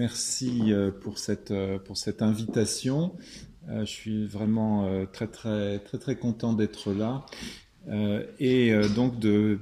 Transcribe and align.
merci 0.00 0.72
pour 1.02 1.18
cette, 1.18 1.52
pour 1.84 1.98
cette 1.98 2.22
invitation. 2.22 3.12
je 3.68 3.84
suis 3.84 4.26
vraiment 4.26 5.06
très, 5.12 5.26
très, 5.26 5.78
très, 5.80 5.98
très 5.98 6.16
content 6.16 6.54
d'être 6.54 6.94
là 6.94 7.26
et 8.38 8.72
donc 8.96 9.18
de, 9.18 9.58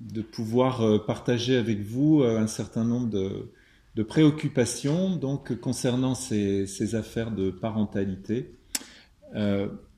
de 0.00 0.22
pouvoir 0.22 1.04
partager 1.04 1.56
avec 1.56 1.80
vous 1.80 2.22
un 2.22 2.46
certain 2.46 2.84
nombre 2.84 3.10
de, 3.10 3.50
de 3.96 4.02
préoccupations 4.04 5.16
donc, 5.16 5.58
concernant 5.58 6.14
ces, 6.14 6.68
ces 6.68 6.94
affaires 6.94 7.32
de 7.32 7.50
parentalité. 7.50 8.54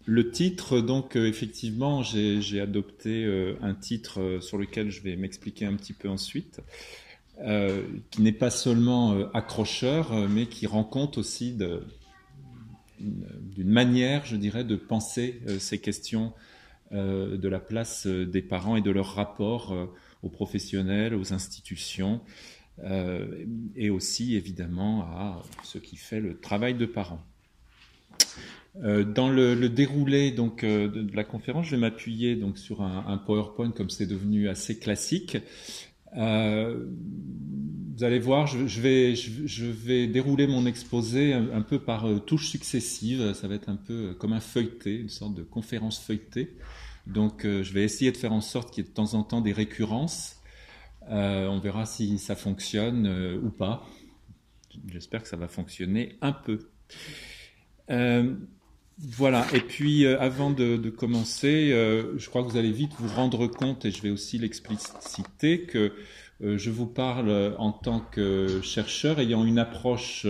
Le 0.05 0.30
titre, 0.30 0.80
donc 0.80 1.16
euh, 1.16 1.28
effectivement, 1.28 2.02
j'ai 2.02 2.60
adopté 2.60 3.24
euh, 3.24 3.55
un 3.62 3.74
titre 3.74 4.20
euh, 4.20 4.41
sur 4.41 4.59
lequel 4.59 4.91
je 4.91 5.00
vais 5.00 5.14
m'expliquer 5.14 5.64
un 5.64 5.74
petit 5.74 5.92
peu 5.92 6.09
ensuite, 6.09 6.60
qui 8.10 8.22
n'est 8.22 8.32
pas 8.32 8.50
seulement 8.50 9.30
accrocheur, 9.32 10.12
mais 10.28 10.46
qui 10.46 10.66
rend 10.66 10.84
compte 10.84 11.18
aussi 11.18 11.56
d'une 13.00 13.70
manière, 13.70 14.24
je 14.27 14.36
dirais, 14.36 14.64
de 14.64 14.77
penser 14.77 15.40
ces 15.59 15.80
questions 15.80 16.32
de 16.92 17.48
la 17.48 17.59
place 17.59 18.06
des 18.06 18.42
parents 18.42 18.76
et 18.76 18.82
de 18.82 18.90
leur 18.90 19.14
rapport 19.14 19.74
aux 20.23 20.28
professionnels, 20.28 21.14
aux 21.14 21.32
institutions, 21.32 22.20
et 23.74 23.90
aussi 23.90 24.37
évidemment 24.37 25.02
à 25.02 25.42
ce 25.64 25.78
qui 25.78 25.96
fait 25.96 26.20
le 26.20 26.38
travail 26.38 26.74
de 26.74 26.87
parents. 26.87 27.24
Euh, 28.82 29.04
dans 29.04 29.28
le, 29.28 29.68
déroulé 29.68 30.30
donc 30.30 30.64
euh, 30.64 30.88
de, 30.88 31.14
la 31.14 31.24
conférence, 31.24 31.66
je 31.66 31.73
vais 31.73 31.80
m'appuyer 31.80 32.40
sur 32.54 32.80
un, 32.82 33.18
PowerPoint 33.18 33.70
comme 33.70 33.90
c'est 33.90 34.07
devenu 34.07 34.48
assez 34.48 34.79
classique. 34.79 35.37
Euh, 36.16 36.87
vous 37.96 38.05
allez 38.05 38.18
voir, 38.18 38.46
je, 38.46 38.80
vais, 38.80 40.07
dérouler 40.07 40.46
mon 40.46 40.66
exposé 40.66 41.35
un, 41.35 41.63
peu 41.63 41.79
par 41.79 42.07
touches 42.27 42.49
successives. 42.49 43.35
Ça 43.35 43.49
va 43.49 43.54
être 43.54 43.69
un 43.69 43.77
peu 43.77 44.15
comme 44.15 44.32
un 44.32 44.41
feuilleté, 44.41 44.96
une 44.96 45.09
sorte 45.09 45.35
de 45.35 45.43
conférence 45.43 46.01
feuilletée. 46.01 46.57
Donc, 47.07 47.43
je 47.45 47.73
vais 47.73 47.85
essayer 47.85 48.10
de 48.10 48.16
faire 48.16 48.32
en 48.32 48.41
sorte 48.41 48.73
qu'il 48.73 48.82
y 48.82 48.87
ait 48.87 48.91
de 48.91 48.95
temps 48.95 49.15
en 49.15 49.23
temps 49.23 49.41
des 49.41 49.52
récurrences. 49.52 50.41
on 51.09 51.60
verra 51.60 51.85
si 51.85 52.19
ça 52.19 52.35
fonctionne 52.35 53.38
ou 53.45 53.51
pas. 53.51 53.87
J'espère 54.88 55.23
que 55.23 55.29
ça 55.29 55.37
va 55.37 55.47
fonctionner 55.47 56.16
un 56.23 56.32
peu. 56.32 56.71
Voilà, 59.04 59.46
et 59.52 59.60
puis 59.60 60.04
euh, 60.04 60.20
avant 60.20 60.50
de, 60.50 60.76
commencer, 60.88 61.72
euh, 61.72 62.16
je 62.18 62.28
crois 62.28 62.45
que 62.45 62.48
vous 62.48 62.56
allez 62.56 62.70
vite 62.70 62.92
vous 62.98 63.12
rendre 63.12 63.48
compte, 63.48 63.84
et 63.84 63.90
je 63.90 64.00
vais 64.00 64.10
aussi 64.10 64.38
l'expliciter, 64.38 65.62
que 65.62 65.92
euh, 66.41 66.56
je 66.56 66.70
vous 66.70 66.86
parle 66.86 67.56
en 67.58 67.72
tant 67.72 67.98
que 67.98 68.60
chercheur 68.62 69.19
ayant 69.19 69.44
une 69.44 69.58
approche 69.58 70.26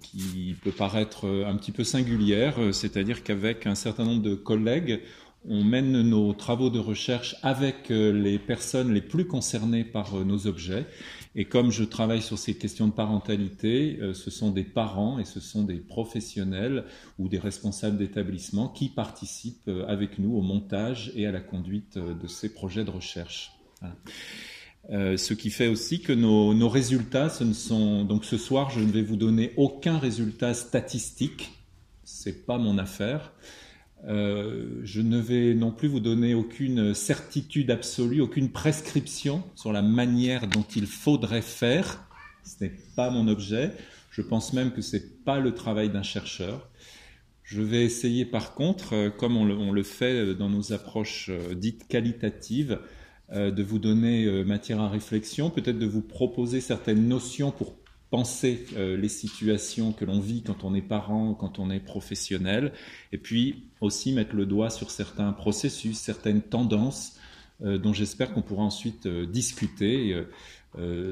qui 0.00 0.56
peut 0.64 0.72
paraître 0.72 1.44
un 1.46 1.56
petit 1.56 1.70
peu 1.70 1.84
singulière, 1.84 2.56
c'est-à-dire 2.72 3.22
qu'avec 3.22 3.64
un 3.64 3.76
certain 3.76 4.04
nombre 4.04 4.22
de 4.22 4.34
collègues, 4.34 5.02
on 5.48 5.62
mène 5.62 6.02
nos 6.02 6.32
travaux 6.32 6.68
de 6.68 6.80
recherche 6.80 7.36
avec 7.44 7.90
les 7.90 8.40
personnes 8.40 8.92
les 8.92 9.02
plus 9.02 9.28
concernées 9.28 9.84
par 9.84 10.16
nos 10.24 10.48
objets 10.48 10.86
et 11.36 11.46
comme 11.46 11.72
je 11.72 11.82
travaille 11.82 12.22
sur 12.22 12.38
ces 12.38 12.54
questions 12.54 12.86
de 12.86 12.92
parentalité, 12.92 13.98
euh, 14.00 14.14
ce 14.14 14.30
sont 14.30 14.50
des 14.50 14.62
parents 14.62 15.18
et 15.18 15.24
ce 15.24 15.40
sont 15.40 15.64
des 15.64 15.78
professionnels 15.78 16.84
ou 17.18 17.28
des 17.28 17.38
responsables 17.38 17.96
d'établissement 17.96 18.68
qui 18.68 18.88
participent 18.88 19.68
euh, 19.68 19.84
avec 19.88 20.18
nous 20.18 20.36
au 20.36 20.42
montage 20.42 21.10
et 21.16 21.26
à 21.26 21.32
la 21.32 21.40
conduite 21.40 21.96
euh, 21.96 22.14
de 22.14 22.28
ces 22.28 22.54
projets 22.54 22.84
de 22.84 22.90
recherche. 22.90 23.52
ce 24.90 25.34
qui 25.34 25.50
fait 25.50 25.68
aussi 25.68 26.02
que 26.02 26.12
nos, 26.12 26.54
nos, 26.54 26.68
résultats, 26.68 27.30
ce 27.30 27.42
ne 27.42 27.54
sont 27.54 28.04
donc 28.04 28.24
ce 28.24 28.36
soir, 28.36 28.70
je 28.70 28.80
ne 28.80 28.92
vais 28.92 29.02
vous 29.02 29.16
donner 29.16 29.52
aucun 29.56 29.98
résultat 29.98 30.54
statistique, 30.54 31.50
c'est 32.04 32.46
pas 32.46 32.58
mon 32.58 32.78
affaire. 32.78 33.32
Euh, 34.06 34.80
je 34.82 35.00
ne 35.00 35.18
vais 35.18 35.54
non 35.54 35.72
plus 35.72 35.88
vous 35.88 36.00
donner 36.00 36.34
aucune 36.34 36.94
certitude 36.94 37.70
absolue, 37.70 38.20
aucune 38.20 38.50
prescription 38.50 39.42
sur 39.54 39.72
la 39.72 39.82
manière 39.82 40.46
dont 40.46 40.66
il 40.76 40.86
faudrait 40.86 41.42
faire. 41.42 42.06
Ce 42.44 42.62
n'est 42.62 42.72
pas 42.96 43.10
mon 43.10 43.28
objet. 43.28 43.72
Je 44.10 44.20
pense 44.20 44.52
même 44.52 44.72
que 44.72 44.82
ce 44.82 44.96
n'est 44.96 45.02
pas 45.24 45.40
le 45.40 45.54
travail 45.54 45.90
d'un 45.90 46.02
chercheur. 46.02 46.68
Je 47.42 47.62
vais 47.62 47.84
essayer 47.84 48.24
par 48.24 48.54
contre, 48.54 48.94
euh, 48.94 49.10
comme 49.10 49.36
on 49.36 49.72
le, 49.72 49.82
fait 49.82 50.34
dans 50.34 50.50
nos 50.50 50.72
approches 50.72 51.30
euh, 51.30 51.54
dites 51.54 51.88
qualitatives, 51.88 52.78
de 53.32 53.62
vous 53.62 53.78
donner 53.78 54.44
matière 54.44 54.82
à 54.82 54.88
réflexion, 54.90 55.48
peut-être 55.48 55.78
de 55.78 55.86
vous 55.86 56.02
proposer 56.02 56.60
certaines 56.60 57.08
notions 57.08 57.50
pour 57.50 57.74
penser 58.14 58.64
euh, 58.76 58.96
les 58.96 59.08
situations 59.08 59.92
que 59.92 60.04
l'on 60.04 60.20
vit 60.20 60.44
quand 60.44 60.62
on 60.62 60.72
est 60.72 60.82
parent, 60.82 61.34
quand 61.34 61.58
on 61.58 61.68
est 61.68 61.80
professionnel, 61.80 62.72
et 63.10 63.18
puis 63.18 63.64
aussi 63.80 64.12
mettre 64.12 64.36
le 64.36 64.46
doigt 64.46 64.70
sur 64.70 64.92
certains 64.92 65.32
processus, 65.32 65.98
certaines 65.98 66.40
tendances 66.40 67.18
euh, 67.64 67.76
dont 67.76 67.92
j'espère 67.92 68.32
qu'on 68.32 68.42
pourra 68.42 68.62
ensuite 68.62 69.06
euh, 69.06 69.26
discuter, 69.26 70.16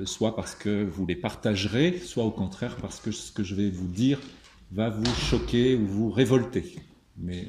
soit 0.04 0.36
parce 0.36 0.54
que 0.54 0.84
vous 0.84 1.04
les 1.04 1.16
partagerez, 1.16 1.98
soit 1.98 2.22
au 2.24 2.30
contraire 2.30 2.76
parce 2.76 3.00
que 3.00 3.10
ce 3.10 3.32
que 3.32 3.42
je 3.42 3.56
vais 3.56 3.68
vous 3.68 3.88
dire 3.88 4.20
va 4.70 4.88
vous 4.88 5.14
choquer 5.14 5.74
ou 5.74 5.84
vous 5.84 6.10
révolter. 6.10 6.76
Mais 7.16 7.48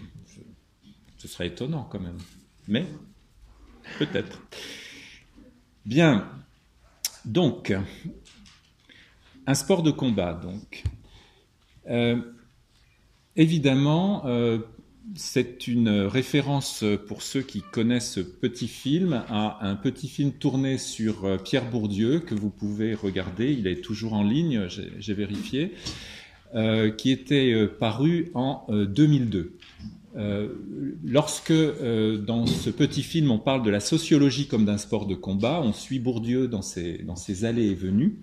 ce 1.17 1.27
serait 1.27 1.47
étonnant 1.47 1.87
quand 1.91 1.99
même. 1.99 2.17
Mais 2.67 2.87
peut-être. 3.99 4.41
Bien. 5.85 6.27
Donc, 7.25 7.71
un 9.47 9.53
sport 9.53 9.83
de 9.83 9.91
combat, 9.91 10.33
donc. 10.33 10.83
Euh, 11.89 12.17
évidemment, 13.35 14.25
euh, 14.25 14.59
c'est 15.15 15.67
une 15.67 15.89
référence 15.89 16.83
pour 17.07 17.21
ceux 17.21 17.41
qui 17.41 17.61
connaissent 17.61 18.13
ce 18.13 18.21
petit 18.21 18.69
film 18.69 19.23
à 19.27 19.67
un 19.67 19.75
petit 19.75 20.07
film 20.07 20.31
tourné 20.31 20.77
sur 20.77 21.25
euh, 21.25 21.37
Pierre 21.37 21.69
Bourdieu 21.69 22.19
que 22.19 22.35
vous 22.35 22.49
pouvez 22.49 22.93
regarder. 22.93 23.51
Il 23.51 23.67
est 23.67 23.81
toujours 23.81 24.13
en 24.13 24.23
ligne, 24.23 24.67
j'ai 24.99 25.13
vérifié, 25.13 25.73
qui 26.97 27.09
était 27.11 27.67
paru 27.79 28.29
en 28.35 28.67
2002. 28.69 29.57
lorsque 31.03 31.51
dans 31.51 32.45
ce 32.45 32.69
petit 32.69 33.01
film 33.01 33.31
on 33.31 33.39
parle 33.39 33.63
de 33.63 33.71
la 33.71 33.79
sociologie 33.79 34.45
comme 34.45 34.63
d'un 34.63 34.77
sport 34.77 35.07
de 35.07 35.15
combat, 35.15 35.61
on 35.63 35.73
suit 35.73 35.97
Bourdieu 35.97 36.47
dans 36.47 36.61
ses, 36.61 36.99
dans 36.99 37.15
ses 37.15 37.43
allées 37.43 37.71
et 37.71 37.73
venues, 37.73 38.19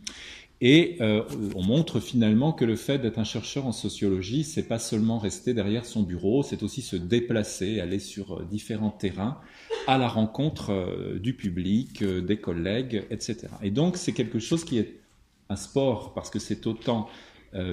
et 0.61 0.99
euh, 1.01 1.23
on 1.55 1.63
montre 1.63 2.01
finalement 2.01 2.53
que 2.53 2.67
le 2.67 2.77
fait 2.77 2.99
d'être 2.99 3.19
un 3.19 3.25
chercheur 3.25 3.67
en 3.67 3.73
sociologie, 3.73 4.45
c'est 4.45 4.69
pas 4.69 4.79
seulement 4.79 5.19
rester 5.19 5.55
derrière 5.55 5.87
son 5.87 6.03
bureau, 6.03 6.43
c'est 6.43 6.63
aussi 6.63 6.83
se 6.83 6.97
déplacer, 6.97 7.81
aller 7.81 7.99
sur 7.99 8.35
euh, 8.35 8.47
différents 8.51 8.91
terrains, 8.91 9.41
à 9.87 9.97
la 9.97 10.07
rencontre 10.07 10.71
euh, 10.71 11.19
du 11.19 11.33
public, 11.33 12.05
des 12.05 12.37
collègues, 12.37 13.07
etc. 13.11 13.49
Et 13.63 13.71
donc 13.71 13.97
c'est 13.97 14.13
quelque 14.13 14.39
chose 14.39 14.65
qui 14.65 14.79
est 14.79 15.01
un 15.49 15.57
sport 15.57 16.13
parce 16.13 16.31
que 16.31 16.39
c'est 16.39 16.67
autant 16.67 17.09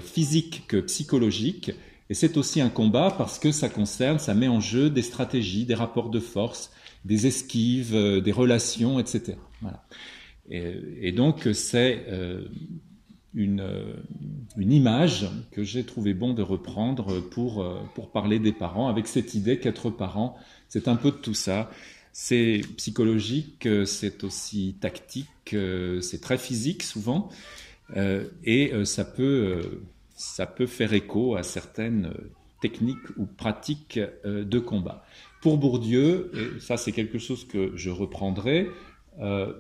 physique 0.02 0.64
que 0.68 0.78
psychologique, 0.78 1.70
et 2.10 2.16
c'est 2.16 2.38
aussi 2.38 2.62
un 2.62 2.70
combat 2.70 3.14
parce 3.16 3.38
que 3.38 3.52
ça 3.52 3.70
concerne, 3.70 4.18
ça 4.18 4.34
met 4.34 4.48
en 4.48 4.60
jeu 4.60 4.90
des 4.90 5.04
stratégies, 5.04 5.66
des 5.66 5.76
rapports 5.76 6.10
de 6.10 6.20
force, 6.20 6.72
des 7.06 7.28
esquives, 7.28 7.96
des 8.24 8.32
relations, 8.32 9.00
etc. 9.00 9.36
Voilà. 9.62 9.84
Et, 10.50 11.12
donc 11.12 11.48
c'est 11.54 12.06
euh, 12.08 12.48
une, 13.34 13.60
euh, 13.60 13.94
une, 14.56 14.72
image 14.72 15.28
que 15.52 15.64
j'ai 15.64 15.84
trouvé 15.84 16.14
bon 16.14 16.34
de 16.34 16.42
reprendre 16.42 17.20
pour, 17.20 17.62
euh, 17.62 17.82
pour 17.96 18.12
parler 18.12 18.40
des 18.40 18.54
parents, 18.54 18.88
avec 18.88 19.08
cette 19.08 19.34
idée 19.34 19.60
qu'être 19.60 19.90
parent, 19.90 20.38
c'est 20.70 20.88
un 20.88 20.96
peu 20.96 21.12
de 21.12 21.18
tout 21.18 21.34
ça. 21.34 21.70
C'est 22.14 22.62
psychologique, 22.78 23.68
c'est 23.86 24.24
aussi 24.24 24.76
tactique, 24.82 25.56
c'est 26.02 26.20
très 26.20 26.40
physique 26.40 26.82
souvent, 26.82 27.30
et 28.44 28.74
ça 28.86 29.06
peut, 29.06 29.84
ça 30.16 30.48
peut 30.48 30.66
faire 30.66 30.94
écho 30.94 31.36
à 31.36 31.44
certaines 31.44 32.12
techniques 32.60 32.98
ou 33.18 33.28
pratiques 33.28 34.00
de 34.26 34.58
combat. 34.58 35.06
Pour 35.44 35.60
Bourdieu, 35.60 36.32
ça 36.60 36.76
c'est 36.76 36.92
quelque 36.92 37.20
chose 37.20 37.46
que 37.46 37.74
je 37.76 37.92
reprendrai, 37.92 38.68
euh, 39.20 39.54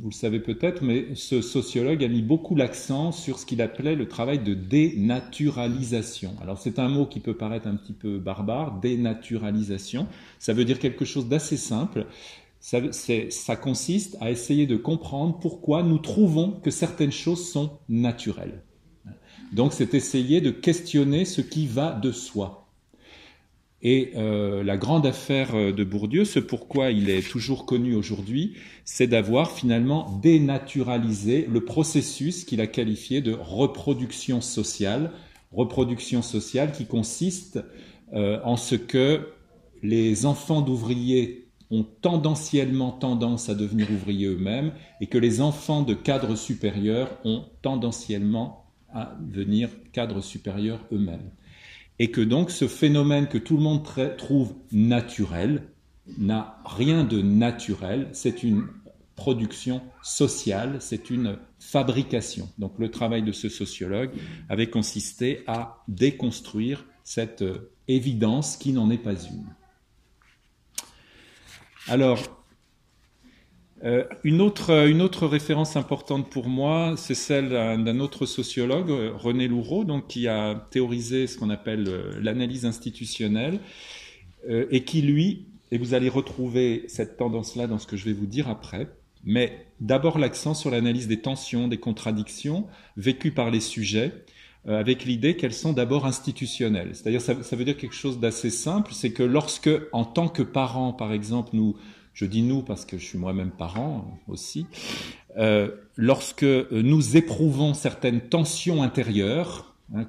vous 0.00 0.10
le 0.10 0.14
savez 0.14 0.40
peut-être, 0.40 0.82
mais 0.82 1.14
ce 1.14 1.40
sociologue 1.40 2.04
a 2.04 2.08
mis 2.08 2.22
beaucoup 2.22 2.54
l'accent 2.54 3.10
sur 3.12 3.38
ce 3.38 3.46
qu'il 3.46 3.60
appelait 3.60 3.96
le 3.96 4.06
travail 4.06 4.38
de 4.38 4.54
dénaturalisation. 4.54 6.36
Alors 6.40 6.58
c'est 6.58 6.78
un 6.78 6.88
mot 6.88 7.06
qui 7.06 7.20
peut 7.20 7.36
paraître 7.36 7.66
un 7.66 7.74
petit 7.74 7.92
peu 7.92 8.18
barbare, 8.18 8.78
dénaturalisation. 8.80 10.06
Ça 10.38 10.52
veut 10.52 10.64
dire 10.64 10.78
quelque 10.78 11.04
chose 11.04 11.28
d'assez 11.28 11.56
simple. 11.56 12.06
Ça, 12.60 12.78
ça 13.30 13.56
consiste 13.56 14.16
à 14.20 14.30
essayer 14.30 14.66
de 14.66 14.76
comprendre 14.76 15.38
pourquoi 15.40 15.82
nous 15.82 15.98
trouvons 15.98 16.52
que 16.52 16.70
certaines 16.70 17.12
choses 17.12 17.50
sont 17.50 17.78
naturelles. 17.88 18.62
Donc 19.52 19.72
c'est 19.72 19.94
essayer 19.94 20.40
de 20.40 20.50
questionner 20.50 21.24
ce 21.24 21.40
qui 21.40 21.66
va 21.66 21.92
de 21.92 22.12
soi. 22.12 22.65
Et 23.88 24.14
euh, 24.16 24.64
la 24.64 24.76
grande 24.76 25.06
affaire 25.06 25.54
euh, 25.54 25.70
de 25.70 25.84
Bourdieu, 25.84 26.24
ce 26.24 26.40
pourquoi 26.40 26.90
il 26.90 27.08
est 27.08 27.22
toujours 27.22 27.66
connu 27.66 27.94
aujourd'hui, 27.94 28.54
c'est 28.84 29.06
d'avoir 29.06 29.52
finalement 29.52 30.18
dénaturalisé 30.20 31.46
le 31.48 31.64
processus 31.64 32.44
qu'il 32.44 32.60
a 32.60 32.66
qualifié 32.66 33.20
de 33.20 33.32
reproduction 33.32 34.40
sociale, 34.40 35.12
reproduction 35.52 36.20
sociale 36.20 36.72
qui 36.72 36.86
consiste 36.86 37.60
euh, 38.12 38.40
en 38.42 38.56
ce 38.56 38.74
que 38.74 39.28
les 39.84 40.26
enfants 40.26 40.62
d'ouvriers 40.62 41.46
ont 41.70 41.86
tendanciellement 42.02 42.90
tendance 42.90 43.48
à 43.48 43.54
devenir 43.54 43.88
ouvriers 43.92 44.26
eux-mêmes 44.26 44.72
et 45.00 45.06
que 45.06 45.18
les 45.18 45.40
enfants 45.40 45.82
de 45.82 45.94
cadres 45.94 46.34
supérieurs 46.34 47.16
ont 47.24 47.44
tendanciellement 47.62 48.64
à 48.92 49.16
devenir 49.20 49.68
cadres 49.92 50.22
supérieurs 50.22 50.80
eux-mêmes 50.90 51.30
et 51.98 52.10
que 52.10 52.20
donc 52.20 52.50
ce 52.50 52.68
phénomène 52.68 53.26
que 53.28 53.38
tout 53.38 53.56
le 53.56 53.62
monde 53.62 53.82
trouve 54.18 54.54
naturel 54.72 55.68
n'a 56.18 56.58
rien 56.64 57.04
de 57.04 57.20
naturel, 57.20 58.08
c'est 58.12 58.42
une 58.42 58.66
production 59.16 59.82
sociale, 60.02 60.76
c'est 60.80 61.10
une 61.10 61.38
fabrication. 61.58 62.48
Donc 62.58 62.78
le 62.78 62.90
travail 62.90 63.22
de 63.22 63.32
ce 63.32 63.48
sociologue 63.48 64.10
avait 64.48 64.68
consisté 64.68 65.42
à 65.46 65.82
déconstruire 65.88 66.84
cette 67.02 67.42
euh, 67.42 67.72
évidence 67.88 68.56
qui 68.56 68.72
n'en 68.72 68.90
est 68.90 68.98
pas 68.98 69.14
une. 69.14 69.46
Alors, 71.88 72.45
euh, 73.84 74.04
une, 74.24 74.40
autre, 74.40 74.86
une 74.88 75.02
autre 75.02 75.26
référence 75.26 75.76
importante 75.76 76.30
pour 76.30 76.48
moi, 76.48 76.94
c'est 76.96 77.14
celle 77.14 77.50
d'un 77.50 78.00
autre 78.00 78.24
sociologue, 78.24 78.90
René 79.14 79.48
Loureau, 79.48 79.84
donc, 79.84 80.08
qui 80.08 80.28
a 80.28 80.66
théorisé 80.70 81.26
ce 81.26 81.36
qu'on 81.38 81.50
appelle 81.50 81.86
euh, 81.88 82.18
l'analyse 82.20 82.64
institutionnelle, 82.64 83.60
euh, 84.48 84.66
et 84.70 84.84
qui, 84.84 85.02
lui, 85.02 85.46
et 85.72 85.78
vous 85.78 85.92
allez 85.92 86.08
retrouver 86.08 86.84
cette 86.88 87.18
tendance-là 87.18 87.66
dans 87.66 87.78
ce 87.78 87.86
que 87.86 87.96
je 87.96 88.06
vais 88.06 88.14
vous 88.14 88.26
dire 88.26 88.48
après, 88.48 88.88
mais 89.24 89.66
d'abord 89.80 90.18
l'accent 90.18 90.54
sur 90.54 90.70
l'analyse 90.70 91.06
des 91.06 91.20
tensions, 91.20 91.68
des 91.68 91.78
contradictions 91.78 92.66
vécues 92.96 93.32
par 93.32 93.50
les 93.50 93.60
sujets, 93.60 94.12
avec 94.68 95.04
l'idée 95.04 95.36
qu'elles 95.36 95.54
sont 95.54 95.72
d'abord 95.72 96.06
institutionnelles. 96.06 96.90
C'est-à-dire, 96.92 97.20
ça, 97.20 97.40
ça 97.44 97.54
veut 97.54 97.64
dire 97.64 97.76
quelque 97.76 97.94
chose 97.94 98.18
d'assez 98.18 98.50
simple, 98.50 98.92
c'est 98.94 99.12
que 99.12 99.22
lorsque, 99.22 99.70
en 99.92 100.04
tant 100.04 100.26
que 100.26 100.42
parents, 100.42 100.92
par 100.92 101.12
exemple, 101.12 101.50
nous 101.52 101.76
je 102.16 102.24
dis 102.24 102.42
nous 102.42 102.62
parce 102.62 102.86
que 102.86 102.96
je 102.96 103.04
suis 103.04 103.18
moi-même 103.18 103.50
parent 103.50 104.18
aussi, 104.26 104.66
euh, 105.36 105.70
lorsque 105.96 106.46
nous 106.70 107.16
éprouvons 107.16 107.74
certaines 107.74 108.22
tensions 108.22 108.82
intérieures, 108.82 109.76
hein, 109.94 110.08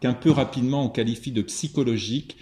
qu'un 0.00 0.14
peu 0.14 0.30
rapidement 0.30 0.86
on 0.86 0.88
qualifie 0.88 1.32
de 1.32 1.42
psychologiques, 1.42 2.36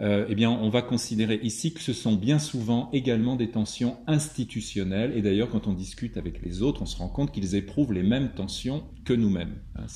euh, 0.00 0.24
eh 0.28 0.34
bien, 0.36 0.50
on 0.50 0.70
va 0.70 0.82
considérer 0.82 1.40
ici 1.42 1.74
que 1.74 1.80
ce 1.80 1.92
sont 1.92 2.14
bien 2.14 2.38
souvent 2.38 2.88
également 2.92 3.36
des 3.36 3.50
tensions 3.50 3.98
institutionnelles. 4.06 5.12
Et 5.16 5.20
d'ailleurs, 5.20 5.50
quand 5.50 5.66
on 5.66 5.72
discute 5.72 6.16
avec 6.16 6.42
les 6.42 6.62
autres, 6.62 6.80
on 6.80 6.86
se 6.86 6.96
rend 6.96 7.08
compte 7.08 7.32
qu'ils 7.32 7.56
éprouvent 7.56 7.92
les 7.92 8.04
mêmes 8.04 8.30
tensions 8.30 8.84
que 9.04 9.12
nous-mêmes. 9.12 9.56
Hein, 9.76 9.86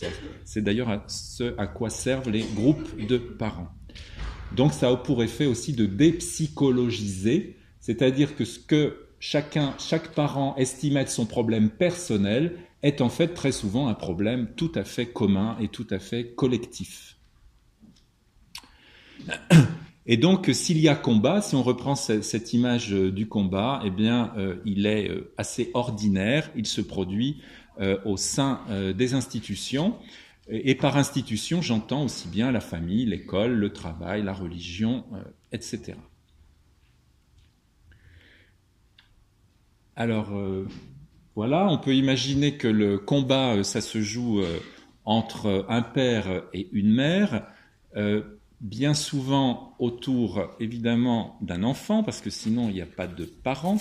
c'est 0.45 0.63
d'ailleurs 0.63 1.05
ce 1.07 1.55
à 1.59 1.69
quoi 1.69 1.91
servent 1.91 2.29
les 2.29 2.43
groupes 2.43 3.01
de 3.07 3.17
parents. 3.17 3.69
Donc, 4.57 4.73
ça 4.73 4.89
a 4.91 4.97
pour 4.97 5.23
effet 5.23 5.47
aussi 5.47 5.73
de 5.73 5.87
dépsychologiser 5.87 7.57
c'est-à-dire 7.85 8.35
que 8.35 8.47
ce 8.47 8.59
que 8.59 8.97
chacun, 9.21 9.75
chaque 9.79 10.15
parent 10.15 10.57
estime 10.57 10.97
être 10.97 11.11
son 11.11 11.27
problème 11.27 11.69
personnel 11.69 12.57
est 12.83 13.03
en 13.03 13.11
fait 13.11 13.35
très 13.35 13.53
souvent 13.53 13.89
un 13.89 13.95
problème 13.95 14.49
tout 14.57 14.73
à 14.75 14.85
fait 14.85 15.05
commun 15.05 15.59
et 15.61 15.69
tout 15.69 15.87
à 15.91 15.99
fait 15.99 16.29
collectif. 16.29 17.19
Et 20.07 20.17
donc, 20.17 20.49
s'il 20.55 20.79
y 20.79 20.89
a 20.89 20.95
combat, 20.95 21.43
si 21.43 21.57
on 21.57 21.63
reprend 21.63 21.95
cette 21.95 22.55
image 22.55 22.91
du 22.91 23.27
combat, 23.29 23.83
eh 23.85 23.91
bien, 23.91 24.33
euh, 24.39 24.57
il 24.65 24.87
est 24.87 25.11
euh, 25.11 25.33
assez 25.37 25.71
ordinaire, 25.75 26.51
il 26.57 26.67
se 26.67 26.81
produit 26.81 27.43
euh, 27.81 27.99
au 28.07 28.17
sein 28.17 28.61
des 28.97 29.13
institutions. 29.13 29.95
Et 30.49 30.75
par 30.75 30.97
institution, 30.97 31.61
j'entends 31.61 32.05
aussi 32.05 32.29
bien 32.29 32.51
la 32.51 32.61
famille, 32.61 33.05
l'école, 33.05 33.53
le 33.53 33.73
travail, 33.75 34.23
la 34.23 34.33
religion, 34.33 35.05
etc. 35.53 35.95
Alors 39.97 40.35
euh, 40.35 40.67
voilà, 41.37 41.69
on 41.69 41.79
peut 41.79 41.95
imaginer 41.95 42.57
que 42.57 42.67
le 42.67 42.99
combat, 42.99 43.55
euh, 43.55 43.63
ça 43.63 43.81
se 43.81 44.01
joue 44.01 44.41
euh, 44.41 44.59
entre 45.05 45.67
un 45.69 45.83
père 45.83 46.45
et 46.53 46.69
une 46.73 46.93
mère, 46.93 47.47
bien 48.61 48.95
souvent 48.95 49.77
autour 49.79 50.49
évidemment 50.59 51.37
d'un 51.43 51.63
enfant, 51.63 52.03
parce 52.03 52.23
que 52.23 52.31
sinon 52.31 52.71
il 52.71 52.75
n'y 52.75 52.81
a 52.81 52.87
pas 52.87 53.07
de 53.07 53.27
parents, 53.27 53.77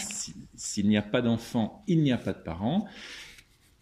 s'il 0.56 0.90
n'y 0.90 0.98
a 0.98 1.02
pas 1.02 1.22
d'enfant, 1.22 1.82
il 1.88 2.04
n'y 2.04 2.12
a 2.12 2.18
pas 2.18 2.34
de 2.34 2.44
parents. 2.44 2.86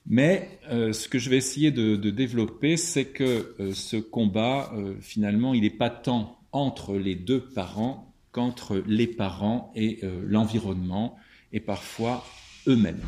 Mais 0.06 0.60
ce 0.69 1.07
que 1.07 1.18
je 1.18 1.31
vais 1.31 1.38
essayer 1.38 1.72
de, 1.72 1.95
développer, 2.12 2.77
c'est 2.77 3.06
que 3.06 3.56
ce 3.74 3.98
combat, 3.98 4.72
finalement, 5.01 5.56
il 5.56 5.63
n'est 5.63 5.72
pas 5.72 5.89
tant 5.89 6.39
entre 6.51 6.95
les 6.95 7.16
deux 7.16 7.42
parents 7.42 8.13
qu'entre 8.31 8.77
les 8.86 9.07
parents 9.07 9.72
et 9.75 10.00
l'environnement 10.27 11.18
et 11.53 11.59
parfois 11.59 12.25
eux-mêmes. 12.68 13.01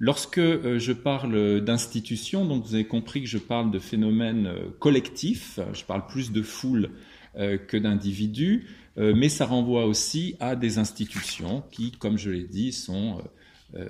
Lorsque 0.00 0.38
euh, 0.38 0.78
je 0.78 0.92
parle 0.92 1.60
d'institutions, 1.60 2.44
donc 2.44 2.66
vous 2.66 2.74
avez 2.74 2.86
compris 2.86 3.22
que 3.22 3.28
je 3.28 3.38
parle 3.38 3.70
de 3.70 3.78
phénomènes 3.78 4.46
euh, 4.46 4.68
collectifs, 4.78 5.60
je 5.72 5.84
parle 5.84 6.06
plus 6.06 6.32
de 6.32 6.42
foule 6.42 6.90
euh, 7.36 7.56
que 7.58 7.76
d'individus, 7.76 8.66
mais 8.96 9.28
ça 9.28 9.44
renvoie 9.44 9.86
aussi 9.86 10.36
à 10.38 10.54
des 10.54 10.78
institutions 10.78 11.64
qui, 11.72 11.90
comme 11.90 12.16
je 12.16 12.30
l'ai 12.30 12.44
dit, 12.44 12.70
sont 12.70 13.20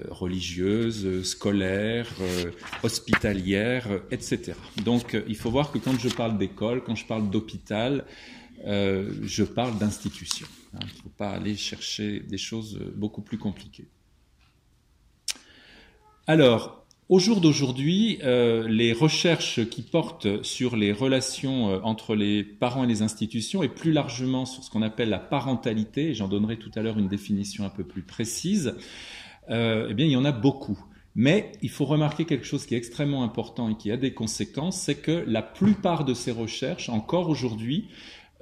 religieuses, 0.08 1.22
scolaires, 1.24 2.08
hospitalières, 2.82 3.86
etc. 4.10 4.54
Donc 4.82 5.14
il 5.28 5.36
faut 5.36 5.50
voir 5.50 5.70
que 5.72 5.76
quand 5.76 6.00
je 6.00 6.08
parle 6.08 6.38
d'école, 6.38 6.82
quand 6.82 6.94
je 6.94 7.04
parle 7.04 7.28
d'hôpital, 7.28 8.06
je 8.64 9.44
parle 9.44 9.76
d'institutions. 9.76 10.48
Hein, 10.74 10.80
il 10.82 10.96
ne 10.96 11.02
faut 11.02 11.08
pas 11.10 11.30
aller 11.30 11.56
chercher 11.56 12.20
des 12.20 12.38
choses 12.38 12.78
euh, 12.80 12.92
beaucoup 12.96 13.22
plus 13.22 13.38
compliquées. 13.38 13.86
Alors, 16.26 16.84
au 17.10 17.18
jour 17.18 17.40
d'aujourd'hui, 17.40 18.18
euh, 18.22 18.66
les 18.66 18.92
recherches 18.92 19.68
qui 19.68 19.82
portent 19.82 20.42
sur 20.42 20.74
les 20.74 20.90
relations 20.90 21.70
euh, 21.70 21.80
entre 21.82 22.14
les 22.14 22.42
parents 22.42 22.84
et 22.84 22.86
les 22.86 23.02
institutions 23.02 23.62
et 23.62 23.68
plus 23.68 23.92
largement 23.92 24.46
sur 24.46 24.64
ce 24.64 24.70
qu'on 24.70 24.82
appelle 24.82 25.10
la 25.10 25.18
parentalité, 25.18 26.14
j'en 26.14 26.28
donnerai 26.28 26.58
tout 26.58 26.70
à 26.74 26.80
l'heure 26.80 26.98
une 26.98 27.08
définition 27.08 27.64
un 27.64 27.70
peu 27.70 27.84
plus 27.84 28.02
précise, 28.02 28.74
eh 29.50 29.92
bien, 29.92 30.06
il 30.06 30.12
y 30.12 30.16
en 30.16 30.24
a 30.24 30.32
beaucoup. 30.32 30.82
Mais 31.14 31.52
il 31.60 31.68
faut 31.68 31.84
remarquer 31.84 32.24
quelque 32.24 32.46
chose 32.46 32.64
qui 32.64 32.74
est 32.74 32.78
extrêmement 32.78 33.22
important 33.22 33.68
et 33.68 33.76
qui 33.76 33.92
a 33.92 33.98
des 33.98 34.14
conséquences, 34.14 34.80
c'est 34.80 34.96
que 34.96 35.24
la 35.26 35.42
plupart 35.42 36.06
de 36.06 36.14
ces 36.14 36.32
recherches, 36.32 36.88
encore 36.88 37.28
aujourd'hui, 37.28 37.88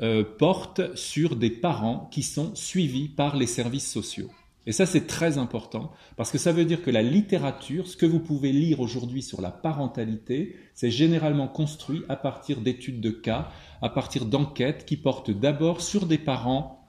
euh, 0.02 0.24
porte 0.24 0.96
sur 0.96 1.36
des 1.36 1.50
parents 1.50 2.08
qui 2.10 2.22
sont 2.22 2.54
suivis 2.54 3.08
par 3.08 3.36
les 3.36 3.46
services 3.46 3.90
sociaux. 3.90 4.30
Et 4.66 4.72
ça, 4.72 4.86
c'est 4.86 5.06
très 5.06 5.38
important, 5.38 5.92
parce 6.16 6.30
que 6.30 6.38
ça 6.38 6.52
veut 6.52 6.64
dire 6.64 6.82
que 6.82 6.90
la 6.90 7.02
littérature, 7.02 7.88
ce 7.88 7.96
que 7.96 8.06
vous 8.06 8.20
pouvez 8.20 8.52
lire 8.52 8.80
aujourd'hui 8.80 9.22
sur 9.22 9.40
la 9.40 9.50
parentalité, 9.50 10.56
c'est 10.74 10.90
généralement 10.90 11.48
construit 11.48 12.02
à 12.08 12.14
partir 12.14 12.60
d'études 12.60 13.00
de 13.00 13.10
cas, 13.10 13.50
à 13.80 13.88
partir 13.88 14.24
d'enquêtes 14.24 14.84
qui 14.84 14.96
portent 14.96 15.32
d'abord 15.32 15.80
sur 15.80 16.06
des 16.06 16.18
parents, 16.18 16.88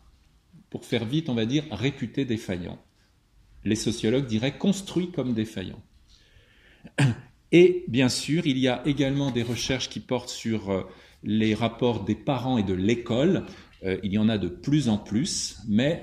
pour 0.70 0.86
faire 0.86 1.06
vite, 1.06 1.30
on 1.30 1.36
va 1.36 1.46
dire, 1.46 1.66
réputés 1.72 2.26
défaillants. 2.26 2.80
Les 3.64 3.76
sociologues 3.76 4.28
diraient 4.28 4.58
construits 4.58 5.12
comme 5.12 5.34
défaillants. 5.34 5.82
Et 7.52 7.86
bien 7.88 8.10
sûr, 8.10 8.48
il 8.48 8.58
y 8.58 8.68
a 8.68 8.82
également 8.86 9.30
des 9.30 9.44
recherches 9.44 9.90
qui 9.90 10.00
portent 10.00 10.30
sur 10.30 10.72
euh, 10.72 10.84
les 11.24 11.54
rapports 11.54 12.04
des 12.04 12.16
parents 12.16 12.58
et 12.58 12.64
de 12.64 12.74
l'école. 12.74 13.44
Euh, 13.86 13.98
il 14.04 14.14
y 14.14 14.18
en 14.18 14.30
a 14.30 14.38
de 14.38 14.48
plus 14.48 14.90
en 14.90 14.98
plus, 14.98 15.58
mais 15.68 16.02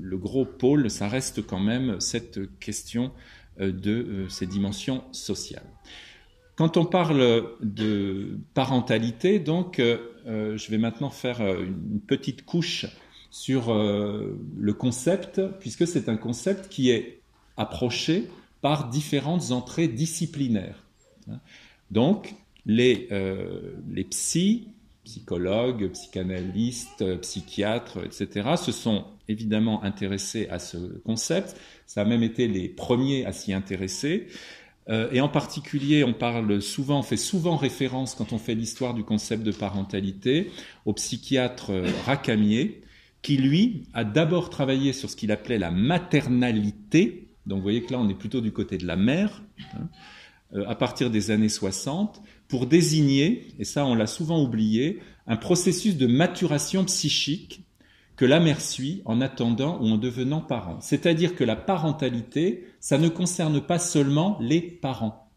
le, 0.00 0.18
gros 0.18 0.44
pôle, 0.44 0.90
ça 0.90 1.08
reste 1.08 1.46
quand 1.46 1.60
même 1.60 2.00
cette 2.00 2.58
question 2.58 3.12
euh, 3.60 3.72
de 3.72 3.90
euh, 3.90 4.28
ces 4.28 4.46
dimensions 4.46 5.04
sociales. 5.12 5.66
Quand 6.56 6.76
on 6.76 6.84
parle 6.84 7.46
de 7.62 8.38
parentalité, 8.52 9.38
donc, 9.38 9.80
je 10.26 10.70
vais 10.70 10.76
maintenant 10.76 11.08
faire 11.08 11.40
une 11.40 12.02
petite 12.06 12.44
couche 12.44 12.84
sur 13.30 13.72
le 13.72 14.72
concept, 14.74 15.40
puisque 15.58 15.86
c'est 15.86 16.10
un 16.10 16.18
concept 16.18 16.68
qui 16.68 16.90
est 16.90 17.22
approché 17.56 18.28
par 18.60 18.90
différentes 18.90 19.52
entrées 19.52 19.88
disciplinaires. 19.88 20.84
Donc, 21.90 22.34
les, 22.66 23.08
euh, 23.12 23.74
les 23.90 24.04
psys, 24.04 24.68
psychologues, 25.04 25.90
psychanalystes, 25.92 27.20
psychiatres, 27.20 27.98
etc., 28.04 28.50
se 28.56 28.72
sont 28.72 29.04
évidemment 29.28 29.82
intéressés 29.82 30.48
à 30.50 30.58
ce 30.58 30.76
concept. 31.04 31.56
Ça 31.86 32.02
a 32.02 32.04
même 32.04 32.22
été 32.22 32.48
les 32.48 32.68
premiers 32.68 33.24
à 33.24 33.32
s'y 33.32 33.52
intéresser. 33.52 34.28
et 34.88 35.20
en 35.20 35.28
particulier, 35.28 36.02
on 36.02 36.12
parle 36.12 36.60
souvent, 36.60 37.02
fait 37.02 37.16
souvent 37.16 37.56
référence 37.56 38.14
quand 38.16 38.32
on 38.32 38.38
fait 38.38 38.56
l'histoire 38.56 38.92
du 38.92 39.04
concept 39.04 39.44
de 39.44 39.52
parentalité 39.52 40.50
au 40.84 40.92
psychiatre 40.92 41.70
Racamier, 42.06 42.82
qui 43.22 43.36
lui 43.36 43.84
a 43.92 44.04
d'abord 44.04 44.50
travaillé 44.50 44.92
sur 44.92 45.10
ce 45.10 45.16
qu'il 45.16 45.32
appelait 45.32 45.58
la 45.58 45.70
maternalité. 45.70 47.28
Donc 47.46 47.58
vous 47.58 47.62
voyez 47.62 47.82
que 47.82 47.92
là, 47.92 47.98
on 47.98 48.08
est 48.08 48.14
plutôt 48.14 48.40
du 48.40 48.52
côté 48.52 48.78
de 48.78 48.86
la 48.86 48.96
mère, 48.96 49.42
hein, 49.74 49.88
à 50.66 50.74
partir 50.74 51.10
des 51.10 51.30
années 51.30 51.48
60, 51.48 52.22
pour 52.50 52.66
désigner, 52.66 53.46
et 53.58 53.64
ça 53.64 53.86
on 53.86 53.94
l'a 53.94 54.06
souvent 54.06 54.42
oublié, 54.42 55.00
un 55.26 55.36
processus 55.36 55.96
de 55.96 56.06
maturation 56.06 56.84
psychique 56.84 57.64
que 58.16 58.24
la 58.26 58.40
mère 58.40 58.60
suit 58.60 59.00
en 59.06 59.22
attendant 59.22 59.80
ou 59.80 59.86
en 59.86 59.96
devenant 59.96 60.42
parent. 60.42 60.78
C'est-à-dire 60.80 61.34
que 61.34 61.44
la 61.44 61.56
parentalité, 61.56 62.66
ça 62.80 62.98
ne 62.98 63.08
concerne 63.08 63.62
pas 63.62 63.78
seulement 63.78 64.36
les 64.40 64.60
parents, 64.60 65.30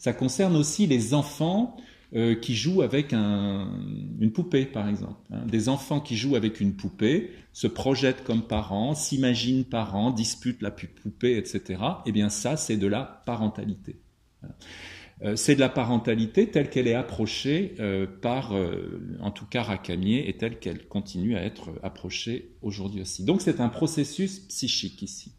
ça 0.00 0.14
concerne 0.14 0.56
aussi 0.56 0.86
les 0.86 1.12
enfants 1.12 1.76
euh, 2.14 2.34
qui 2.34 2.54
jouent 2.56 2.80
avec 2.82 3.12
une 3.12 4.32
poupée, 4.32 4.64
par 4.64 4.88
exemple. 4.88 5.20
Hein. 5.30 5.44
Des 5.46 5.68
enfants 5.68 6.00
qui 6.00 6.16
jouent 6.16 6.36
avec 6.36 6.58
une 6.58 6.74
poupée 6.74 7.30
se 7.52 7.66
projettent 7.66 8.24
comme 8.24 8.42
parents, 8.42 8.94
s'imaginent 8.94 9.64
parents, 9.64 10.10
disputent 10.10 10.62
la 10.62 10.70
poupée, 10.70 11.36
etc. 11.36 11.80
Eh 12.06 12.12
bien 12.12 12.30
ça, 12.30 12.56
c'est 12.56 12.78
de 12.78 12.86
la 12.86 13.22
parentalité. 13.26 14.00
C'est 15.36 15.54
de 15.54 15.60
la 15.60 15.68
parentalité 15.68 16.50
telle 16.50 16.70
qu'elle 16.70 16.88
est 16.88 16.94
approchée 16.94 17.74
euh, 17.78 18.06
par, 18.06 18.56
euh, 18.56 19.00
en 19.20 19.30
tout 19.30 19.44
cas, 19.44 19.62
Racamier, 19.62 20.28
et 20.28 20.36
telle 20.36 20.58
qu'elle 20.58 20.86
continue 20.88 21.36
à 21.36 21.42
être 21.42 21.72
approchée 21.82 22.52
aujourd'hui 22.62 23.02
aussi. 23.02 23.24
Donc 23.24 23.42
c'est 23.42 23.60
un 23.60 23.68
processus 23.68 24.40
psychique 24.48 25.02
ici. 25.02 25.32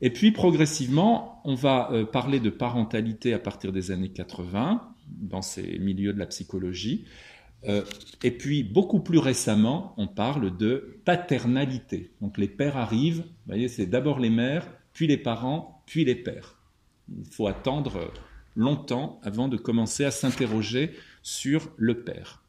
Et 0.00 0.10
puis 0.10 0.32
progressivement, 0.32 1.40
on 1.44 1.54
va 1.54 1.92
parler 2.10 2.40
de 2.40 2.48
parentalité 2.48 3.34
à 3.34 3.38
partir 3.38 3.70
des 3.70 3.90
années 3.90 4.08
80, 4.08 4.82
dans 5.08 5.42
ces 5.42 5.78
milieux 5.78 6.14
de 6.14 6.18
la 6.18 6.24
psychologie. 6.24 7.04
et 8.22 8.30
puis 8.30 8.62
beaucoup 8.62 9.00
plus 9.00 9.18
récemment, 9.18 9.92
on 9.98 10.06
parle 10.06 10.56
de 10.56 10.98
paternalité. 11.04 12.12
Donc 12.22 12.38
les 12.38 12.48
pères 12.48 12.78
arrivent, 12.78 13.18
vous 13.18 13.46
voyez, 13.46 13.68
c'est 13.68 13.84
d'abord 13.84 14.20
les 14.20 14.30
mères, 14.30 14.66
puis 14.94 15.06
les 15.06 15.18
parents, 15.18 15.82
puis 15.84 16.06
les 16.06 16.14
pères. 16.14 16.56
Il 17.10 17.30
faut 17.30 17.46
attendre 17.46 18.10
longtemps 18.60 19.20
avant 19.22 19.48
de 19.48 19.56
commencer 19.56 20.04
à 20.04 20.10
s'interroger 20.10 20.92
sur 21.22 21.70
le 21.76 22.02
père. 22.02 22.42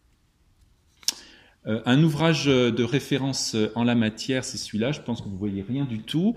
Euh, 1.68 1.82
un 1.86 2.02
ouvrage 2.04 2.46
de 2.46 2.84
référence 2.84 3.56
en 3.76 3.84
la 3.84 3.96
matière, 3.96 4.44
c'est 4.44 4.58
celui-là. 4.58 4.92
Je 4.92 5.02
pense 5.02 5.22
que 5.22 5.30
vous 5.30 5.38
voyez 5.38 5.62
rien 5.62 5.86
du 5.86 6.00
tout. 6.00 6.36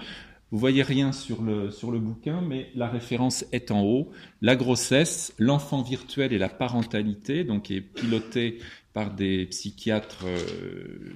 Vous 0.55 0.61
voyez 0.61 0.85
rien 0.85 1.11
sur 1.11 1.43
le, 1.43 1.73
sur 1.73 1.91
le 1.91 1.99
bouquin, 1.99 2.41
mais 2.41 2.71
la 2.77 2.89
référence 2.89 3.45
est 3.51 3.73
en 3.73 3.83
haut. 3.83 4.13
La 4.41 4.55
grossesse, 4.55 5.35
l'enfant 5.39 5.83
virtuel 5.83 6.33
et 6.33 6.39
la 6.39 6.49
parentalité, 6.49 7.43
donc 7.43 7.73
est 7.73 7.81
piloté 7.81 8.59
par 8.93 9.13
des 9.13 9.47
psychiatres, 9.47 10.27
euh, 10.27 11.13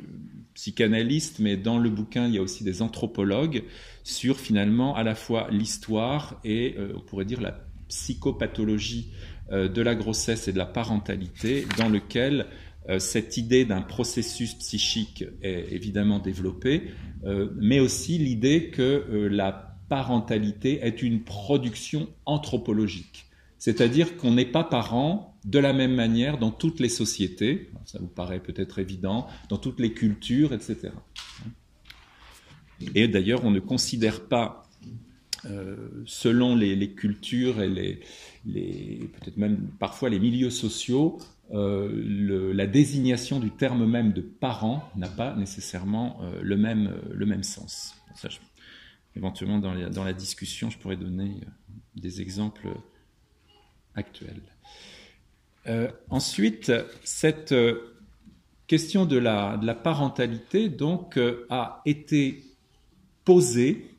psychanalystes, 0.54 1.38
mais 1.38 1.56
dans 1.56 1.78
le 1.78 1.88
bouquin, 1.88 2.26
il 2.26 2.34
y 2.34 2.38
a 2.38 2.42
aussi 2.42 2.64
des 2.64 2.82
anthropologues 2.82 3.62
sur 4.02 4.40
finalement 4.40 4.96
à 4.96 5.04
la 5.04 5.14
fois 5.14 5.46
l'histoire 5.52 6.40
et, 6.42 6.74
euh, 6.76 6.94
on 6.96 7.00
pourrait 7.00 7.24
dire, 7.24 7.40
la 7.40 7.52
psychopathologie 7.88 9.10
euh, 9.50 9.68
de 9.68 9.80
la 9.80 9.94
grossesse 9.94 10.48
et 10.48 10.52
de 10.52 10.58
la 10.58 10.66
parentalité, 10.66 11.66
dans 11.78 11.88
lequel 11.88 12.46
euh, 12.88 12.98
cette 12.98 13.36
idée 13.36 13.64
d'un 13.64 13.80
processus 13.80 14.54
psychique 14.54 15.24
est 15.42 15.72
évidemment 15.72 16.18
développée, 16.18 16.90
euh, 17.24 17.48
mais 17.56 17.80
aussi 17.80 18.18
l'idée 18.18 18.70
que 18.70 19.28
la 19.30 19.76
parentalité 19.88 20.80
est 20.82 21.02
une 21.02 21.24
production 21.24 22.08
anthropologique. 22.26 23.26
C'est-à-dire 23.58 24.16
qu'on 24.18 24.32
n'est 24.32 24.44
pas 24.44 24.64
parent 24.64 25.34
de 25.44 25.58
la 25.58 25.72
même 25.72 25.94
manière 25.94 26.38
dans 26.38 26.50
toutes 26.50 26.78
les 26.78 26.90
sociétés, 26.90 27.70
ça 27.86 27.98
vous 27.98 28.06
paraît 28.06 28.40
peut-être 28.40 28.78
évident, 28.78 29.26
dans 29.48 29.56
toutes 29.56 29.80
les 29.80 29.92
cultures, 29.92 30.52
etc. 30.52 30.90
Et 32.94 33.08
d'ailleurs, 33.08 33.44
on 33.44 33.50
ne 33.50 33.60
considère 33.60 34.26
pas 34.28 34.67
selon 36.04 36.56
les, 36.56 36.90
cultures 36.92 37.62
et 37.62 37.68
les, 37.68 39.10
peut-être 39.20 39.36
même 39.36 39.68
parfois 39.78 40.08
les 40.08 40.18
milieux 40.18 40.50
sociaux, 40.50 41.18
euh, 41.52 42.52
la 42.54 42.66
désignation 42.66 43.40
du 43.40 43.50
terme 43.50 43.86
même 43.86 44.12
de 44.12 44.20
parent 44.20 44.90
n'a 44.96 45.08
pas 45.08 45.34
nécessairement 45.34 46.20
euh, 46.22 46.40
le, 46.42 46.56
même, 46.56 46.94
le 47.10 47.26
même 47.26 47.42
sens. 47.42 47.94
éventuellement, 49.16 49.58
dans 49.58 49.74
dans 49.90 50.04
la, 50.04 50.12
discussion, 50.12 50.70
je 50.70 50.78
pourrais 50.78 50.96
donner 50.96 51.40
des 51.94 52.20
exemples 52.20 52.68
actuels. 53.94 54.42
ensuite, 56.08 56.72
cette 57.02 57.54
question 58.66 59.06
de 59.06 59.18
la, 59.18 59.56
de 59.56 59.66
la 59.66 59.74
parentalité 59.74 60.68
donc, 60.68 61.18
a 61.50 61.82
été 61.84 62.44
posée 63.24 63.90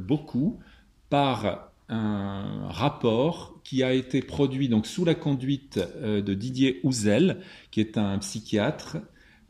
beaucoup 0.00 0.60
par 1.10 1.68
un 1.88 2.68
rapport 2.68 3.60
qui 3.64 3.82
a 3.82 3.92
été 3.92 4.22
produit 4.22 4.68
donc 4.68 4.86
sous 4.86 5.04
la 5.04 5.14
conduite 5.14 5.78
euh, 5.96 6.20
de 6.20 6.34
Didier 6.34 6.80
Houzel, 6.84 7.40
qui 7.70 7.80
est 7.80 7.96
un 7.98 8.18
psychiatre. 8.18 8.98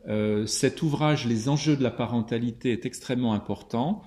Euh, 0.07 0.45
cet 0.45 0.81
ouvrage, 0.81 1.25
Les 1.25 1.49
enjeux 1.49 1.75
de 1.75 1.83
la 1.83 1.91
parentalité, 1.91 2.71
est 2.71 2.85
extrêmement 2.85 3.33
important 3.33 4.01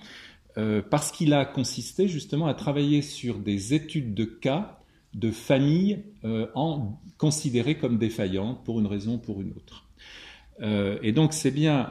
euh, 0.57 0.83
parce 0.83 1.13
qu'il 1.13 1.33
a 1.35 1.45
consisté 1.45 2.09
justement 2.09 2.47
à 2.47 2.55
travailler 2.55 3.03
sur 3.03 3.39
des 3.39 3.75
études 3.75 4.15
de 4.15 4.25
cas 4.25 4.79
de 5.15 5.31
familles 5.31 6.05
considérées 7.19 7.77
comme 7.77 7.99
défaillantes 7.99 8.65
pour 8.65 8.81
une 8.81 8.87
raison 8.87 9.17
ou 9.17 9.19
pour 9.19 9.43
une 9.43 9.51
autre. 9.51 9.85
et 11.03 11.13
donc 11.13 11.35
c'est 11.35 11.51
bien 11.51 11.91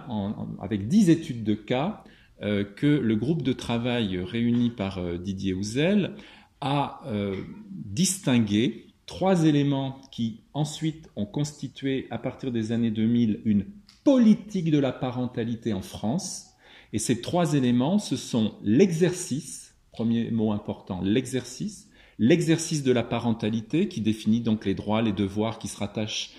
avec 0.59 0.87
dix 0.87 1.11
études 1.11 1.43
de 1.43 1.53
cas 1.53 2.03
que 2.41 2.87
le 2.87 3.15
groupe 3.15 3.43
de 3.43 3.53
travail 3.53 4.17
réuni 4.17 4.69
par 4.69 4.97
euh, 4.97 5.17
Didier 5.17 5.53
Houzel 5.53 6.15
a 6.61 7.01
euh, 7.07 7.35
distingué 7.69 8.87
trois 9.05 9.45
éléments 9.45 9.99
qui 10.11 10.41
ensuite 10.53 11.09
ont 11.15 11.25
constitué 11.25 12.07
à 12.11 12.17
partir 12.17 12.51
des 12.51 12.71
années 12.71 12.91
2000 12.91 13.41
une 13.45 13.65
politique 14.03 14.71
de 14.71 14.79
la 14.79 14.91
parentalité 14.91 15.73
en 15.73 15.81
France. 15.81 16.51
Et 16.93 16.99
ces 16.99 17.21
trois 17.21 17.53
éléments, 17.53 17.99
ce 17.99 18.15
sont 18.15 18.53
l'exercice, 18.63 19.75
premier 19.91 20.31
mot 20.31 20.51
important, 20.51 21.01
l'exercice, 21.03 21.89
l'exercice 22.19 22.83
de 22.83 22.91
la 22.91 23.03
parentalité 23.03 23.87
qui 23.87 24.01
définit 24.01 24.41
donc 24.41 24.65
les 24.65 24.75
droits, 24.75 25.01
les 25.01 25.11
devoirs 25.11 25.59
qui 25.59 25.67
se 25.67 25.77
rattachent 25.77 26.31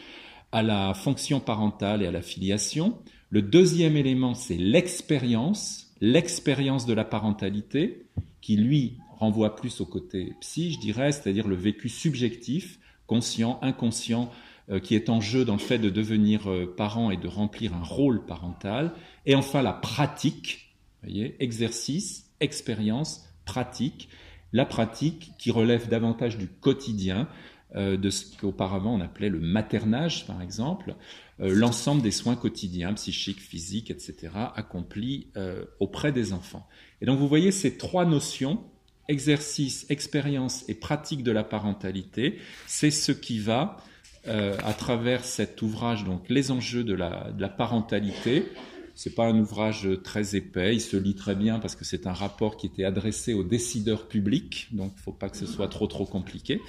à 0.52 0.62
la 0.62 0.94
fonction 0.94 1.40
parentale 1.40 2.02
et 2.02 2.06
à 2.06 2.12
la 2.12 2.22
filiation. 2.22 2.98
Le 3.30 3.42
deuxième 3.42 3.96
élément, 3.96 4.34
c'est 4.34 4.58
l'expérience, 4.58 5.91
l'expérience 6.02 6.84
de 6.84 6.92
la 6.92 7.04
parentalité, 7.04 8.06
qui 8.40 8.56
lui 8.56 8.98
renvoie 9.18 9.54
plus 9.54 9.80
au 9.80 9.86
côté 9.86 10.34
psy, 10.40 10.72
je 10.72 10.80
dirais, 10.80 11.12
c'est-à-dire 11.12 11.46
le 11.46 11.54
vécu 11.54 11.88
subjectif, 11.88 12.80
conscient, 13.06 13.60
inconscient, 13.62 14.28
euh, 14.68 14.80
qui 14.80 14.96
est 14.96 15.08
en 15.08 15.20
jeu 15.20 15.44
dans 15.44 15.52
le 15.52 15.60
fait 15.60 15.78
de 15.78 15.90
devenir 15.90 16.50
euh, 16.50 16.74
parent 16.76 17.12
et 17.12 17.16
de 17.16 17.28
remplir 17.28 17.72
un 17.74 17.84
rôle 17.84 18.26
parental. 18.26 18.92
Et 19.26 19.36
enfin 19.36 19.62
la 19.62 19.72
pratique, 19.72 20.74
voyez, 21.04 21.36
exercice, 21.38 22.28
expérience, 22.40 23.24
pratique. 23.44 24.08
La 24.52 24.66
pratique 24.66 25.32
qui 25.38 25.52
relève 25.52 25.88
davantage 25.88 26.36
du 26.36 26.48
quotidien, 26.48 27.28
euh, 27.76 27.96
de 27.96 28.10
ce 28.10 28.36
qu'auparavant 28.36 28.94
on 28.94 29.00
appelait 29.00 29.28
le 29.28 29.40
maternage, 29.40 30.26
par 30.26 30.42
exemple, 30.42 30.96
l'ensemble 31.38 32.02
des 32.02 32.10
soins 32.10 32.36
quotidiens, 32.36 32.92
psychiques, 32.94 33.40
physiques, 33.40 33.90
etc., 33.90 34.32
accomplis 34.54 35.28
euh, 35.36 35.64
auprès 35.80 36.12
des 36.12 36.32
enfants. 36.32 36.66
Et 37.00 37.06
donc 37.06 37.18
vous 37.18 37.28
voyez 37.28 37.50
ces 37.50 37.76
trois 37.76 38.04
notions, 38.04 38.62
exercice, 39.08 39.86
expérience 39.88 40.64
et 40.68 40.74
pratique 40.74 41.22
de 41.22 41.32
la 41.32 41.44
parentalité, 41.44 42.38
c'est 42.66 42.90
ce 42.90 43.12
qui 43.12 43.40
va, 43.40 43.78
à 44.24 44.72
travers 44.72 45.24
cet 45.24 45.60
ouvrage, 45.62 46.04
donc 46.04 46.22
les 46.28 46.52
enjeux 46.52 46.84
de 46.84 46.94
la, 46.94 47.32
de 47.32 47.42
la 47.42 47.48
parentalité, 47.48 48.46
c'est 48.94 49.14
pas 49.14 49.26
un 49.26 49.38
ouvrage 49.38 49.88
très 50.04 50.36
épais, 50.36 50.74
il 50.74 50.80
se 50.80 50.96
lit 50.96 51.14
très 51.14 51.34
bien 51.34 51.58
parce 51.58 51.76
que 51.76 51.84
c'est 51.84 52.06
un 52.06 52.12
rapport 52.12 52.56
qui 52.56 52.66
était 52.66 52.84
adressé 52.84 53.34
aux 53.34 53.44
décideurs 53.44 54.06
publics, 54.06 54.68
donc 54.72 54.92
il 54.96 55.02
faut 55.02 55.12
pas 55.12 55.28
que 55.28 55.36
ce 55.36 55.46
soit 55.46 55.68
trop 55.68 55.86
trop 55.86 56.04
compliqué 56.04 56.60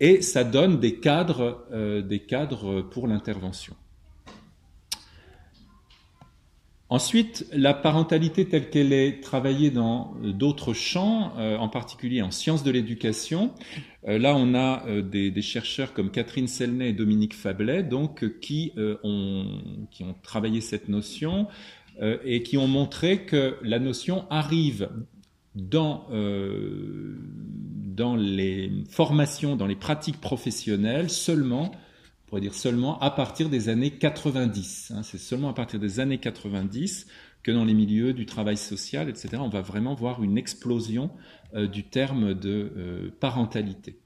et 0.00 0.22
ça 0.22 0.44
donne 0.44 0.78
des 0.80 0.96
cadres, 0.96 1.64
euh, 1.72 2.02
des 2.02 2.20
cadres 2.20 2.82
pour 2.82 3.08
l'intervention. 3.08 3.74
Ensuite, 6.90 7.46
la 7.52 7.74
parentalité 7.74 8.46
telle 8.46 8.70
qu'elle 8.70 8.94
est 8.94 9.20
travaillée 9.20 9.70
dans 9.70 10.14
d'autres 10.22 10.72
champs, 10.72 11.34
euh, 11.36 11.58
en 11.58 11.68
particulier 11.68 12.22
en 12.22 12.30
sciences 12.30 12.62
de 12.62 12.70
l'éducation, 12.70 13.52
euh, 14.06 14.18
là 14.18 14.34
on 14.34 14.54
a 14.54 14.84
des, 15.02 15.42
chercheurs 15.42 15.92
comme 15.92 16.10
Catherine 16.10 16.48
Selnay 16.48 16.90
et 16.90 16.92
Dominique 16.94 17.34
Fablet, 17.34 17.82
donc 17.82 18.40
qui 18.40 18.72
ont, 19.02 19.60
qui 19.90 20.02
ont 20.02 20.14
travaillé 20.22 20.60
cette 20.60 20.88
notion 20.88 21.46
et 22.24 22.44
qui 22.44 22.56
ont 22.56 22.68
montré 22.68 23.24
que 23.24 23.56
la 23.60 23.80
notion 23.80 24.24
arrive 24.30 24.88
dans 25.56 26.06
dans 27.98 28.14
les 28.14 28.70
formations, 28.88 29.56
dans 29.56 29.66
les 29.66 29.74
pratiques 29.74 30.20
professionnelles 30.20 31.10
seulement, 31.10 31.72
on 31.72 32.28
pourrait 32.28 32.40
dire 32.40 32.54
seulement 32.54 32.98
à 33.00 33.10
partir 33.10 33.50
des 33.50 33.68
années 33.68 33.90
90. 33.90 34.92
Hein. 34.94 35.02
C'est 35.02 35.18
seulement 35.18 35.50
à 35.50 35.52
partir 35.52 35.80
des 35.80 35.98
années 35.98 36.18
90 36.18 37.08
que 37.42 37.50
dans 37.50 37.64
les 37.64 37.74
milieux 37.74 38.12
du 38.12 38.24
travail 38.24 38.56
social, 38.56 39.08
etc., 39.08 39.38
on 39.40 39.48
va 39.48 39.62
vraiment 39.62 39.94
voir 39.94 40.22
une 40.22 40.38
explosion 40.38 41.10
euh, 41.54 41.66
du 41.66 41.84
terme 41.84 42.34
de 42.34 42.72
euh, 42.76 43.10
parentalité. 43.18 43.98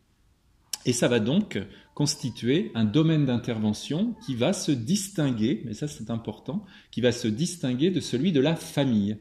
Et 0.86 0.92
ça 0.92 1.06
va 1.08 1.20
donc 1.20 1.58
constituer 1.94 2.72
un 2.74 2.84
domaine 2.84 3.26
d'intervention 3.26 4.14
qui 4.24 4.34
va 4.34 4.52
se 4.54 4.72
distinguer, 4.72 5.62
mais 5.66 5.74
ça 5.74 5.86
c'est 5.86 6.10
important, 6.10 6.64
qui 6.90 7.02
va 7.02 7.12
se 7.12 7.28
distinguer 7.28 7.90
de 7.90 8.00
celui 8.00 8.32
de 8.32 8.40
la 8.40 8.56
famille. 8.56 9.18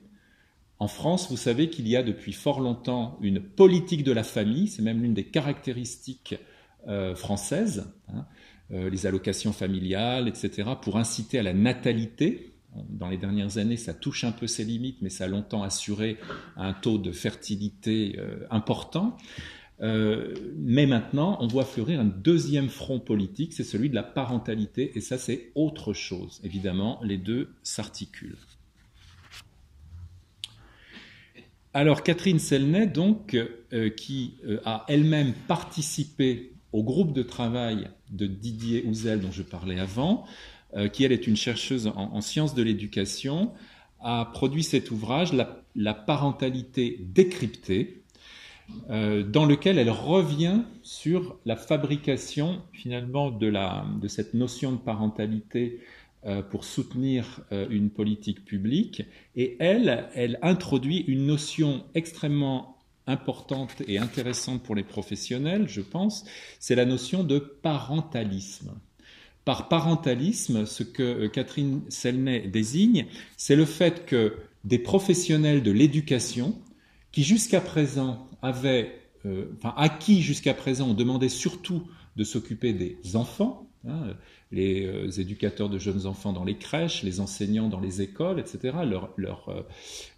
En 0.82 0.88
France, 0.88 1.30
vous 1.30 1.38
savez 1.38 1.70
qu'il 1.70 1.88
y 1.88 1.96
a 1.96 2.02
depuis 2.02 2.34
fort 2.34 2.60
longtemps 2.60 3.18
une 3.22 3.40
politique 3.40 4.04
de 4.04 4.12
la 4.12 4.24
famille, 4.24 4.68
c'est 4.68 4.82
même 4.82 5.02
l'une 5.02 5.14
des 5.14 5.26
caractéristiques 5.26 6.36
euh, 6.88 7.14
françaises, 7.14 7.94
hein, 8.10 8.26
les 8.70 9.06
allocations 9.06 9.52
familiales, 9.52 10.30
etc., 10.30 10.70
pour 10.82 10.98
inciter 10.98 11.38
à 11.38 11.44
la 11.44 11.54
natalité, 11.54 12.52
dans 12.90 13.10
les 13.10 13.18
dernières 13.18 13.58
années, 13.58 13.78
ça 13.78 13.94
touche 13.94 14.24
un 14.24 14.32
peu 14.32 14.48
ses 14.48 14.64
limites, 14.64 15.02
mais 15.02 15.10
ça 15.10 15.26
a 15.26 15.28
longtemps 15.28 15.64
assuré 15.64 16.18
un 16.56 16.74
taux 16.74 16.98
de 16.98 17.12
fertilité 17.12 18.16
euh, 18.18 18.46
important. 18.50 19.18
Euh, 19.82 20.36
mais 20.58 20.86
maintenant, 20.86 21.38
on 21.42 21.48
voit 21.48 21.66
fleurir 21.66 22.00
un 22.00 22.06
deuxième 22.06 22.70
front 22.70 23.00
politique, 23.00 23.54
c'est 23.54 23.64
celui 23.64 23.90
de 23.90 23.96
la 23.96 24.04
parentalité, 24.04 24.92
et 24.96 25.02
ça 25.02 25.18
c'est 25.18 25.52
autre 25.56 25.94
chose. 25.94 26.40
Évidemment, 26.44 27.00
les 27.04 27.18
deux 27.18 27.50
s'articulent. 27.64 28.38
Alors 31.74 32.04
Catherine 32.04 32.40
Selnay, 32.40 32.88
donc, 32.88 33.34
euh, 33.74 33.90
qui 33.90 34.36
a 34.66 34.86
elle-même 34.90 35.34
participé 35.48 36.51
au 36.74 36.84
groupe 36.84 37.13
de 37.13 37.24
travail 37.24 37.90
de 38.10 38.25
Didier 38.25 38.84
Houzel 38.86 39.20
dont 39.22 39.32
je 39.32 39.44
parlais 39.44 39.80
avant, 39.80 40.25
euh, 40.75 40.88
qui 40.88 41.04
elle 41.04 41.12
est 41.12 41.28
une 41.28 41.36
chercheuse 41.36 41.92
en, 41.96 42.22
sciences 42.22 42.56
de 42.56 42.63
l'éducation, 42.63 43.51
a 44.00 44.25
produit 44.25 44.63
cet 44.63 44.92
ouvrage, 44.92 45.34
La, 45.75 45.94
parentalité 45.94 47.00
décryptée, 47.01 48.04
euh, 48.90 49.24
dans 49.24 49.46
lequel 49.46 49.78
elle 49.78 49.90
revient 49.90 50.62
sur 50.82 51.38
la 51.46 51.58
fabrication 51.58 52.62
finalement 52.72 53.32
de, 53.32 53.48
la, 53.48 53.86
de 54.01 54.08
cette 54.08 54.34
notion 54.34 54.72
de 54.72 54.78
parentalité 54.78 55.80
euh, 55.80 56.00
pour 56.51 56.66
soutenir 56.66 57.42
une 57.51 57.90
politique 57.90 58.46
publique. 58.46 59.04
Et 59.36 59.58
elle, 59.60 60.08
elle 60.13 60.38
introduit 60.44 61.00
une 61.08 61.25
notion 61.25 61.84
extrêmement 61.96 62.78
importante 63.08 63.82
et 63.88 63.98
intéressante 63.98 64.63
pour 64.63 64.75
les 64.75 64.84
professionnels, 64.84 65.68
je 65.68 65.82
pense, 65.82 66.25
c'est 66.60 66.75
la 66.75 66.86
notion 66.86 67.24
de 67.24 67.40
parentalisme. 67.40 68.74
Par 69.46 69.70
parentalisme, 69.70 70.66
ce 70.66 70.84
que 70.84 71.04
euh, 71.04 71.28
Catherine 71.28 71.82
Selnay 71.90 72.48
désigne, 72.48 73.08
c'est 73.38 73.56
le 73.56 73.66
fait 73.66 74.06
que 74.06 74.36
des 74.63 74.78
professionnels 74.78 75.63
de 75.63 75.72
l'éducation, 75.72 76.56
qui 77.12 77.24
jusqu'à 77.24 77.60
présent 77.60 78.30
avaient, 78.42 79.00
euh, 79.25 79.46
enfin, 79.58 79.74
à 79.78 79.90
qui 79.90 80.22
jusqu'à 80.22 80.54
présent 80.54 80.90
on 80.90 80.94
demandait 80.94 81.30
surtout 81.30 81.88
de 82.16 82.24
s'occuper 82.24 82.74
des 82.74 83.16
enfants, 83.16 83.68
hein, 83.88 84.13
les 84.51 84.86
euh, 84.86 85.10
éducateurs 85.20 85.70
de 85.70 85.77
jeunes 85.77 86.05
enfants 86.05 86.34
dans 86.34 86.43
les 86.43 86.58
crèches, 86.58 87.03
les 87.03 87.20
enseignants 87.20 87.70
dans 87.70 87.79
les 87.79 88.01
écoles, 88.01 88.39
etc. 88.39 88.77
Leur, 88.86 89.12
leur, 89.17 89.65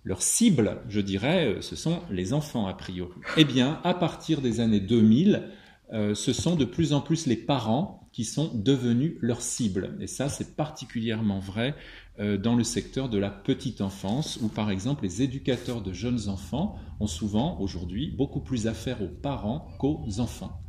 leur 0.04 0.22
cible, 0.22 0.78
je 0.90 1.02
dirais, 1.02 1.58
ce 1.62 1.76
sont 1.76 2.00
les 2.10 2.34
enfants 2.34 2.68
a 2.68 2.74
priori. 2.74 3.14
Eh 3.38 3.46
bien, 3.46 3.80
à 3.84 3.94
partir 3.94 4.42
des 4.42 4.60
années 4.60 4.80
2000, 4.80 5.50
ce 5.92 6.34
sont 6.34 6.56
de 6.56 6.66
plus 6.66 6.94
en 6.94 7.02
plus 7.02 7.28
les 7.28 7.36
parents 7.36 8.04
qui 8.14 8.24
sont 8.24 8.52
devenus 8.54 9.16
leur 9.20 9.42
cible. 9.42 9.98
Et 10.00 10.08
ça, 10.08 10.30
c'est 10.30 10.56
particulièrement 10.56 11.40
vrai 11.40 11.76
euh, 12.20 12.38
dans 12.38 12.56
le 12.56 12.64
secteur 12.64 13.10
de 13.10 13.18
la 13.18 13.32
petite 13.32 13.82
enfance, 13.82 14.38
où 14.42 14.48
par 14.48 14.70
exemple 14.70 15.04
les 15.04 15.24
éducateurs 15.24 15.82
de 15.82 15.92
jeunes 15.92 16.30
enfants 16.30 16.78
ont 17.00 17.08
souvent 17.08 17.60
aujourd'hui 17.60 18.12
beaucoup 18.12 18.40
plus 18.40 18.68
affaire 18.68 19.02
aux 19.02 19.08
parents 19.08 19.68
qu'aux 19.80 20.20
enfants. 20.20 20.63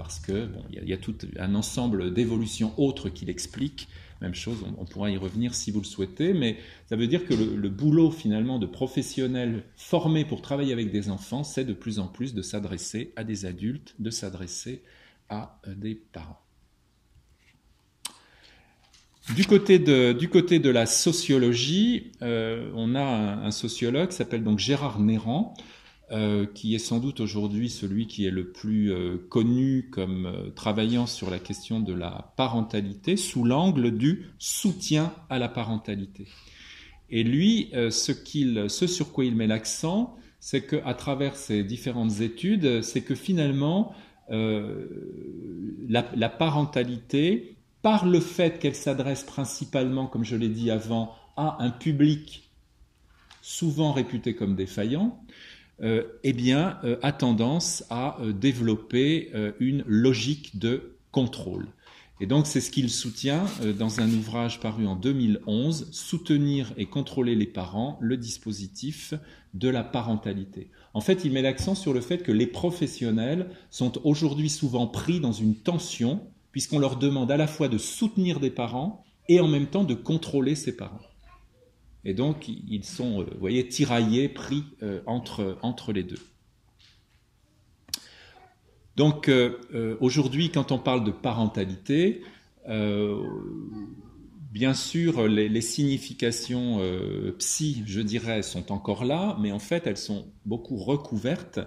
Parce 0.00 0.18
que 0.18 0.48
il 0.72 0.88
y, 0.88 0.94
a 0.94 0.96
tout 0.96 1.14
un 1.38 1.54
ensemble 1.54 2.14
d'évolutions 2.14 2.72
autres 2.78 3.10
qui 3.10 3.26
l'expliquent. 3.26 3.86
Même 4.22 4.34
chose, 4.34 4.64
on, 4.78 4.86
pourra 4.86 5.10
y 5.10 5.18
revenir 5.18 5.54
si 5.54 5.70
vous 5.70 5.80
le 5.80 5.84
souhaitez, 5.84 6.32
mais 6.32 6.56
ça 6.86 6.96
veut 6.96 7.06
dire 7.06 7.26
que 7.26 7.34
le, 7.34 7.68
boulot 7.68 8.10
finalement 8.10 8.58
de 8.58 8.64
professionnels 8.64 9.62
formés 9.76 10.24
pour 10.24 10.40
travailler 10.40 10.72
avec 10.72 10.90
des 10.90 11.10
enfants, 11.10 11.44
c'est 11.44 11.66
de 11.66 11.74
plus 11.74 11.98
en 11.98 12.06
plus 12.06 12.32
de 12.32 12.40
s'adresser 12.40 13.12
à 13.14 13.24
des 13.24 13.44
adultes, 13.44 13.94
de 13.98 14.08
s'adresser 14.08 14.82
à 15.28 15.60
euh, 15.66 15.74
des 15.74 15.96
parents. 15.96 16.40
Du 19.36 19.44
côté 19.44 19.78
de, 19.78 20.14
du 20.14 20.30
côté 20.30 20.60
de 20.60 20.70
la 20.70 20.86
sociologie, 20.86 22.12
euh, 22.22 22.72
on 22.74 22.94
a 22.94 23.02
un, 23.02 23.50
sociologue 23.50 24.08
qui 24.08 24.16
s'appelle 24.16 24.44
donc 24.44 24.60
Gérard 24.60 24.98
Néran, 24.98 25.52
euh, 26.10 26.46
qui 26.46 26.74
est 26.74 26.78
sans 26.78 26.98
doute 26.98 27.20
aujourd'hui 27.20 27.70
celui 27.70 28.06
qui 28.06 28.26
est 28.26 28.30
le 28.30 28.50
plus 28.50 28.92
euh, 28.92 29.16
connu 29.28 29.88
comme 29.90 30.50
travaillant 30.54 31.06
sur 31.06 31.30
la 31.30 31.38
question 31.38 31.80
de 31.80 31.92
la 31.92 32.32
parentalité 32.36 33.16
sous 33.16 33.44
l'angle 33.44 33.96
du 33.96 34.26
soutien 34.38 35.12
à 35.28 35.38
la 35.38 35.48
parentalité. 35.48 36.26
Et 37.10 37.24
lui, 37.24 37.72
ce, 37.72 38.86
sur 38.86 39.12
quoi 39.12 39.24
il 39.24 39.34
met 39.34 39.48
l'accent, 39.48 40.16
c'est 40.38 40.64
qu'à 40.64 40.94
travers 40.94 41.34
ses 41.34 41.64
différentes 41.64 42.20
études, 42.20 42.82
c'est 42.82 43.00
que 43.00 43.16
finalement, 43.16 43.92
la, 44.28 46.04
la 46.14 46.28
parentalité 46.28 47.56
par 47.82 48.06
le 48.06 48.20
fait 48.20 48.60
qu'elle 48.60 48.76
s'adresse 48.76 49.24
principalement, 49.24 50.06
comme 50.06 50.24
je 50.24 50.36
l'ai 50.36 50.48
dit 50.48 50.70
avant, 50.70 51.14
à 51.36 51.56
un 51.60 51.70
public 51.70 52.50
souvent 53.42 53.92
réputé 53.92 54.34
comme 54.34 54.54
défaillant, 54.54 55.18
euh, 55.28 55.29
eh 55.82 56.32
bien, 56.32 56.78
euh, 56.84 56.96
a 57.02 57.12
tendance 57.12 57.84
à 57.90 58.20
euh, 58.20 58.32
développer 58.32 59.32
une 59.60 59.84
logique 59.86 60.58
de 60.58 60.96
contrôle. 61.10 61.68
Et 62.22 62.26
donc, 62.26 62.46
c'est 62.46 62.60
ce 62.60 62.70
qu'il 62.70 62.90
soutient 62.90 63.46
dans 63.78 64.00
un 64.00 64.08
ouvrage 64.10 64.60
paru 64.60 64.86
en 64.86 64.94
2011, 64.94 65.88
Soutenir 65.90 66.72
et 66.76 66.84
contrôler 66.84 67.34
les 67.34 67.46
parents, 67.46 67.98
le 68.02 68.18
dispositif 68.18 69.14
de 69.54 69.70
la 69.70 69.82
parentalité. 69.82 70.70
En 70.92 71.00
fait, 71.00 71.24
il 71.24 71.32
met 71.32 71.40
l'accent 71.40 71.74
sur 71.74 71.94
le 71.94 72.02
fait 72.02 72.18
que 72.18 72.30
les 72.30 72.46
professionnels 72.46 73.48
sont 73.70 74.06
aujourd'hui 74.06 74.50
souvent 74.50 74.86
pris 74.86 75.18
dans 75.18 75.32
une 75.32 75.54
tension 75.54 76.20
puisqu'on 76.52 76.78
leur 76.78 76.96
demande 76.96 77.30
à 77.30 77.36
la 77.36 77.46
fois 77.46 77.68
de 77.68 77.78
soutenir 77.78 78.40
des 78.40 78.50
parents 78.50 79.04
et 79.28 79.40
en 79.40 79.48
même 79.48 79.66
temps 79.66 79.84
de 79.84 79.94
contrôler 79.94 80.54
ces 80.54 80.76
parents. 80.76 81.00
Et 82.04 82.14
donc, 82.14 82.48
ils 82.48 82.84
sont, 82.84 83.22
euh, 83.22 83.26
voyez, 83.38 83.66
tiraillés, 83.68 84.28
pris 84.28 84.64
euh, 84.82 85.00
entre, 85.06 85.58
entre 85.62 85.92
les 85.92 86.02
deux. 86.02 86.18
Donc, 88.96 89.28
euh, 89.28 89.96
aujourd'hui, 90.00 90.50
quand 90.50 90.72
on 90.72 90.78
parle 90.78 91.04
de 91.04 91.10
parentalité, 91.10 92.22
bien 94.52 94.74
sûr, 94.74 95.26
les, 95.26 95.60
significations 95.60 96.80
psy, 97.38 97.82
je 97.86 98.00
dirais, 98.00 98.42
sont 98.42 98.72
encore 98.72 99.04
là, 99.04 99.38
mais 99.40 99.52
en 99.52 99.58
fait, 99.58 99.86
elles 99.86 99.96
sont 99.96 100.26
beaucoup 100.44 100.76
recouvertes 100.76 101.60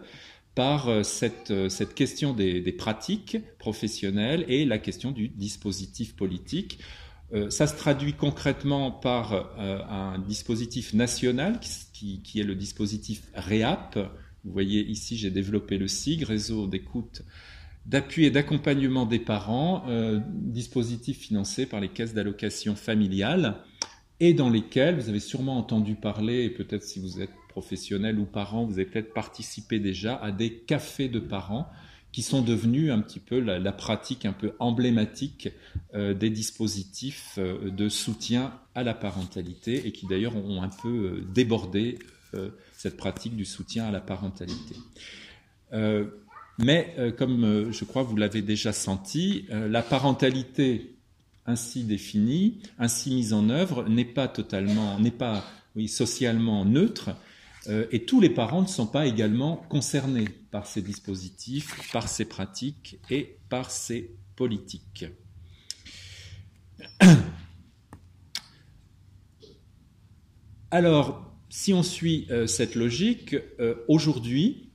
par 0.53 1.03
cette, 1.03 1.69
cette 1.69 1.95
question 1.95 2.33
des, 2.33 2.61
pratiques 2.73 3.37
professionnelles 3.57 4.45
et 4.47 4.63
la 4.63 4.77
question 4.77 5.09
du 5.11 5.27
dispositif 5.27 6.15
politique. 6.15 6.77
Euh, 7.33 7.49
ça 7.49 7.67
se 7.67 7.75
traduit 7.75 8.13
concrètement 8.13 8.91
par 8.91 9.57
un 9.59 10.19
dispositif 10.19 10.93
national 10.93 11.59
qui, 11.59 12.21
est 12.35 12.43
le 12.43 12.55
dispositif 12.55 13.23
REAP. 13.33 13.97
Vous 14.43 14.51
voyez 14.51 14.85
ici, 14.85 15.17
j'ai 15.17 15.31
développé 15.31 15.77
le 15.77 15.87
SIG, 15.87 16.23
réseau 16.23 16.67
d'écoute, 16.67 17.23
d'appui 17.85 18.25
et 18.25 18.31
d'accompagnement 18.31 19.05
des 19.05 19.19
parents, 19.19 19.85
dispositif 20.27 21.19
financé 21.19 21.65
par 21.65 21.79
les 21.79 21.89
caisses 21.89 22.13
d'allocation 22.13 22.75
familiale 22.75 23.63
et 24.19 24.33
dans 24.33 24.49
lesquels 24.49 24.95
vous 24.95 25.09
avez 25.09 25.19
sûrement 25.19 25.57
entendu 25.57 25.95
parler, 25.95 26.43
et 26.43 26.49
peut-être 26.49 26.83
si 26.83 26.99
vous 26.99 27.19
êtes 27.19 27.33
professionnels 27.49 28.19
ou 28.19 28.25
parents, 28.25 28.65
vous 28.65 28.73
avez 28.73 28.85
peut-être 28.85 29.13
participé 29.13 29.79
déjà 29.79 30.15
à 30.15 30.31
des 30.31 30.59
cafés 30.59 31.09
de 31.09 31.19
parents 31.19 31.67
qui 32.13 32.21
sont 32.21 32.43
devenus 32.43 32.91
un 32.91 33.01
petit 33.01 33.19
peu 33.19 33.39
la, 33.39 33.71
pratique 33.73 34.25
un 34.25 34.31
peu 34.33 34.53
emblématique 34.59 35.49
euh, 35.95 36.13
des 36.13 36.29
dispositifs 36.29 37.33
euh, 37.39 37.71
de 37.71 37.89
soutien 37.89 38.53
à 38.75 38.83
la 38.83 38.93
parentalité 38.93 39.87
et 39.87 39.91
qui 39.91 40.05
d'ailleurs 40.05 40.37
ont 40.37 40.61
un 40.61 40.69
peu 40.69 40.87
euh, 40.87 41.25
débordé 41.33 41.99
cette 42.75 42.97
pratique 42.97 43.35
du 43.35 43.45
soutien 43.45 43.85
à 43.85 43.91
la 43.91 44.01
parentalité. 44.01 44.75
mais 46.57 46.95
comme 47.15 47.71
je 47.71 47.85
crois 47.85 48.01
vous 48.01 48.15
l'avez 48.15 48.41
déjà 48.41 48.73
senti, 48.73 49.45
la 49.51 49.83
parentalité 49.83 50.95
ainsi 51.45 51.83
définie, 51.83 52.57
ainsi 52.79 53.13
mise 53.13 53.33
en 53.33 53.49
œuvre, 53.49 53.87
n'est 53.87 54.03
pas 54.03 54.27
totalement, 54.27 54.99
n'est 54.99 55.11
pas 55.11 55.45
socialement 55.85 56.65
neutre, 56.65 57.11
et 57.67 58.03
tous 58.03 58.19
les 58.19 58.29
parents 58.29 58.61
ne 58.61 58.67
sont 58.67 58.87
pas 58.87 59.05
également 59.05 59.55
concernés 59.69 60.27
par 60.51 60.67
ces 60.67 60.81
dispositifs, 60.81 61.91
par 61.93 62.09
ces 62.09 62.25
pratiques 62.25 62.99
et 63.09 63.37
par 63.49 63.71
ces 63.71 64.11
politiques. 64.35 65.05
Alors, 70.71 71.33
si 71.49 71.71
on 71.73 71.83
suit 71.83 72.27
euh, 72.31 72.47
cette 72.47 72.75
logique, 72.75 73.35
euh, 73.59 73.75
aujourd'hui, 73.87 74.69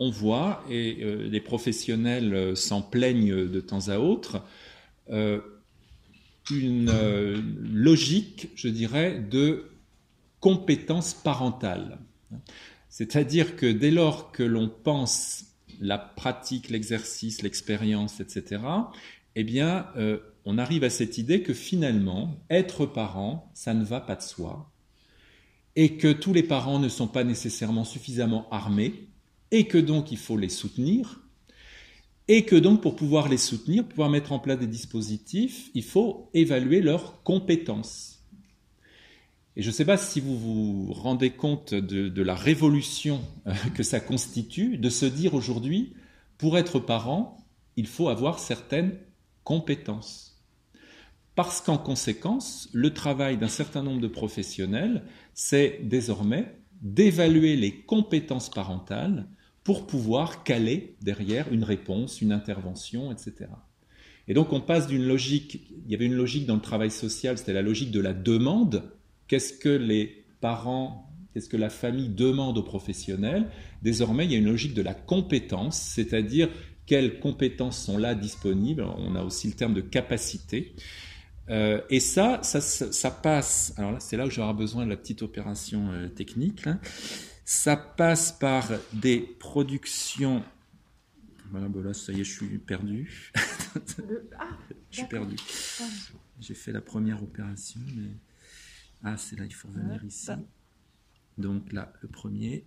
on 0.00 0.10
voit, 0.10 0.64
et 0.68 1.04
les 1.04 1.40
professionnels 1.40 2.56
s'en 2.56 2.82
plaignent 2.82 3.46
de 3.46 3.60
temps 3.60 3.88
à 3.88 3.98
autre, 3.98 4.42
une 6.50 6.90
logique, 7.72 8.48
je 8.56 8.66
dirais, 8.68 9.20
de 9.20 9.69
compétence 10.40 11.14
parentale. 11.14 11.98
C'est-à-dire 12.88 13.56
que 13.56 13.66
dès 13.66 13.90
lors 13.90 14.32
que 14.32 14.42
l'on 14.42 14.68
pense 14.68 15.44
la 15.80 15.98
pratique, 15.98 16.68
l'exercice, 16.70 17.42
l'expérience, 17.42 18.20
etc., 18.20 18.62
eh 19.36 19.44
bien, 19.44 19.86
euh, 19.96 20.18
on 20.44 20.58
arrive 20.58 20.84
à 20.84 20.90
cette 20.90 21.18
idée 21.18 21.42
que 21.42 21.54
finalement, 21.54 22.36
être 22.50 22.86
parent, 22.86 23.50
ça 23.54 23.74
ne 23.74 23.84
va 23.84 24.00
pas 24.00 24.16
de 24.16 24.22
soi, 24.22 24.70
et 25.76 25.96
que 25.96 26.12
tous 26.12 26.32
les 26.32 26.42
parents 26.42 26.78
ne 26.78 26.88
sont 26.88 27.06
pas 27.06 27.24
nécessairement 27.24 27.84
suffisamment 27.84 28.48
armés, 28.50 29.08
et 29.50 29.66
que 29.66 29.78
donc 29.78 30.12
il 30.12 30.18
faut 30.18 30.36
les 30.36 30.48
soutenir, 30.48 31.20
et 32.28 32.44
que 32.44 32.56
donc 32.56 32.82
pour 32.82 32.96
pouvoir 32.96 33.28
les 33.28 33.38
soutenir, 33.38 33.86
pouvoir 33.86 34.10
mettre 34.10 34.32
en 34.32 34.38
place 34.38 34.58
des 34.58 34.66
dispositifs, 34.66 35.70
il 35.74 35.82
faut 35.84 36.30
évaluer 36.34 36.80
leurs 36.80 37.22
compétences. 37.22 38.19
Et 39.60 39.62
je 39.62 39.68
ne 39.68 39.74
sais 39.74 39.84
pas 39.84 39.98
si 39.98 40.20
vous 40.20 40.38
vous 40.38 40.90
rendez 40.94 41.32
compte 41.32 41.74
de, 41.74 42.22
la 42.22 42.34
révolution 42.34 43.20
euh, 43.46 43.52
que 43.74 43.82
ça 43.82 44.00
constitue 44.00 44.78
de 44.78 44.88
se 44.88 45.04
dire 45.04 45.34
aujourd'hui, 45.34 45.92
pour 46.38 46.56
être 46.56 46.78
parent, 46.78 47.46
il 47.76 47.86
faut 47.86 48.08
avoir 48.08 48.38
certaines 48.38 48.96
compétences. 49.44 50.42
Parce 51.34 51.60
qu'en 51.60 51.76
conséquence, 51.76 52.70
le 52.72 52.94
travail 52.94 53.36
d'un 53.36 53.48
certain 53.48 53.82
nombre 53.82 54.00
de 54.00 54.08
professionnels, 54.08 55.02
c'est 55.34 55.80
désormais 55.82 56.56
d'évaluer 56.80 57.54
les 57.56 57.82
compétences 57.82 58.48
parentales 58.48 59.28
pour 59.62 59.86
pouvoir 59.86 60.42
caler 60.42 60.96
derrière 61.02 61.52
une 61.52 61.64
réponse, 61.64 62.22
une 62.22 62.32
intervention, 62.32 63.12
etc. 63.12 63.50
Et 64.26 64.32
donc 64.32 64.54
on 64.54 64.62
passe 64.62 64.86
d'une 64.86 65.06
logique, 65.06 65.70
il 65.84 65.92
y 65.92 65.94
avait 65.94 66.06
une 66.06 66.14
logique 66.14 66.46
dans 66.46 66.54
le 66.54 66.62
travail 66.62 66.90
social, 66.90 67.36
c'était 67.36 67.52
la 67.52 67.60
logique 67.60 67.90
de 67.90 68.00
la 68.00 68.14
demande, 68.14 68.90
qu'est-ce 69.30 69.52
que 69.52 69.68
les 69.68 70.24
parents, 70.40 71.08
qu'est-ce 71.32 71.48
que 71.48 71.56
la 71.56 71.70
famille 71.70 72.08
demande 72.08 72.58
aux 72.58 72.64
professionnels? 72.64 73.48
Désormais, 73.80 74.24
il 74.24 74.32
y 74.32 74.34
a 74.34 74.38
une 74.38 74.46
logique 74.46 74.74
de 74.74 74.82
la 74.82 74.92
compétence, 74.92 75.80
c'est-à-dire 75.80 76.48
quelles 76.84 77.20
compétences 77.20 77.80
sont 77.80 77.96
là 77.96 78.16
disponibles. 78.16 78.82
On 78.82 79.14
a 79.14 79.22
aussi 79.22 79.46
le 79.46 79.54
terme 79.54 79.72
de 79.72 79.82
capacité. 79.82 80.74
Euh, 81.48 81.80
et 81.90 82.00
ça, 82.00 82.40
ça, 82.42 83.10
passe. 83.12 83.72
Alors 83.76 83.92
là, 83.92 84.00
c'est 84.00 84.16
là 84.16 84.26
où 84.26 84.30
j'aurai 84.30 84.52
besoin 84.52 84.84
de 84.84 84.90
la 84.90 84.96
petite 84.96 85.22
opération 85.22 85.92
euh, 85.92 86.08
technique. 86.08 86.64
Ça 87.44 87.76
passe 87.76 88.32
par 88.32 88.68
des 88.92 89.20
productions. 89.20 90.42
Voilà, 91.52 91.68
ben 91.68 91.84
là, 91.84 91.94
ça 91.94 92.12
y 92.12 92.20
est, 92.20 92.24
je 92.24 92.32
suis 92.32 92.58
perdu. 92.58 93.30
Ah, 93.76 94.48
je 94.90 94.96
suis 94.96 95.06
perdu. 95.06 95.36
J'ai 96.40 96.54
fait 96.54 96.72
la 96.72 96.80
première 96.80 97.22
opération, 97.22 97.80
mais. 97.96 98.10
Ah, 99.02 99.16
c'est 99.16 99.38
là, 99.38 99.44
il 99.46 99.54
faut 99.54 99.68
revenir 99.68 100.04
ici. 100.04 100.30
Donc 101.38 101.72
là, 101.72 101.92
le 102.02 102.08
premier. 102.08 102.64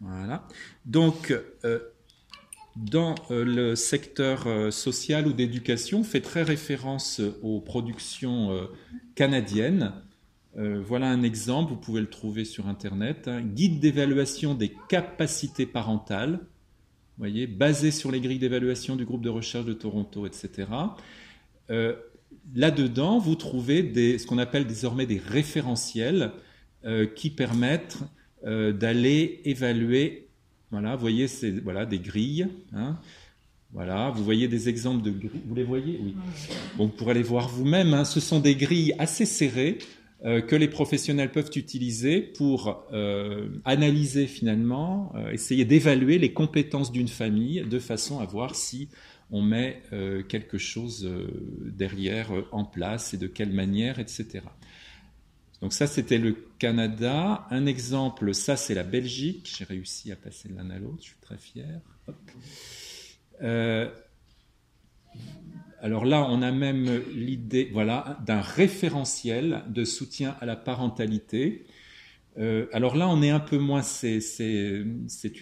Voilà. 0.00 0.46
Donc, 0.84 1.34
euh, 1.64 1.78
dans 2.76 3.14
euh, 3.30 3.44
le 3.44 3.74
secteur 3.74 4.46
euh, 4.46 4.70
social 4.70 5.26
ou 5.26 5.32
d'éducation, 5.32 6.00
on 6.00 6.04
fait 6.04 6.20
très 6.20 6.42
référence 6.42 7.20
aux 7.42 7.60
productions 7.60 8.68
canadiennes. 9.14 9.92
voilà 10.56 11.08
un 11.10 11.22
exemple, 11.22 11.70
vous 11.72 11.80
pouvez 11.80 12.00
le 12.00 12.10
trouver 12.10 12.44
sur 12.44 12.68
Internet. 12.68 13.26
Hein. 13.26 13.42
Guide 13.42 13.80
d'évaluation 13.80 14.54
des 14.54 14.72
capacités 14.88 15.66
parentales, 15.66 16.40
voyez, 17.18 17.46
basé 17.46 17.90
sur 17.90 18.12
les 18.12 18.20
grilles 18.20 18.38
d'évaluation 18.38 18.94
du 18.94 19.04
groupe 19.04 19.22
de 19.22 19.30
recherche 19.30 19.64
de 19.64 19.72
Toronto, 19.72 20.26
etc 20.26 20.66
là-dedans, 22.54 23.18
vous 23.18 23.34
trouvez 23.34 24.18
ce 24.18 24.26
qu'on 24.26 24.38
appelle 24.38 24.66
désormais 24.66 25.06
des 25.06 25.18
référentiels 25.18 26.32
euh, 26.84 27.06
qui 27.06 27.30
permettent 27.30 27.98
euh, 28.46 28.72
d'aller 28.72 29.40
évaluer. 29.44 30.28
Voilà, 30.70 30.96
vous 30.96 31.00
voyez, 31.00 31.28
c'est 31.28 31.50
voilà, 31.50 31.86
des 31.86 31.98
grilles. 31.98 32.46
Hein. 32.74 32.98
voilà, 33.72 34.10
vous 34.10 34.22
voyez 34.22 34.48
des 34.48 34.68
exemples 34.68 35.02
de 35.02 35.10
grilles. 35.10 35.42
Vous 35.46 35.54
les 35.54 35.64
voyez? 35.64 35.98
Oui. 36.02 36.14
Bon, 36.76 36.86
vous 36.86 36.92
pourrez 36.92 37.14
les 37.14 37.22
voir 37.22 37.48
vous-même. 37.48 37.94
Hein. 37.94 38.04
Ce 38.04 38.20
sont 38.20 38.40
des 38.40 38.54
grilles 38.54 38.94
assez 38.98 39.24
serrées 39.24 39.78
euh, 40.24 40.40
que 40.40 40.56
les 40.56 40.68
professionnels 40.68 41.32
peuvent 41.32 41.52
utiliser 41.54 42.20
pour 42.20 42.84
analyser 43.64 44.26
finalement, 44.26 45.12
essayer 45.32 45.64
d'évaluer 45.64 46.18
les 46.18 46.32
compétences 46.32 46.92
d'une 46.92 47.08
famille 47.08 47.62
de 47.62 47.78
façon 47.78 48.20
à 48.20 48.26
voir 48.26 48.54
si 48.54 48.88
on 49.30 49.42
met 49.42 49.82
euh, 49.92 50.22
quelque 50.22 50.58
chose 50.58 51.06
euh, 51.06 51.26
derrière 51.64 52.34
euh, 52.34 52.46
en 52.52 52.64
place 52.64 53.14
et 53.14 53.18
de 53.18 53.26
quelle 53.26 53.52
manière, 53.52 53.98
etc. 53.98 54.40
Donc 55.60 55.72
ça, 55.72 55.86
c'était 55.86 56.18
le 56.18 56.36
Canada. 56.58 57.46
Un 57.50 57.66
exemple, 57.66 58.34
ça, 58.34 58.56
c'est 58.56 58.74
la 58.74 58.82
Belgique. 58.82 59.52
J'ai 59.56 59.64
réussi 59.64 60.12
à 60.12 60.16
passer 60.16 60.48
de 60.48 60.56
l'un 60.56 60.70
à 60.70 60.78
l'autre, 60.78 60.98
je 60.98 61.08
suis 61.08 61.20
très 61.20 61.38
fier. 61.38 61.80
alors 65.80 66.04
là, 66.04 66.26
on 66.28 66.42
a 66.42 66.52
même 66.52 67.02
l'idée 67.14 67.70
voilà, 67.72 68.18
d'un 68.26 68.40
référentiel 68.40 69.62
de 69.68 69.84
soutien 69.84 70.36
à 70.40 70.46
la 70.46 70.56
parentalité 70.56 71.66
euh, 72.38 72.66
alors 72.72 72.96
là, 72.96 73.08
on 73.08 73.22
est 73.22 73.30
un 73.30 73.40
peu 73.40 73.58
moins. 73.58 73.82
C'est 73.82 74.22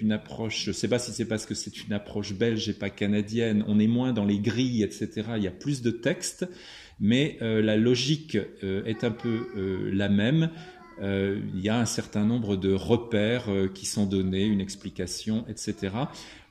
une 0.00 0.12
approche. 0.12 0.64
Je 0.64 0.70
ne 0.70 0.74
sais 0.74 0.88
pas 0.88 0.98
si 0.98 1.12
c'est 1.12 1.24
parce 1.24 1.46
que 1.46 1.54
c'est 1.54 1.84
une 1.84 1.92
approche 1.92 2.34
belge 2.34 2.68
et 2.68 2.74
pas 2.74 2.90
canadienne. 2.90 3.64
On 3.66 3.78
est 3.78 3.86
moins 3.86 4.12
dans 4.12 4.24
les 4.24 4.38
grilles, 4.38 4.82
etc. 4.82 5.08
Il 5.36 5.42
y 5.42 5.48
a 5.48 5.52
plus 5.52 5.82
de 5.82 5.90
textes, 5.90 6.46
mais 7.00 7.38
euh, 7.42 7.62
la 7.62 7.76
logique 7.76 8.36
euh, 8.62 8.84
est 8.84 9.04
un 9.04 9.10
peu 9.10 9.46
la 9.92 10.08
même. 10.08 10.50
il 11.00 11.60
y 11.60 11.68
a 11.68 11.78
un 11.78 11.86
certain 11.86 12.24
nombre 12.24 12.56
de 12.56 12.72
repères 12.72 13.48
qui 13.74 13.86
sont 13.86 14.06
donnés, 14.06 14.44
une 14.44 14.60
explication, 14.60 15.44
etc. 15.48 15.90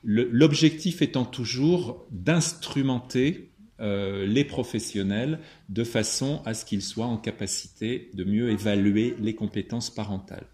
L'objectif 0.04 1.00
étant 1.00 1.24
toujours 1.24 2.06
d'instrumenter 2.10 3.51
euh, 3.82 4.26
les 4.26 4.44
professionnels 4.44 5.40
de 5.68 5.82
façon 5.82 6.40
à 6.44 6.54
ce 6.54 6.64
qu'ils 6.64 6.82
soient 6.82 7.06
en 7.06 7.16
capacité 7.16 8.10
de 8.14 8.22
mieux 8.22 8.50
évaluer 8.50 9.16
les 9.20 9.34
compétences 9.34 9.90
parentales. 9.90 10.46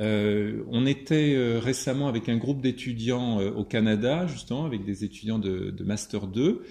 Euh, 0.00 0.62
on 0.70 0.86
était 0.86 1.34
euh, 1.34 1.58
récemment 1.58 2.06
avec 2.06 2.28
un 2.28 2.36
groupe 2.36 2.60
d'étudiants 2.60 3.40
au 3.40 3.64
Canada, 3.64 4.28
justement, 4.28 4.66
avec 4.66 4.84
des 4.84 5.02
étudiants 5.02 5.40
de, 5.40 5.74
Master 5.82 6.28
2, 6.28 6.62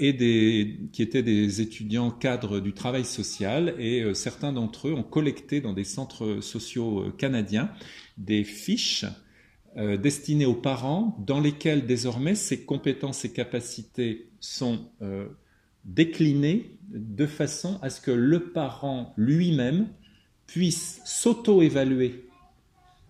et 0.00 0.76
qui 0.92 1.02
étaient 1.02 1.22
des 1.22 1.60
étudiants 1.60 2.10
cadres 2.10 2.60
du 2.60 2.72
travail 2.72 3.04
social, 3.04 3.74
et 3.78 4.04
certains 4.14 4.52
d'entre 4.52 4.88
eux 4.88 4.94
ont 4.94 5.04
collecté 5.04 5.60
dans 5.60 5.72
des 5.72 5.84
centres 5.84 6.40
sociaux 6.40 7.12
canadiens 7.18 7.70
des 8.18 8.42
fiches 8.42 9.04
destinés 9.76 10.46
aux 10.46 10.56
parents 10.56 11.16
dans 11.24 11.38
lesquels 11.38 11.86
désormais 11.86 12.34
ces 12.34 12.64
compétences 12.64 13.24
et 13.24 13.32
capacités 13.32 14.29
sont 14.40 14.90
euh, 15.02 15.28
déclinées 15.84 16.78
de 16.90 17.26
façon 17.26 17.78
à 17.82 17.90
ce 17.90 18.00
que 18.00 18.10
le 18.10 18.50
parent 18.52 19.14
lui-même 19.16 19.88
puisse 20.46 21.00
s'auto-évaluer 21.04 22.26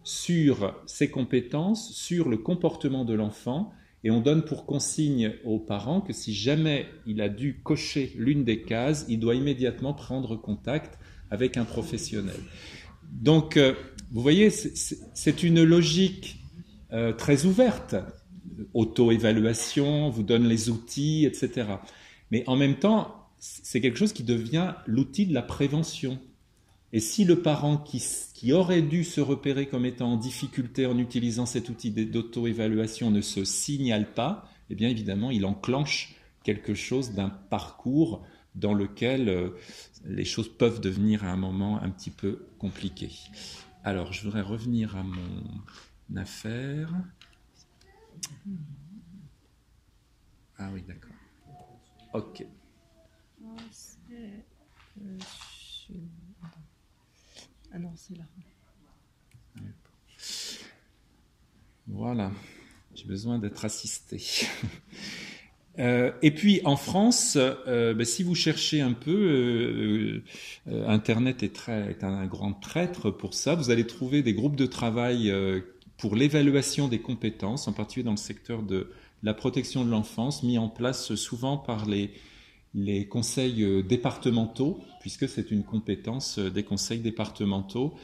sur 0.04 0.74
ses 0.86 1.08
compétences, 1.08 1.92
sur 1.94 2.28
le 2.28 2.36
comportement 2.36 3.04
de 3.04 3.14
l'enfant, 3.14 3.72
et 4.02 4.10
on 4.10 4.20
donne 4.20 4.44
pour 4.44 4.64
consigne 4.66 5.34
aux 5.44 5.58
parents 5.58 6.00
que 6.00 6.12
si 6.12 6.34
jamais 6.34 6.86
il 7.06 7.20
a 7.20 7.28
dû 7.28 7.60
cocher 7.62 8.12
l'une 8.16 8.44
des 8.44 8.62
cases, 8.62 9.04
il 9.08 9.20
doit 9.20 9.34
immédiatement 9.34 9.92
prendre 9.92 10.36
contact 10.36 10.98
avec 11.30 11.56
un 11.56 11.64
professionnel. 11.64 12.36
Donc, 13.10 13.56
euh, 13.56 13.74
vous 14.10 14.22
voyez, 14.22 14.50
c'est 14.50 15.42
une 15.42 15.62
logique 15.62 16.40
euh, 16.92 17.12
très 17.12 17.44
ouverte. 17.44 17.94
Auto-évaluation, 18.74 20.10
vous 20.10 20.22
donne 20.22 20.46
les 20.46 20.70
outils, 20.70 21.24
etc. 21.24 21.66
Mais 22.30 22.44
en 22.46 22.56
même 22.56 22.76
temps, 22.76 23.28
c'est 23.38 23.80
quelque 23.80 23.98
chose 23.98 24.12
qui 24.12 24.22
devient 24.22 24.74
l'outil 24.86 25.26
de 25.26 25.34
la 25.34 25.42
prévention. 25.42 26.18
Et 26.92 27.00
si 27.00 27.24
le 27.24 27.40
parent 27.40 27.76
qui, 27.76 28.02
qui, 28.34 28.52
aurait 28.52 28.82
dû 28.82 29.04
se 29.04 29.20
repérer 29.20 29.66
comme 29.66 29.86
étant 29.86 30.12
en 30.12 30.16
difficulté 30.16 30.86
en 30.86 30.98
utilisant 30.98 31.46
cet 31.46 31.68
outil 31.68 31.90
d'auto-évaluation 31.90 33.10
ne 33.10 33.20
se 33.20 33.44
signale 33.44 34.12
pas, 34.12 34.48
eh 34.70 34.74
bien 34.74 34.88
évidemment, 34.88 35.30
il 35.30 35.46
enclenche 35.46 36.16
quelque 36.42 36.74
chose 36.74 37.12
d'un 37.12 37.28
parcours 37.28 38.24
dans 38.54 38.74
lequel 38.74 39.52
les 40.04 40.24
choses 40.24 40.48
peuvent 40.48 40.80
devenir 40.80 41.24
à 41.24 41.28
un 41.28 41.36
moment 41.36 41.80
un 41.80 41.90
petit 41.90 42.10
peu 42.10 42.46
compliquées. 42.58 43.12
Alors, 43.84 44.12
je 44.12 44.22
voudrais 44.22 44.42
revenir 44.42 44.96
à 44.96 45.02
mon 45.02 46.16
affaire. 46.16 46.92
Ah 50.58 50.70
oui, 50.72 50.82
d'accord. 50.82 51.10
Ok. 52.12 52.44
Ah 57.72 57.78
non, 57.78 57.92
c'est 57.96 58.16
là. 58.16 58.24
Voilà, 61.86 62.30
j'ai 62.94 63.04
besoin 63.04 63.38
d'être 63.38 63.64
assisté. 63.64 64.22
Euh, 65.78 66.10
et 66.20 66.32
puis 66.32 66.60
en 66.64 66.76
France, 66.76 67.38
euh, 67.38 67.94
ben, 67.94 68.04
si 68.04 68.22
vous 68.22 68.34
cherchez 68.34 68.80
un 68.82 68.92
peu, 68.92 70.22
euh, 70.68 70.88
Internet 70.88 71.42
est, 71.42 71.54
très, 71.54 71.92
est, 71.92 72.04
un 72.04 72.26
grand 72.26 72.52
traître 72.52 73.10
pour 73.10 73.32
ça. 73.32 73.54
Vous 73.54 73.70
allez 73.70 73.86
trouver 73.86 74.22
des 74.22 74.34
groupes 74.34 74.56
de 74.56 74.66
travail 74.66 75.32
pour 76.00 76.16
l'évaluation 76.16 76.88
des 76.88 77.00
compétences, 77.00 77.68
en 77.68 77.72
particulier 77.72 78.04
dans 78.04 78.12
le 78.12 78.16
secteur 78.16 78.62
de 78.62 78.90
la 79.22 79.34
protection 79.34 79.84
de 79.84 79.90
l'enfance, 79.90 80.42
mis 80.42 80.56
en 80.56 80.68
place 80.68 81.14
souvent 81.14 81.58
par 81.58 81.86
les, 81.86 82.10
conseils 83.08 83.84
départementaux, 83.84 84.80
puisque 85.00 85.28
c'est 85.28 85.50
une 85.50 85.62
compétence 85.62 86.38
des 86.38 86.62
conseils 86.62 87.00
départementaux. 87.00 87.94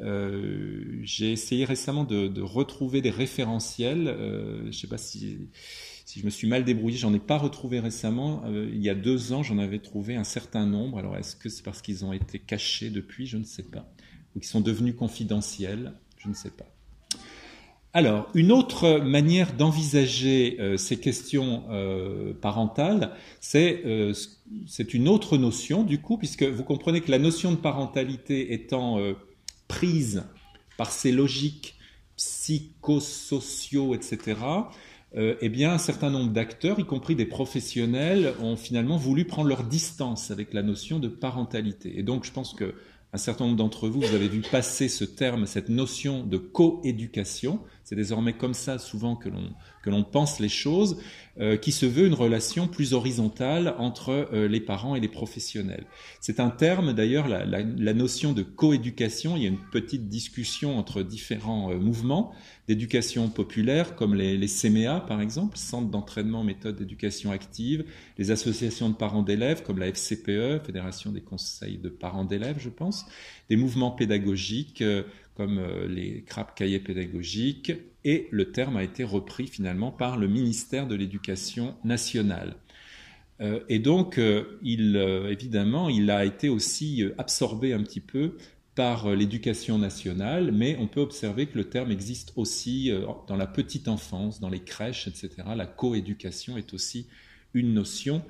Euh, 0.00 1.00
j'ai 1.02 1.32
essayé 1.32 1.64
récemment 1.64 2.04
de, 2.04 2.40
retrouver 2.40 3.02
des 3.02 3.10
référentiels. 3.10 4.08
Euh, 4.08 4.60
je 4.62 4.66
ne 4.66 4.72
sais 4.72 4.86
pas 4.86 4.98
si, 4.98 5.38
je 6.14 6.24
me 6.24 6.30
suis 6.30 6.48
mal 6.48 6.64
débrouillé, 6.64 6.96
j'en 6.96 7.12
ai 7.14 7.18
pas 7.18 7.38
retrouvé 7.38 7.80
récemment. 7.80 8.42
Euh, 8.46 8.70
il 8.72 8.82
y 8.82 8.88
a 8.88 8.94
deux 8.94 9.32
ans, 9.32 9.42
j'en 9.42 9.58
avais 9.58 9.78
trouvé 9.78 10.16
un 10.16 10.24
certain 10.24 10.66
nombre. 10.66 10.98
Alors, 10.98 11.16
est-ce 11.16 11.36
que 11.36 11.48
c'est 11.48 11.62
parce 11.62 11.82
qu'ils 11.82 12.04
ont 12.04 12.12
été 12.12 12.38
cachés 12.38 12.90
depuis? 12.90 13.26
Je 13.26 13.36
ne 13.36 13.44
sais 13.44 13.64
pas. 13.64 13.90
Ou 14.34 14.40
qu'ils 14.40 14.48
sont 14.48 14.60
devenus 14.60 14.96
confidentiels? 14.96 15.94
Je 16.18 16.28
ne 16.28 16.34
sais 16.34 16.50
pas. 16.50 16.75
Alors, 17.96 18.28
une 18.34 18.52
autre 18.52 18.98
manière 18.98 19.54
d'envisager 19.54 20.58
euh, 20.60 20.76
ces 20.76 21.00
questions 21.00 21.62
euh, 21.70 22.34
parentales, 22.34 23.12
c'est 23.40 23.80
euh, 23.86 24.12
une 24.92 25.08
autre 25.08 25.38
notion, 25.38 25.82
du 25.82 25.98
coup, 25.98 26.18
puisque 26.18 26.42
vous 26.42 26.62
comprenez 26.62 27.00
que 27.00 27.10
la 27.10 27.18
notion 27.18 27.52
de 27.52 27.56
parentalité 27.56 28.52
étant 28.52 29.00
prise 29.66 30.24
par 30.76 30.92
ces 30.92 31.10
logiques 31.10 31.78
psychosociaux, 32.16 33.94
etc., 33.94 34.36
eh 35.16 35.48
bien, 35.48 35.72
un 35.72 35.78
certain 35.78 36.10
nombre 36.10 36.32
d'acteurs, 36.32 36.78
y 36.78 36.84
compris 36.84 37.16
des 37.16 37.24
professionnels, 37.24 38.34
ont 38.42 38.56
finalement 38.56 38.98
voulu 38.98 39.24
prendre 39.24 39.48
leur 39.48 39.64
distance 39.64 40.30
avec 40.30 40.52
la 40.52 40.62
notion 40.62 40.98
de 40.98 41.08
parentalité. 41.08 41.98
Et 41.98 42.02
donc, 42.02 42.26
je 42.26 42.32
pense 42.32 42.52
que 42.52 42.74
un 43.12 43.18
certain 43.18 43.46
nombre 43.46 43.56
d'entre 43.56 43.88
vous, 43.88 44.02
vous 44.02 44.14
avez 44.14 44.28
vu 44.28 44.42
passer 44.42 44.88
ce 44.88 45.04
terme, 45.04 45.46
cette 45.46 45.70
notion 45.70 46.22
de 46.22 46.36
coéducation. 46.36 47.60
C'est 47.86 47.94
désormais 47.94 48.32
comme 48.32 48.52
ça 48.52 48.78
souvent 48.78 49.14
que 49.14 49.28
l'on 49.28 49.54
que 49.86 49.90
l'on 49.90 50.02
pense 50.02 50.40
les 50.40 50.48
choses, 50.48 50.98
euh, 51.38 51.56
qui 51.56 51.70
se 51.70 51.86
veut 51.86 52.06
une 52.06 52.14
relation 52.14 52.66
plus 52.66 52.92
horizontale 52.92 53.76
entre 53.78 54.28
euh, 54.32 54.48
les 54.48 54.58
parents 54.58 54.96
et 54.96 55.00
les 55.00 55.06
professionnels. 55.06 55.84
C'est 56.20 56.40
un 56.40 56.50
terme, 56.50 56.92
d'ailleurs, 56.92 57.28
la, 57.28 57.44
la, 57.44 57.62
la, 57.62 57.94
notion 57.94 58.32
de 58.32 58.42
coéducation, 58.42 59.36
il 59.36 59.42
y 59.44 59.46
a 59.46 59.48
une 59.48 59.64
petite 59.70 60.08
discussion 60.08 60.76
entre 60.76 61.04
différents 61.04 61.70
euh, 61.70 61.78
mouvements 61.78 62.32
d'éducation 62.66 63.28
populaire, 63.28 63.94
comme 63.94 64.16
les, 64.16 64.36
les 64.36 64.48
CMEA, 64.48 65.04
par 65.06 65.20
exemple, 65.20 65.56
Centre 65.56 65.88
d'entraînement 65.88 66.42
méthode 66.42 66.74
d'éducation 66.74 67.30
active, 67.30 67.84
les 68.18 68.32
associations 68.32 68.88
de 68.88 68.96
parents 68.96 69.22
d'élèves, 69.22 69.62
comme 69.62 69.78
la 69.78 69.86
FCPE, 69.86 70.64
Fédération 70.66 71.12
des 71.12 71.20
conseils 71.20 71.78
de 71.78 71.88
parents 71.88 72.24
d'élèves, 72.24 72.58
je 72.58 72.70
pense, 72.70 73.06
des 73.48 73.56
mouvements 73.56 73.92
pédagogiques, 73.92 74.82
comme 75.36 75.60
les 75.88 76.22
CRAP 76.22 76.54
cahiers 76.54 76.80
pédagogiques, 76.80 77.72
et 78.04 78.28
le 78.30 78.52
terme 78.52 78.76
a 78.76 78.84
été 78.84 79.04
repris 79.04 79.46
finalement 79.46 79.90
par 79.90 80.16
le 80.16 80.28
ministère 80.28 80.86
de 80.86 80.94
l'Éducation 80.94 81.74
nationale. 81.84 82.54
Euh, 83.40 83.60
et 83.68 83.78
donc, 83.78 84.18
euh, 84.18 84.58
il, 84.62 84.96
euh, 84.96 85.30
évidemment, 85.30 85.88
il 85.88 86.10
a 86.10 86.24
été 86.24 86.48
aussi 86.48 87.04
absorbé 87.18 87.72
un 87.72 87.82
petit 87.82 88.00
peu 88.00 88.36
par 88.74 89.14
l'éducation 89.14 89.78
nationale, 89.78 90.52
mais 90.52 90.76
on 90.78 90.86
peut 90.86 91.00
observer 91.00 91.46
que 91.46 91.56
le 91.56 91.64
terme 91.64 91.90
existe 91.90 92.34
aussi 92.36 92.92
dans 93.26 93.36
la 93.36 93.46
petite 93.46 93.88
enfance, 93.88 94.38
dans 94.38 94.50
les 94.50 94.60
crèches, 94.60 95.08
etc. 95.08 95.30
La 95.56 95.64
coéducation 95.64 96.58
est 96.58 96.74
aussi 96.74 97.06
une 97.54 97.72
notion 97.72 98.22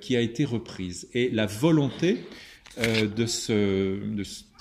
qui 0.00 0.14
a 0.14 0.20
été 0.20 0.44
reprise. 0.44 1.08
Et 1.14 1.30
la 1.30 1.46
volonté 1.46 2.18
de 2.76 3.26
ce, 3.26 3.98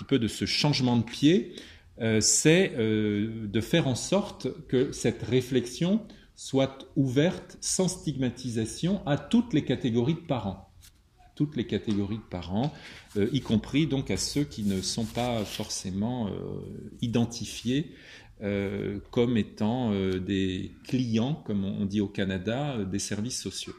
de 0.10 0.28
ce 0.28 0.46
changement 0.46 0.98
de 0.98 1.04
pied, 1.04 1.54
euh, 2.02 2.22
c'est 2.22 2.74
euh, 2.78 3.48
de 3.48 3.62
faire 3.62 3.88
en 3.88 3.96
sorte 3.96 4.48
que 4.68 4.92
cette 4.92 5.24
réflexion 5.24 6.06
soit 6.36 6.88
ouverte 6.96 7.58
sans 7.62 7.88
stigmatisation 7.88 9.06
à 9.08 9.18
toutes 9.18 9.54
les 9.54 9.64
catégories 9.64 10.14
de 10.14 10.20
parents, 10.20 10.70
toutes 11.36 11.56
les 11.56 11.66
catégories 11.66 12.18
de 12.18 12.30
parents, 12.30 12.72
euh, 13.16 13.28
y 13.34 13.42
compris 13.42 13.88
donc 13.88 14.12
à 14.12 14.18
ceux 14.18 14.44
qui 14.44 14.64
ne 14.64 14.82
sont 14.82 15.06
pas 15.06 15.44
forcément 15.46 16.30
identifiés 17.02 17.94
comme 19.10 19.36
étant 19.36 19.92
des 20.20 20.72
clients, 20.84 21.34
comme 21.34 21.66
on 21.66 21.86
dit 21.86 22.02
au 22.02 22.08
Canada, 22.08 22.84
des 22.86 23.00
services 23.00 23.42
sociaux 23.42 23.74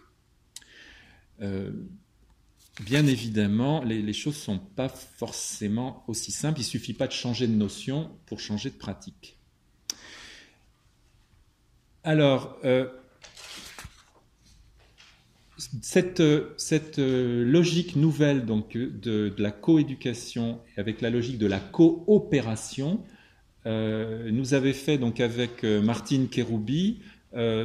bien 2.81 3.07
évidemment, 3.07 3.83
les, 3.83 4.13
choses 4.13 4.35
ne 4.35 4.41
sont 4.41 4.59
pas 4.59 4.89
forcément 4.89 6.05
aussi 6.07 6.33
simples. 6.33 6.61
Il 6.61 6.65
ne 6.65 6.69
suffit 6.69 6.93
pas 6.93 7.07
de 7.07 7.13
changer 7.13 7.47
de 7.47 7.53
notion 7.53 8.11
pour 8.27 8.41
changer 8.41 8.71
de 8.71 8.77
pratique. 8.77 9.37
Alors, 12.05 12.59
euh, 12.65 12.87
cette, 15.83 16.23
cette, 16.57 16.99
logique 16.99 17.97
nouvelle 17.97 18.47
de, 18.47 19.35
la 19.39 19.51
coéducation 19.51 20.61
avec 20.77 21.01
la 21.01 21.11
logique 21.11 21.39
de 21.39 21.47
la 21.47 21.61
coopération 21.61 23.05
euh, 23.67 24.31
nous 24.31 24.55
avait 24.55 24.73
fait 24.73 24.99
donc 24.99 25.19
avec 25.21 25.65
euh, 25.65 25.83
Martine 25.83 26.29
Kéroubi 26.29 27.01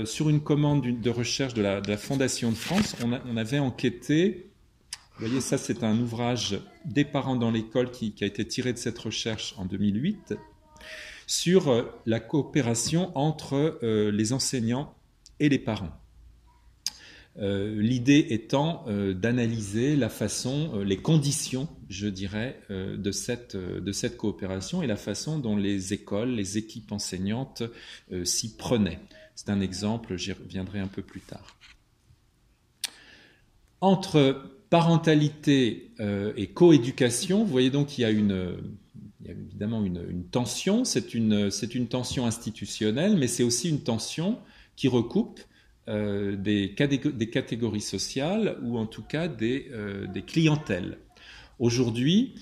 sur 0.03 0.29
une 0.29 0.41
commande 0.41 0.99
de 0.99 1.09
recherche 1.09 1.53
de 1.53 1.61
la, 1.61 1.97
Fondation 1.97 2.51
de 2.51 2.55
France, 2.55 2.97
on 3.01 3.37
avait 3.37 3.59
enquêté 3.59 4.52
vous 5.15 5.27
voyez, 5.27 5.41
ça 5.41 5.59
c'est 5.59 5.83
un 5.83 5.99
ouvrage 5.99 6.59
des 6.85 7.05
parents 7.05 7.35
dans 7.35 7.51
l'école 7.51 7.91
qui, 7.91 8.15
a 8.21 8.25
été 8.25 8.47
tiré 8.47 8.73
de 8.73 8.79
cette 8.79 8.97
recherche 8.97 9.53
en 9.57 9.65
2008 9.65 10.33
sur 11.27 11.69
euh, 11.69 11.83
la 12.07 12.19
coopération 12.19 13.15
entre 13.15 13.79
euh, 13.83 14.11
les 14.11 14.33
enseignants 14.33 14.95
et 15.39 15.49
les 15.49 15.59
parents. 15.59 15.91
Euh, 17.37 17.79
l'idée 17.79 18.27
étant 18.29 18.85
d'analyser 18.87 19.95
la 19.95 20.09
façon, 20.09 20.79
les 20.81 20.97
conditions, 20.97 21.67
je 21.89 22.07
dirais, 22.07 22.59
de, 22.69 23.11
cette, 23.11 23.55
de 23.55 23.91
cette 23.91 24.17
coopération 24.17 24.83
et 24.83 24.87
la 24.87 24.95
façon 24.95 25.39
dont 25.39 25.55
les 25.55 25.93
écoles, 25.93 26.29
les 26.29 26.57
équipes 26.57 26.91
enseignantes 26.91 27.63
s'y 28.23 28.55
prenaient. 28.55 28.99
C'est 29.35 29.49
un 29.49 29.61
exemple, 29.61 30.15
j'y 30.15 30.31
reviendrai 30.31 30.79
un 30.79 30.87
peu 30.87 31.01
plus 31.01 31.21
tard. 31.21 31.57
Entre 33.81 34.62
parentalité 34.73 35.91
euh, 35.99 36.33
et 36.35 36.47
coéducation, 36.47 37.43
vous 37.43 37.51
voyez 37.51 37.69
donc 37.69 37.89
qu'il 37.89 38.01
y 38.01 38.05
a, 38.05 38.09
une, 38.09 38.57
il 39.21 39.27
y 39.27 39.29
a 39.29 39.33
évidemment 39.33 39.85
une, 39.85 40.23
tension, 40.31 40.83
c'est 40.83 41.13
une, 41.13 41.51
une, 41.75 41.87
tension 41.87 42.25
institutionnelle, 42.25 43.15
mais 43.15 43.27
c'est 43.27 43.43
aussi 43.43 43.69
une 43.69 43.81
tension 43.81 44.39
qui 44.75 44.87
recoupe 44.87 45.39
euh, 45.89 46.35
des, 46.35 46.73
catégories 46.73 47.81
sociales 47.81 48.57
ou 48.63 48.79
en 48.79 48.87
tout 48.87 49.03
cas 49.03 49.27
des, 49.27 49.67
euh, 49.73 50.07
des 50.07 50.23
clientèles. 50.23 50.97
Aujourd'hui, 51.59 52.33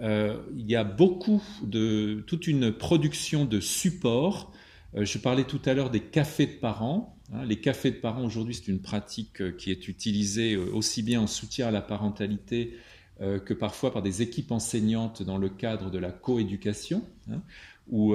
il 0.00 0.70
y 0.70 0.76
a 0.76 0.84
beaucoup 0.84 1.42
de 1.64 2.22
toute 2.28 2.46
une 2.46 2.70
production 2.70 3.46
de 3.46 3.58
supports. 3.58 4.52
Je 4.94 5.18
parlais 5.18 5.44
tout 5.44 5.60
à 5.66 5.74
l'heure 5.74 5.90
des 5.90 6.00
cafés 6.00 6.46
de 6.46 6.52
parents. 6.52 7.19
Hein, 7.32 7.44
les 7.44 7.60
cafés 7.60 7.90
de 7.90 7.96
parents, 7.96 8.24
aujourd'hui, 8.24 8.54
c'est 8.54 8.68
une 8.68 8.80
pratique 8.80 9.40
euh, 9.40 9.52
qui 9.52 9.70
est 9.70 9.88
utilisée 9.88 10.54
euh, 10.54 10.74
aussi 10.74 11.02
bien 11.02 11.20
en 11.20 11.26
soutien 11.26 11.68
à 11.68 11.70
la 11.70 11.80
parentalité 11.80 12.76
euh, 13.20 13.38
que 13.38 13.54
parfois 13.54 13.92
par 13.92 14.02
des 14.02 14.22
équipes 14.22 14.50
enseignantes 14.50 15.22
dans 15.22 15.38
le 15.38 15.48
cadre 15.48 15.90
de 15.90 15.98
la 15.98 16.10
coéducation, 16.10 17.04
hein, 17.30 17.42
où, 17.88 18.14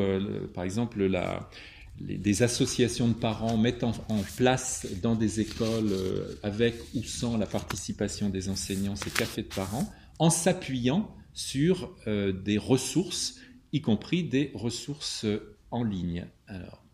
par 0.54 0.64
exemple, 0.64 1.06
des 2.00 2.44
associations 2.44 3.10
de 3.10 3.14
parents 3.14 3.58
mettent 3.58 3.84
en, 3.84 3.92
place 4.38 4.88
dans 5.02 5.16
des 5.16 5.42
écoles, 5.42 5.92
avec 6.44 6.76
ou 6.94 7.04
sans 7.04 7.36
la 7.36 7.46
participation 7.46 8.30
des 8.30 8.48
enseignants, 8.48 8.96
ces 8.96 9.10
cafés 9.10 9.42
de 9.42 9.54
parents, 9.54 9.92
en 10.18 10.30
s'appuyant 10.30 11.14
sur 11.34 11.94
des 12.08 12.58
ressources, 12.58 13.36
y 13.74 13.82
compris 13.82 14.24
des 14.24 14.52
ressources 14.54 15.26
en 15.72 15.84
ligne. 15.84 16.26
Alors, 16.48 16.85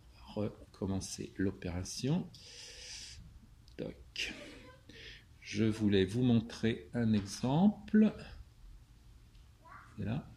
commencer 0.82 1.32
l'opération. 1.38 2.28
je 5.41 5.63
voulais 5.63 6.06
vous 6.06 6.24
montrer 6.24 6.89
un 6.96 7.13
exemple. 7.13 8.12
là. 10.00 10.28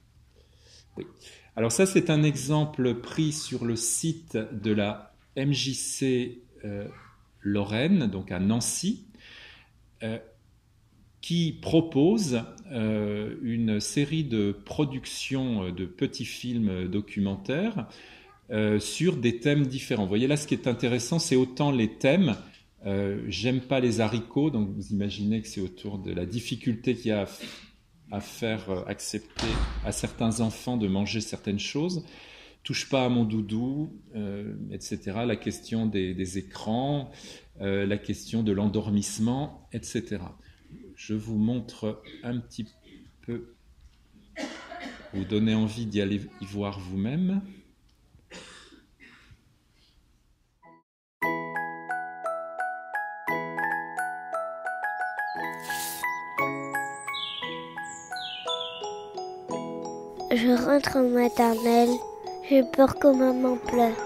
Alors 1.56 1.72
ça, 1.72 1.86
c'est 1.86 2.10
un 2.10 2.22
exemple 2.22 2.96
pris 2.96 3.32
sur 3.32 3.64
le 3.64 3.74
site 3.74 4.36
de 4.36 4.70
la 4.70 5.14
MJC 5.34 6.42
euh, 6.66 6.88
Lorraine, 7.40 8.06
donc 8.08 8.30
à 8.30 8.38
Nancy, 8.38 9.06
euh, 10.02 10.18
qui 11.22 11.58
propose 11.62 12.42
euh, 12.70 13.34
une 13.40 13.80
série 13.80 14.24
de 14.24 14.52
productions 14.52 15.70
de 15.70 15.86
petits 15.86 16.26
films 16.26 16.86
documentaires 16.86 17.88
sur 18.78 19.16
des 19.16 19.40
thèmes 19.40 19.66
différents. 19.66 20.04
Vous 20.04 20.08
voyez 20.08 20.26
là, 20.26 20.36
ce 20.36 20.46
qui 20.46 20.54
est 20.54 20.68
intéressant, 20.68 21.18
c'est 21.18 21.36
autant 21.36 21.70
les 21.72 21.96
thèmes. 21.96 22.36
J'aime 23.28 23.60
pas 23.60 23.80
les 23.80 24.00
haricots, 24.00 24.50
donc 24.50 24.68
vous 24.68 24.92
imaginez 24.92 25.42
que 25.42 25.48
c'est 25.48 25.60
autour 25.60 25.98
de 25.98 26.12
la 26.12 26.26
difficulté 26.26 26.94
qu'il 26.94 27.08
y 27.08 27.12
a 27.12 27.26
à 28.10 28.20
faire 28.20 28.70
euh, 28.70 28.84
accepter 28.86 29.46
à 29.84 29.92
certains 29.92 30.40
enfants 30.40 30.76
de 30.76 30.86
manger 30.86 31.20
certaines 31.20 31.58
choses. 31.58 32.04
Touche 32.62 32.88
pas 32.88 33.04
à 33.04 33.08
mon 33.08 33.24
doudou, 33.24 33.92
euh, 34.14 34.54
etc. 34.70 34.98
La 35.26 35.36
question 35.36 35.86
des, 35.86 36.38
écrans, 36.38 37.10
euh, 37.60 37.86
la 37.86 37.98
question 37.98 38.42
de 38.42 38.52
l'endormissement, 38.52 39.68
etc. 39.72 40.18
Je 40.96 41.14
vous 41.14 41.36
montre 41.36 42.02
un 42.22 42.38
petit 42.38 42.66
peu, 43.22 43.54
vous 45.12 45.24
donner 45.24 45.54
envie 45.54 45.86
d'y 45.86 46.00
aller 46.00 46.22
y 46.40 46.46
voir 46.46 46.78
vous-même. 46.78 47.42
Je 60.44 60.50
rentre 60.50 60.96
en 60.96 61.08
maternelle. 61.08 61.96
J'ai 62.46 62.64
peur 62.64 62.98
que 62.98 63.06
maman 63.06 63.56
pleure. 63.56 63.96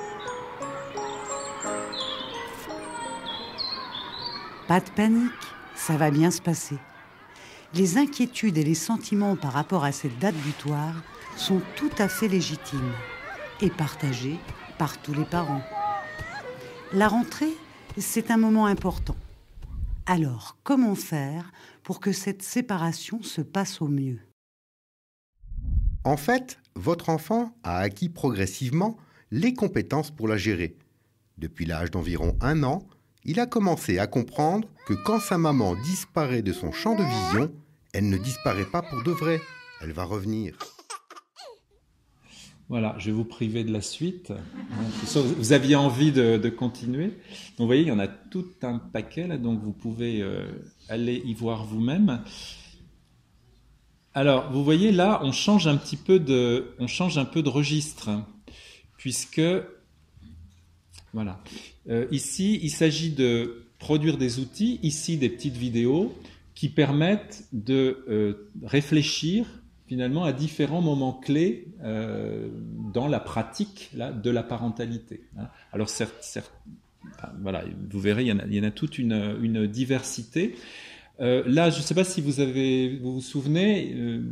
Pas 4.68 4.78
de 4.78 4.88
panique, 4.90 5.32
ça 5.74 5.96
va 5.96 6.12
bien 6.12 6.30
se 6.30 6.40
passer. 6.40 6.78
Les 7.74 7.98
inquiétudes 7.98 8.56
et 8.56 8.62
les 8.62 8.76
sentiments 8.76 9.34
par 9.34 9.52
rapport 9.52 9.82
à 9.82 9.90
cette 9.90 10.16
date 10.20 10.36
butoir 10.36 10.94
sont 11.36 11.60
tout 11.74 11.90
à 11.98 12.06
fait 12.08 12.28
légitimes 12.28 12.92
et 13.60 13.70
partagés 13.70 14.38
par 14.78 14.96
tous 14.98 15.14
les 15.14 15.24
parents. 15.24 15.62
La 16.92 17.08
rentrée, 17.08 17.56
c'est 17.96 18.30
un 18.30 18.36
moment 18.36 18.66
important. 18.66 19.16
Alors, 20.06 20.56
comment 20.62 20.94
faire 20.94 21.50
pour 21.82 21.98
que 21.98 22.12
cette 22.12 22.42
séparation 22.42 23.24
se 23.24 23.40
passe 23.40 23.82
au 23.82 23.88
mieux? 23.88 24.20
En 26.08 26.16
fait, 26.16 26.58
votre 26.74 27.10
enfant 27.10 27.54
a 27.64 27.80
acquis 27.80 28.08
progressivement 28.08 28.96
les 29.30 29.52
compétences 29.52 30.10
pour 30.10 30.26
la 30.26 30.38
gérer. 30.38 30.74
Depuis 31.36 31.66
l'âge 31.66 31.90
d'environ 31.90 32.34
un 32.40 32.62
an, 32.62 32.82
il 33.24 33.40
a 33.40 33.46
commencé 33.46 33.98
à 33.98 34.06
comprendre 34.06 34.66
que 34.86 34.94
quand 34.94 35.20
sa 35.20 35.36
maman 35.36 35.74
disparaît 35.74 36.40
de 36.40 36.54
son 36.54 36.72
champ 36.72 36.94
de 36.94 37.04
vision, 37.04 37.52
elle 37.92 38.08
ne 38.08 38.16
disparaît 38.16 38.64
pas 38.64 38.80
pour 38.80 39.02
de 39.02 39.10
vrai, 39.10 39.38
elle 39.82 39.92
va 39.92 40.04
revenir. 40.04 40.56
Voilà, 42.70 42.94
je 42.98 43.06
vais 43.06 43.12
vous 43.12 43.26
priver 43.26 43.62
de 43.62 43.72
la 43.72 43.82
suite. 43.82 44.32
Vous 45.14 45.52
aviez 45.52 45.76
envie 45.76 46.10
de, 46.10 46.48
continuer. 46.48 47.08
Donc, 47.08 47.58
vous 47.58 47.66
voyez, 47.66 47.82
il 47.82 47.88
y 47.88 47.92
en 47.92 47.98
a 47.98 48.08
tout 48.08 48.46
un 48.62 48.78
paquet 48.78 49.26
là, 49.26 49.36
donc 49.36 49.62
vous 49.62 49.72
pouvez 49.72 50.22
euh, 50.22 50.46
aller 50.88 51.22
y 51.26 51.34
voir 51.34 51.66
vous-même. 51.66 52.22
Alors, 54.18 54.50
vous 54.50 54.64
voyez 54.64 54.90
là, 54.90 55.20
on 55.22 55.30
change 55.30 55.68
un 55.68 55.76
petit 55.76 55.96
peu 55.96 56.18
de, 56.18 56.74
change 56.88 57.18
un 57.18 57.24
peu 57.24 57.40
de 57.40 57.48
registre, 57.48 58.10
puisque, 58.96 59.40
voilà, 61.12 61.40
euh, 61.88 62.04
ici, 62.10 62.58
il 62.60 62.70
s'agit 62.70 63.12
de 63.12 63.66
produire 63.78 64.18
des 64.18 64.40
outils, 64.40 64.80
ici 64.82 65.18
des 65.18 65.28
petites 65.28 65.56
vidéos, 65.56 66.18
qui 66.56 66.68
permettent 66.68 67.44
de 67.52 68.04
euh, 68.08 68.50
réfléchir 68.64 69.46
finalement 69.86 70.24
à 70.24 70.32
différents 70.32 70.82
moments 70.82 71.12
clés 71.12 71.68
euh, 71.84 72.48
dans 72.92 73.06
la 73.06 73.20
pratique 73.20 73.92
de 73.94 74.30
la 74.30 74.42
parentalité. 74.42 75.20
Hein. 75.38 75.46
Alors, 75.72 75.88
certes, 75.88 76.52
voilà, 77.40 77.62
vous 77.88 78.00
verrez, 78.00 78.24
il 78.24 78.54
y 78.56 78.60
en 78.60 78.64
a, 78.64 78.70
toute 78.72 78.98
une 78.98 79.68
diversité. 79.68 80.56
Euh, 81.20 81.42
là, 81.46 81.70
je 81.70 81.78
ne 81.78 81.82
sais 81.82 81.94
pas 81.94 82.04
si 82.04 82.20
vous 82.20 82.32
vous, 83.02 83.20
souvenez, 83.20 83.92
euh, 83.94 84.22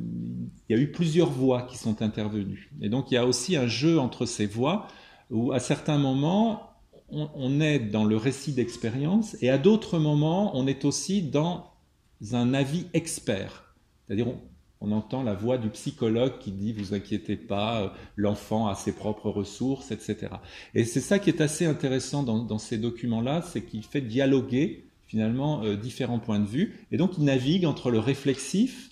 il 0.69 0.77
y 0.77 0.79
a 0.79 0.81
eu 0.81 0.93
plusieurs 0.93 1.31
voix 1.31 1.63
qui 1.63 1.77
sont 1.77 2.01
intervenues. 2.03 2.71
Et 2.81 2.89
donc, 2.89 3.11
il 3.11 3.15
y 3.15 3.19
a 3.19 3.27
aussi 3.27 3.57
un 3.57 3.67
jeu 3.67 3.99
entre 3.99 4.25
ces 4.25 4.47
voix 4.47 4.87
où, 5.31 5.53
à 5.53 5.59
certains 5.59 5.99
moments, 5.99 6.71
on, 7.09 7.61
est 7.61 7.79
dans 7.79 8.05
le 8.05 8.17
récit 8.17 8.53
d'expérience 8.53 9.37
et 9.41 9.49
à 9.49 9.59
d'autres 9.59 9.99
moments, 9.99 10.57
on 10.57 10.67
est 10.67 10.85
aussi 10.85 11.23
dans 11.23 11.73
un 12.33 12.55
avis 12.55 12.87
expert. 12.95 13.75
C'est-à-dire, 14.07 14.29
on, 14.81 14.93
entend 14.93 15.23
la 15.23 15.35
voix 15.35 15.59
du 15.59 15.69
psychologue 15.71 16.39
qui 16.39 16.53
dit 16.53 16.73
vous 16.73 16.95
inquiétez 16.95 17.37
pas, 17.37 17.83
euh, 17.83 17.89
l'enfant 18.15 18.69
a 18.69 18.75
ses 18.77 18.93
propres 18.93 19.31
ressources, 19.31 19.91
etc. 19.91 20.29
Et 20.75 20.85
c'est 20.85 21.01
ça 21.01 21.19
qui 21.19 21.31
est 21.31 21.41
assez 21.41 21.67
intéressant 21.67 22.23
dans 22.23 22.59
ces 22.59 22.79
documents-là, 22.79 23.43
c'est 23.43 23.65
qu'il 23.65 23.83
fait 23.83 24.01
dialoguer 24.01 24.86
finalement 25.07 25.63
euh, 25.63 25.77
différents 25.77 26.19
points 26.19 26.41
de 26.41 26.47
vue. 26.47 26.87
Et 26.91 26.97
donc 26.97 27.13
il 27.19 27.25
navigue 27.25 27.65
entre 27.65 27.91
le 27.91 27.99
réflexif, 27.99 28.91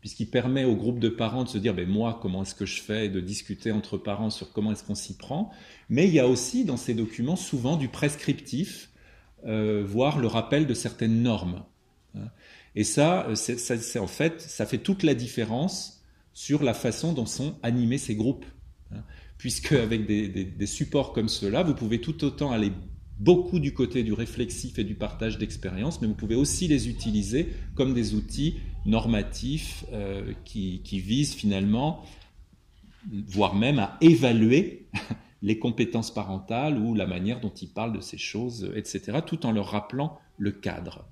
puisqu'il 0.00 0.30
permet 0.30 0.64
au 0.64 0.74
groupe 0.74 0.98
de 0.98 1.08
parents 1.08 1.44
de 1.44 1.48
se 1.48 1.58
dire, 1.58 1.74
ben, 1.74 1.88
moi, 1.88 2.18
comment 2.22 2.42
est-ce 2.42 2.54
que 2.54 2.66
je 2.66 2.80
fais, 2.80 3.06
et 3.06 3.08
de 3.08 3.20
discuter 3.20 3.70
entre 3.70 3.98
parents 3.98 4.30
sur 4.30 4.52
comment 4.52 4.72
est-ce 4.72 4.82
qu'on 4.82 4.94
s'y 4.94 5.16
prend. 5.16 5.50
Mais 5.88 6.08
il 6.08 6.14
y 6.14 6.20
a 6.20 6.26
aussi 6.26 6.64
dans 6.64 6.78
ces 6.78 6.94
documents 6.94 7.36
souvent 7.36 7.76
du 7.76 7.88
prescriptif, 7.88 8.90
euh, 9.46 9.84
voire 9.86 10.18
le 10.18 10.26
rappel 10.26 10.66
de 10.66 10.74
certaines 10.74 11.22
normes. 11.22 11.64
Hein. 12.14 12.28
Et 12.74 12.84
ça, 12.84 13.26
euh, 13.28 13.34
c'est 13.34 13.98
en 13.98 14.06
fait, 14.06 14.40
ça 14.40 14.64
fait 14.64 14.78
toute 14.78 15.02
la 15.02 15.14
différence 15.14 16.02
sur 16.32 16.62
la 16.62 16.72
façon 16.72 17.12
dont 17.12 17.26
sont 17.26 17.56
animés 17.62 17.98
ces 17.98 18.14
groupes. 18.14 18.46
Hein. 18.92 19.02
Puisque 19.36 19.72
avec 19.72 20.06
des, 20.06 20.28
des 20.28 20.66
supports 20.66 21.12
comme 21.12 21.28
ceux-là, 21.28 21.62
vous 21.62 21.74
pouvez 21.74 22.00
tout 22.00 22.24
autant 22.24 22.52
aller 22.52 22.72
beaucoup 23.20 23.60
du 23.60 23.74
côté 23.74 24.02
du 24.02 24.14
réflexif 24.14 24.78
et 24.78 24.84
du 24.84 24.94
partage 24.94 25.36
d'expériences, 25.36 26.00
mais 26.00 26.08
vous 26.08 26.14
pouvez 26.14 26.34
aussi 26.34 26.66
les 26.68 26.88
utiliser 26.88 27.52
comme 27.74 27.92
des 27.92 28.14
outils 28.14 28.56
normatifs 28.86 29.84
euh, 29.92 30.32
qui, 30.44 30.80
visent 31.00 31.34
finalement, 31.34 32.02
voire 33.12 33.54
même 33.54 33.78
à 33.78 33.98
évaluer 34.00 34.86
les 35.42 35.58
compétences 35.58 36.12
parentales 36.12 36.78
ou 36.78 36.94
la 36.94 37.06
manière 37.06 37.40
dont 37.40 37.52
ils 37.52 37.68
parlent 37.68 37.92
de 37.92 38.00
ces 38.00 38.18
choses, 38.18 38.72
etc., 38.74 39.18
tout 39.24 39.44
en 39.44 39.52
leur 39.52 39.66
rappelant 39.66 40.18
le 40.38 40.50
cadre. 40.50 41.04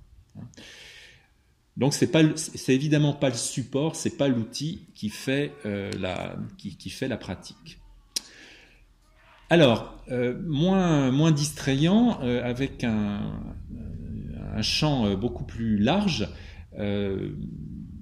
Donc 1.77 1.93
c'est 1.93 2.11
pas, 2.11 2.23
évidemment 2.69 3.13
pas 3.13 3.29
le 3.29 3.35
support, 3.35 3.97
c'est 3.97 4.17
pas 4.17 4.29
l'outil 4.29 4.87
qui 4.95 5.11
fait 5.11 5.53
euh, 5.67 5.91
la, 6.01 6.37
qui 6.57 6.91
fait 6.91 7.07
la 7.07 7.19
pratique. 7.19 7.79
Alors, 9.51 9.83
euh, 9.83 9.98
moins, 10.11 11.11
moins 11.11 11.33
distrayant, 11.33 12.21
euh, 12.23 12.43
avec 12.43 12.85
un, 12.85 13.43
champ 14.61 15.07
euh, 15.07 15.15
beaucoup 15.15 15.45
plus 15.45 15.79
large, 15.79 16.29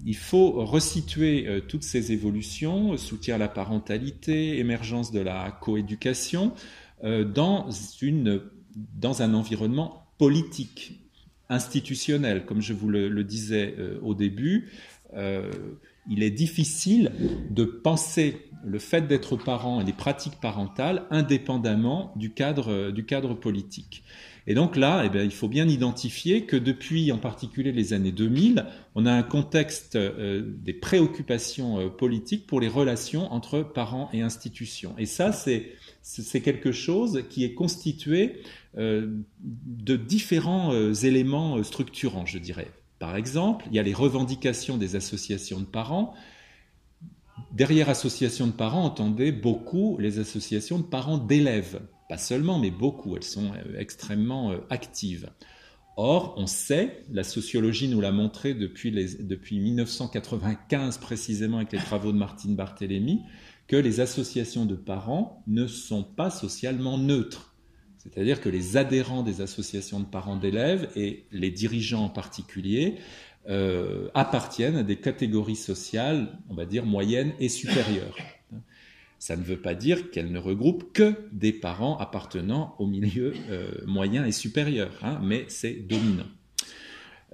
il 0.05 0.17
faut 0.17 0.65
resituer 0.65 1.63
toutes 1.67 1.83
ces 1.83 2.13
évolutions, 2.13 2.97
soutien 2.99 3.37
à 3.37 3.39
la 3.39 3.49
parentalité, 3.49 4.59
émergence 4.59 5.13
de 5.13 5.21
la 5.21 5.51
coéducation, 5.51 6.53
dans, 7.03 7.71
une, 8.03 8.43
dans 8.75 9.23
un 9.23 9.33
environnement 9.33 10.07
politique, 10.19 11.01
institutionnel, 11.49 12.45
comme 12.45 12.61
je 12.61 12.75
vous 12.75 12.91
le 12.91 13.25
disais 13.25 13.75
au 14.03 14.15
début. 14.15 14.71
Il 16.09 16.23
est 16.23 16.31
difficile 16.31 17.13
de 17.51 17.65
penser 17.65 18.49
le 18.65 18.79
fait 18.79 19.07
d'être 19.07 19.37
parent 19.37 19.81
et 19.81 19.85
des 19.85 19.93
pratiques 19.93 20.41
parentales 20.41 21.05
indépendamment 21.11 22.13
du 22.17 22.33
cadre, 22.33 22.91
du 22.91 23.05
cadre 23.05 23.35
politique. 23.35 24.03
Et 24.49 24.55
donc 24.55 24.77
là, 24.77 25.03
eh 25.05 25.09
bien, 25.09 25.23
il 25.23 25.33
faut 25.33 25.49
bien 25.49 25.69
identifier 25.69 26.47
que 26.47 26.57
depuis 26.57 27.11
en 27.11 27.19
particulier 27.19 27.73
les 27.73 27.93
années 27.93 28.13
2000, 28.13 28.65
on 28.95 29.05
a 29.05 29.13
un 29.13 29.25
contexte 29.25 29.97
euh, 29.97 30.43
des 30.63 30.73
préoccupations 30.73 31.81
euh, 31.81 31.89
politiques 31.89 32.47
pour 32.47 32.61
les 32.61 32.69
relations 32.69 33.33
entre 33.33 33.63
parents 33.63 34.09
et 34.13 34.23
institutions. 34.23 34.95
Et 34.99 35.07
ça, 35.07 35.33
c'est 35.33 35.73
c'est 36.03 36.41
quelque 36.41 36.71
chose 36.71 37.25
qui 37.29 37.43
est 37.43 37.55
constitué 37.55 38.43
euh, 38.79 39.09
de 39.41 39.97
différents 39.97 40.73
éléments 40.93 41.61
structurants, 41.65 42.27
je 42.27 42.39
dirais. 42.39 42.69
Par 42.99 43.17
exemple, 43.17 43.67
il 43.71 43.77
y 43.77 43.79
a 43.79 43.83
les 43.83 43.95
revendications 43.95 44.79
des 44.79 44.97
associations 44.97 45.61
de 45.61 45.67
parents 45.67 46.15
Derrière 47.53 47.89
associations 47.89 48.47
de 48.47 48.53
parents, 48.53 48.85
entendez 48.85 49.33
beaucoup 49.33 49.99
les 49.99 50.19
associations 50.19 50.79
de 50.79 50.85
parents 50.85 51.19
d'élèves. 51.19 51.81
Pas 52.09 52.19
seulement, 52.19 52.59
mais 52.59 52.71
beaucoup. 52.71 53.17
Elles 53.17 53.23
sont 53.23 53.53
euh, 53.53 53.79
extrêmement 53.79 54.53
euh, 54.53 54.59
actives. 54.71 55.31
Or, 55.97 56.35
on 56.37 56.47
sait, 56.47 57.05
la 57.11 57.25
sociologie 57.25 57.89
nous 57.89 58.01
l'a 58.01 58.13
montré 58.13 58.53
depuis, 58.53 58.91
depuis 59.21 59.59
1995 59.59 60.99
précisément 60.99 61.57
avec 61.57 61.73
les 61.73 61.79
travaux 61.79 62.13
de 62.13 62.19
Martine 62.19 62.55
Barthélémy, 62.55 63.23
que 63.67 63.77
les 63.77 64.01
associations 64.01 64.67
de 64.67 64.75
parents 64.75 65.43
ne 65.47 65.67
sont 65.67 66.05
pas 66.05 66.31
socialement 66.31 66.99
neutres. 66.99 67.56
C'est-à-dire 68.13 68.41
que 68.41 68.49
les 68.49 68.77
adhérents 68.77 69.23
des 69.23 69.41
associations 69.41 70.01
de 70.01 70.05
parents 70.05 70.37
d'élèves 70.37 70.89
et 70.97 71.25
les 71.33 71.51
dirigeants 71.51 72.05
en 72.05 72.09
particulier 72.09 72.97
euh, 73.49 74.09
appartiennent 74.15 74.77
à 74.77 74.83
des 74.83 74.97
catégories 74.97 75.57
sociales, 75.57 76.39
on 76.49 76.55
va 76.55 76.67
dire, 76.67 76.85
moyennes 76.85 77.33
et 77.39 77.49
supérieures. 77.49 78.17
Ça 79.19 79.37
ne 79.37 79.43
veut 79.43 79.61
pas 79.61 79.75
dire 79.75 80.11
qu'elles 80.11 80.31
ne 80.31 80.39
regroupent 80.39 80.93
que 80.93 81.15
des 81.33 81.53
parents 81.53 81.97
appartenant 81.99 82.75
au 82.79 82.87
milieu 82.87 83.35
euh, 83.51 83.71
moyen 83.87 84.25
et 84.27 84.33
supérieur, 84.33 84.91
hein, 85.03 85.21
mais 85.23 85.45
c'est 85.49 85.75
dominant. 85.75 86.27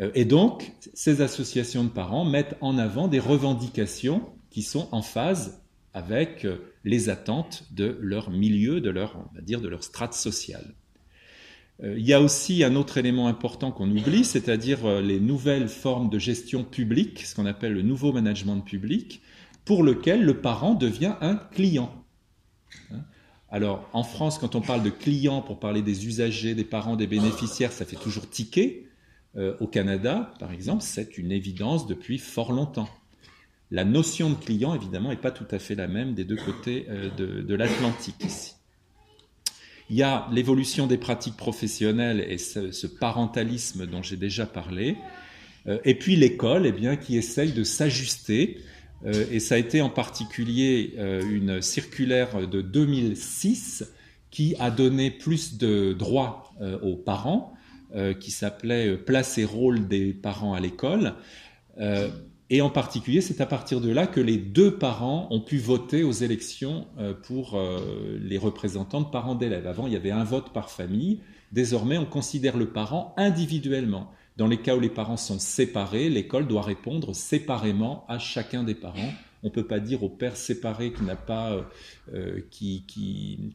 Euh, 0.01 0.11
et 0.15 0.25
donc, 0.25 0.73
ces 0.95 1.23
associations 1.23 1.85
de 1.85 1.91
parents 1.91 2.25
mettent 2.25 2.57
en 2.61 2.79
avant 2.79 3.09
des 3.09 3.21
revendications 3.21 4.23
qui 4.51 4.63
sont 4.63 4.89
en 4.93 5.03
phase 5.03 5.63
avec 5.95 6.47
les 6.85 7.09
attentes 7.09 7.65
de 7.71 7.97
leur 8.01 8.31
milieu, 8.31 8.81
de 8.81 8.91
leur, 8.91 9.17
on 9.17 9.35
va 9.35 9.41
dire, 9.41 9.61
de 9.61 9.69
leur 9.69 9.83
strate 9.83 10.15
sociale. 10.15 10.75
Il 11.83 12.07
y 12.07 12.13
a 12.13 12.21
aussi 12.21 12.63
un 12.63 12.77
autre 12.77 12.99
élément 12.99 13.27
important 13.27 13.73
qu'on 13.73 13.91
oublie, 13.91 14.25
c'est-à-dire 14.25 15.01
les 15.01 15.19
nouvelles 15.19 15.69
formes 15.69 16.11
de 16.11 16.19
gestion 16.19 16.63
publique, 16.63 17.25
ce 17.27 17.35
qu'on 17.35 17.47
appelle 17.47 17.73
le 17.73 17.83
nouveau 17.83 18.13
management 18.13 18.61
public, 18.61 19.21
pour 19.65 19.83
lequel 19.83 20.23
le 20.23 20.41
parent 20.41 20.75
devient 20.75 21.15
un 21.21 21.37
client. 21.37 21.93
Hein? 22.93 23.01
Alors, 23.53 23.89
en 23.93 24.03
France, 24.03 24.39
quand 24.39 24.55
on 24.55 24.63
parle 24.63 24.83
de 24.83 24.91
client 24.91 25.43
pour 25.43 25.61
parler 25.61 25.83
des 25.83 26.07
usagers, 26.07 26.55
des 26.55 26.65
parents, 26.65 26.97
des 26.97 27.07
bénéficiaires, 27.07 27.71
ça 27.71 27.85
fait 27.85 27.97
toujours 27.97 28.29
tiquer. 28.29 28.89
Euh, 29.37 29.57
au 29.61 29.67
Canada, 29.67 30.33
par 30.39 30.53
exemple, 30.53 30.83
c'est 30.83 31.19
une 31.19 31.31
évidence 31.33 31.87
depuis 31.87 32.19
fort 32.19 32.53
longtemps. 32.53 32.89
La 33.73 33.87
notion 33.87 34.29
de 34.29 34.35
client, 34.35 34.75
évidemment, 34.75 35.09
n'est 35.09 35.17
pas 35.17 35.31
tout 35.31 35.47
à 35.51 35.59
fait 35.59 35.75
la 35.75 35.89
même 35.89 36.13
des 36.13 36.25
deux 36.25 36.37
côtés 36.37 36.85
euh, 36.91 37.09
de, 37.17 37.55
l'Atlantique 37.55 38.23
ici. 38.23 38.53
Il 39.89 39.97
y 39.97 40.03
a 40.03 40.29
l'évolution 40.31 40.87
des 40.87 40.99
pratiques 40.99 41.39
professionnelles 41.39 42.21
et 42.21 42.37
ce, 42.37 42.87
parentalisme 42.87 43.87
dont 43.87 44.03
j'ai 44.03 44.19
déjà 44.19 44.45
parlé. 44.45 44.99
Euh, 45.67 45.79
et 45.87 45.95
puis 45.95 46.17
l'école, 46.17 46.67
eh 46.67 46.73
bien, 46.73 46.97
qui 46.97 47.17
essaye 47.17 47.53
de 47.53 47.65
s'ajuster 47.65 48.59
euh, 49.07 49.25
et 49.33 49.41
ça 49.41 49.55
a 49.55 49.59
été 49.59 49.81
en 49.81 49.89
particulier 49.89 50.95
une 50.99 51.63
circulaire 51.63 52.47
de 52.47 52.61
2006 52.61 53.91
qui 54.31 54.55
a 54.59 54.71
donné 54.71 55.11
plus 55.11 55.57
de 55.57 55.95
droits 55.95 56.53
aux 56.83 56.97
parents, 56.97 57.55
qui 58.21 58.31
s'appelait 58.31 58.97
Place 58.97 59.39
et 59.39 59.45
rôle 59.45 59.89
des 59.89 60.13
parents 60.13 60.55
à 60.55 60.61
l'école. 60.61 61.15
Et 62.55 62.61
en 62.61 62.69
particulier, 62.69 63.23
c'est 63.23 63.41
à 63.41 63.47
partir 63.47 63.81
de 63.81 63.91
là 63.91 64.07
que 64.07 64.21
les 64.21 64.37
deux 64.37 64.77
parents 64.77 65.27
ont 65.31 65.41
pu 65.41 65.57
voter 65.57 66.03
aux 66.03 66.13
élections 66.13 66.87
pour 67.23 67.59
les 68.21 68.37
représentants 68.37 69.01
de 69.01 69.07
parents 69.07 69.35
d'élèves. 69.35 69.67
Avant, 69.67 69.87
il 69.87 69.95
y 69.95 69.97
avait 69.97 70.11
un 70.11 70.23
vote 70.23 70.53
par 70.53 70.69
famille. 70.71 71.21
Désormais, 71.53 71.97
on 71.97 72.05
considère 72.05 72.59
le 72.59 72.69
parent 72.69 73.15
individuellement. 73.17 74.13
Dans 74.37 74.49
les 74.49 74.59
cas 74.59 74.77
où 74.77 74.81
les 74.81 74.91
parents 74.91 75.17
sont 75.17 75.39
séparés, 75.39 76.11
l'école 76.11 76.47
doit 76.47 76.61
répondre 76.61 77.15
séparément 77.15 78.05
à 78.07 78.19
chacun 78.19 78.65
des 78.65 78.75
parents. 78.75 79.15
On 79.43 79.49
ne 79.49 79.53
peut 79.53 79.67
pas 79.67 79.81
dire 79.81 80.03
au 80.03 80.11
père 80.11 80.37
séparé 80.37 80.93
qui 80.93 81.05
n'a 81.05 81.17
pas, 81.17 81.53
euh, 81.53 81.63
euh, 82.15 82.41
qui, 82.51 82.85
qui 82.87 83.53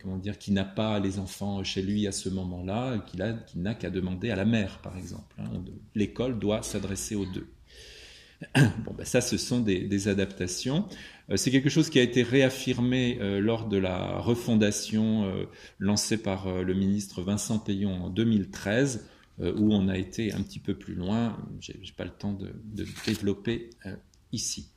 pas 0.76 1.00
les 1.00 1.20
enfants 1.20 1.64
chez 1.64 1.84
lui 1.84 2.08
à 2.08 2.12
ce 2.12 2.30
moment-là, 2.30 2.98
qu'il 3.06 3.62
n'a 3.62 3.74
qu'à 3.76 3.92
demander 3.92 4.32
à 4.32 4.36
la 4.36 4.46
mère, 4.46 4.80
par 4.80 4.98
exemple. 4.98 5.36
Hein. 5.40 5.50
L'école 5.96 6.40
doit 6.40 6.64
s'adresser 6.64 7.16
aux 7.16 7.26
deux. 7.26 7.48
Bon, 8.86 8.94
ben 8.98 9.06
ça, 9.06 9.22
ce 9.22 9.38
sont 9.38 9.60
des, 9.60 10.08
adaptations. 10.08 10.88
Euh, 11.30 11.38
c'est 11.38 11.52
quelque 11.52 11.70
chose 11.70 11.90
qui 11.90 12.00
a 12.00 12.04
été 12.04 12.24
réaffirmé 12.24 13.18
lors 13.40 13.68
de 13.68 13.78
la 13.78 14.20
refondation 14.20 15.32
lancée 15.80 16.18
par 16.18 16.64
le 16.64 16.74
ministre 16.74 17.22
Vincent 17.22 17.60
Payon 17.60 18.06
en 18.06 18.10
2013 18.10 19.08
euh, 19.40 19.54
où 19.56 19.72
on 19.72 19.88
a 19.88 19.96
été 19.98 20.34
un 20.34 20.42
petit 20.42 20.58
peu 20.58 20.74
plus 20.74 20.96
loin. 20.96 21.38
Je 21.60 21.72
n'ai 21.72 21.92
pas 21.96 22.06
le 22.06 22.10
temps 22.10 22.34
de, 22.34 22.56
développer 23.06 23.70
euh, 23.86 23.96
ici. 24.32 24.72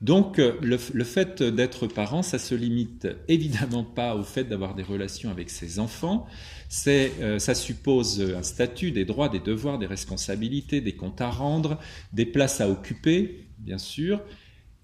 Donc 0.00 0.38
euh, 0.38 0.54
le, 0.62 1.04
fait 1.04 1.42
d'être 1.42 1.86
parent, 1.86 2.22
ça 2.22 2.38
se 2.38 2.54
limite 2.54 3.08
évidemment 3.28 3.84
pas 3.84 4.16
au 4.16 4.22
fait 4.22 4.44
d'avoir 4.44 4.74
des 4.74 4.82
relations 4.82 5.30
avec 5.30 5.50
ses 5.50 5.78
enfants. 5.78 6.26
ça 6.68 7.54
suppose 7.54 8.20
un 8.20 8.42
statut, 8.42 8.92
des 8.92 9.04
droits, 9.04 9.28
des 9.28 9.40
devoirs, 9.40 9.78
des 9.78 9.86
responsabilités, 9.86 10.80
des 10.80 10.94
comptes 10.94 11.20
à 11.20 11.30
rendre, 11.30 11.78
des 12.12 12.26
places 12.26 12.60
à 12.60 12.70
occuper, 12.70 13.46
bien 13.58 13.78
sûr. 13.78 14.22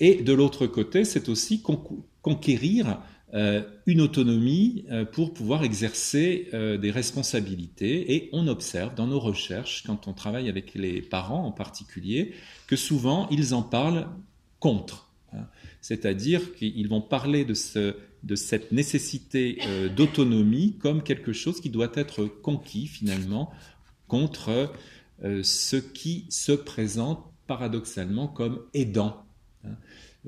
Et 0.00 0.22
de 0.22 0.32
l'autre 0.32 0.66
côté, 0.66 1.04
c'est 1.04 1.28
aussi 1.28 1.62
conquérir 2.22 2.98
euh, 3.34 3.62
une 3.86 4.00
autonomie 4.00 4.84
euh, 4.90 5.04
pour 5.04 5.34
pouvoir 5.34 5.64
exercer 5.64 6.48
euh, 6.54 6.78
des 6.78 6.92
responsabilités. 6.92 8.14
Et 8.14 8.30
on 8.32 8.46
observe 8.46 8.94
dans 8.94 9.08
nos 9.08 9.18
recherches, 9.18 9.82
quand 9.84 10.06
on 10.06 10.12
travaille 10.12 10.48
avec 10.48 10.74
les 10.74 11.02
parents 11.02 11.44
en 11.44 11.50
particulier, 11.50 12.34
que 12.68 12.76
souvent 12.76 13.28
ils 13.30 13.52
en 13.52 13.62
parlent 13.62 14.08
contre. 14.60 15.05
C'est-à-dire 15.86 16.52
qu'ils 16.56 16.88
vont 16.88 17.00
parler 17.00 17.44
de, 17.44 17.54
ce, 17.54 17.94
de 18.24 18.34
cette 18.34 18.72
nécessité 18.72 19.60
d'autonomie 19.94 20.76
comme 20.78 21.00
quelque 21.04 21.32
chose 21.32 21.60
qui 21.60 21.70
doit 21.70 21.92
être 21.94 22.24
conquis 22.24 22.88
finalement 22.88 23.52
contre 24.08 24.72
ce 25.22 25.76
qui 25.76 26.26
se 26.28 26.50
présente 26.50 27.24
paradoxalement 27.46 28.26
comme 28.26 28.64
aidant. 28.74 29.24
Hein. 29.62 29.76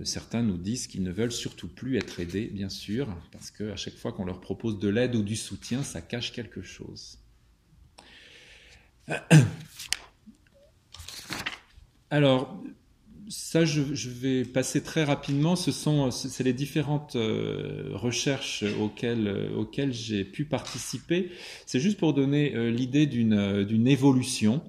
Certains 0.04 0.44
nous 0.44 0.58
disent 0.58 0.86
qu'ils 0.86 1.02
ne 1.02 1.10
veulent 1.10 1.32
surtout 1.32 1.66
plus 1.66 1.96
être 1.96 2.20
aidés, 2.20 2.46
bien 2.46 2.68
sûr, 2.68 3.08
parce 3.32 3.50
qu'à 3.50 3.74
chaque 3.74 3.96
fois 3.96 4.12
qu'on 4.12 4.26
leur 4.26 4.40
propose 4.40 4.78
de 4.78 4.88
l'aide 4.88 5.16
ou 5.16 5.24
du 5.24 5.34
soutien, 5.34 5.82
ça 5.82 6.00
cache 6.00 6.30
quelque 6.30 6.62
chose. 6.62 7.18
Alors, 12.10 12.62
ça, 13.28 13.64
je, 13.64 13.80
vais 14.08 14.44
passer 14.44 14.82
très 14.82 15.04
rapidement. 15.04 15.56
Ce 15.56 15.72
sont, 15.72 16.10
c'est 16.10 16.44
les 16.44 16.52
différentes 16.52 17.16
euh, 17.16 17.90
recherches 17.92 18.64
auxquelles, 18.80 19.50
auxquelles 19.56 19.92
j'ai 19.92 20.24
pu 20.24 20.44
participer. 20.44 21.30
C'est 21.66 21.80
juste 21.80 21.98
pour 21.98 22.14
donner 22.14 22.54
euh, 22.54 22.70
l'idée 22.70 23.06
d'une 23.06 23.86
évolution 23.86 24.62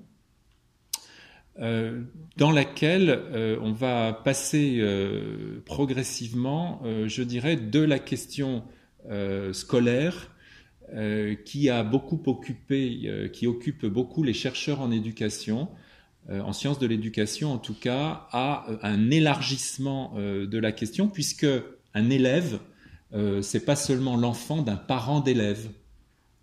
euh, 1.61 2.03
dans 2.37 2.51
laquelle 2.51 3.09
euh, 3.09 3.57
on 3.61 3.73
va 3.73 4.13
passer 4.13 4.77
euh, 4.79 5.61
progressivement, 5.65 6.81
je 7.05 7.23
dirais, 7.23 7.57
de 7.57 7.81
la 7.81 7.99
question 7.99 8.63
scolaire 9.51 10.31
qui 11.45 11.69
a 11.69 11.83
beaucoup 11.83 12.21
occupé, 12.25 13.29
qui 13.33 13.47
occupe 13.47 13.85
beaucoup 13.85 14.23
les 14.23 14.33
chercheurs 14.33 14.81
en 14.81 14.91
éducation, 14.91 15.69
en 16.31 16.53
sciences 16.53 16.79
de 16.79 16.87
l'éducation 16.87 17.51
en 17.51 17.57
tout 17.57 17.73
cas, 17.73 18.27
à 18.31 18.65
un 18.83 19.09
élargissement 19.09 20.13
de 20.15 20.57
la 20.57 20.71
question, 20.71 21.07
puisque 21.07 21.47
un 21.93 22.09
élève, 22.09 22.59
c'est 23.41 23.65
pas 23.65 23.75
seulement 23.75 24.15
l'enfant 24.15 24.61
d'un 24.61 24.75
parent 24.75 25.21
d'élève. 25.21 25.69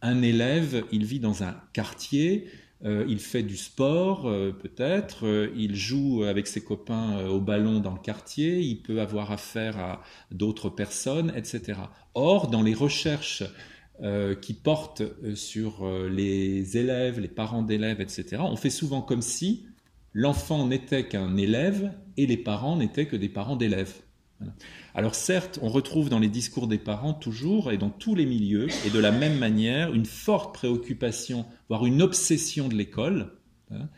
Un 0.02 0.22
élève, 0.22 0.84
il 0.90 1.04
vit 1.04 1.20
dans 1.20 1.44
un 1.44 1.54
quartier, 1.72 2.48
euh, 2.84 3.06
il 3.08 3.20
fait 3.20 3.42
du 3.42 3.56
sport, 3.56 4.28
euh, 4.28 4.52
peut-être, 4.52 5.26
euh, 5.26 5.50
il 5.56 5.74
joue 5.74 6.24
avec 6.24 6.46
ses 6.46 6.62
copains 6.62 7.26
au 7.26 7.40
ballon 7.40 7.80
dans 7.80 7.94
le 7.94 7.98
quartier, 7.98 8.60
il 8.60 8.82
peut 8.82 9.00
avoir 9.00 9.32
affaire 9.32 9.78
à 9.78 10.02
d'autres 10.30 10.68
personnes, 10.68 11.32
etc. 11.34 11.80
Or, 12.14 12.48
dans 12.48 12.62
les 12.62 12.74
recherches 12.74 13.44
qui 14.42 14.52
portent 14.52 15.02
sur 15.34 15.90
les 16.10 16.76
élèves, 16.76 17.18
les 17.18 17.28
parents 17.28 17.62
d'élèves, 17.62 18.02
etc., 18.02 18.36
on 18.40 18.56
fait 18.56 18.68
souvent 18.68 19.00
comme 19.00 19.22
si 19.22 19.64
l'enfant 20.16 20.66
n'était 20.66 21.06
qu'un 21.06 21.36
élève 21.36 21.92
et 22.16 22.26
les 22.26 22.38
parents 22.38 22.76
n'étaient 22.76 23.04
que 23.04 23.16
des 23.16 23.28
parents 23.28 23.54
d'élèves. 23.54 23.92
Alors 24.94 25.14
certes, 25.14 25.58
on 25.60 25.68
retrouve 25.68 26.08
dans 26.08 26.18
les 26.18 26.30
discours 26.30 26.68
des 26.68 26.78
parents 26.78 27.12
toujours 27.12 27.70
et 27.70 27.76
dans 27.76 27.90
tous 27.90 28.14
les 28.14 28.24
milieux, 28.24 28.68
et 28.86 28.90
de 28.90 28.98
la 28.98 29.12
même 29.12 29.38
manière, 29.38 29.92
une 29.92 30.06
forte 30.06 30.54
préoccupation, 30.54 31.44
voire 31.68 31.84
une 31.84 32.00
obsession 32.00 32.68
de 32.68 32.74
l'école, 32.74 33.32
hein, 33.70 33.88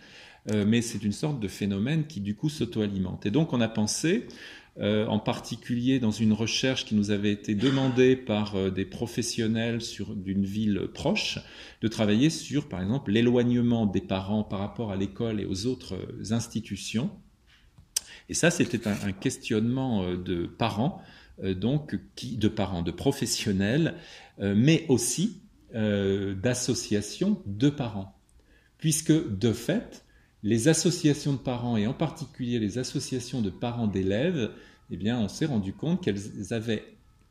euh, 0.51 0.65
mais 0.67 0.83
c'est 0.83 1.05
une 1.05 1.13
sorte 1.13 1.39
de 1.39 1.47
phénomène 1.47 2.09
qui 2.09 2.21
du 2.21 2.35
coup 2.35 2.49
s'auto-alimente. 2.49 3.25
Et 3.25 3.31
donc 3.31 3.53
on 3.53 3.61
a 3.61 3.69
pensé, 3.69 4.27
euh, 4.81 5.07
en 5.07 5.19
particulier 5.19 5.99
dans 5.99 6.11
une 6.11 6.33
recherche 6.33 6.85
qui 6.85 6.95
nous 6.95 7.11
avait 7.11 7.33
été 7.33 7.55
demandée 7.55 8.17
par 8.17 8.55
euh, 8.55 8.71
des 8.71 8.85
professionnels 8.85 9.81
d'une 10.17 10.45
ville 10.45 10.89
proche, 10.95 11.39
de 11.83 11.89
travailler 11.89 12.31
sur, 12.31 12.69
par 12.69 12.81
exemple, 12.81 13.11
l'éloignement 13.11 13.87
des 13.87 14.01
parents 14.01 14.45
par 14.45 14.61
rapport 14.61 14.93
à 14.93 14.97
l'école 14.97 15.41
et 15.41 15.47
aux 15.47 15.67
autres 15.67 15.97
institutions 16.31 17.11
et 18.29 18.35
ça, 18.35 18.51
c'était 18.51 18.87
un, 18.87 19.13
questionnement 19.13 20.03
euh, 20.03 20.17
de 20.17 20.47
parents, 20.47 21.03
euh, 21.43 21.55
donc 21.55 21.99
de 22.23 22.49
parents, 22.49 22.83
de 22.83 22.91
professionnels, 22.91 23.95
euh, 24.41 24.55
mais 24.57 24.85
aussi 24.89 25.43
d'associations 25.71 27.43
de 27.45 27.69
parents. 27.69 28.19
Puisque, 28.79 29.13
de 29.13 29.53
fait, 29.53 30.07
les 30.43 30.69
associations 30.69 31.35
de 31.35 31.39
parents, 31.39 31.77
et 31.77 31.87
en 31.87 31.93
particulier 31.93 32.59
les 32.59 32.79
associations 32.79 33.43
de 33.43 33.51
parents 33.51 33.87
d'élèves, 33.87 34.51
eh 34.91 34.97
bien, 34.97 35.19
on 35.19 35.29
s'est 35.29 35.47
rendu 35.47 35.73
compte 35.73 36.03
qu'elles 36.03 36.53
avaient 36.53 36.85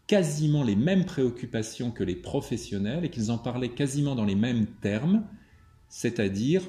quasiment 0.08 0.64
les 0.64 0.76
mêmes 0.76 1.06
préoccupations 1.06 1.92
que 1.92 2.04
les 2.04 2.16
professionnels 2.16 3.06
et 3.06 3.10
qu'ils 3.10 3.30
en 3.32 3.38
parlaient 3.38 3.70
quasiment 3.70 4.16
dans 4.16 4.26
les 4.26 4.36
mêmes 4.36 4.66
termes, 4.82 5.24
c'est-à-dire 5.90 6.64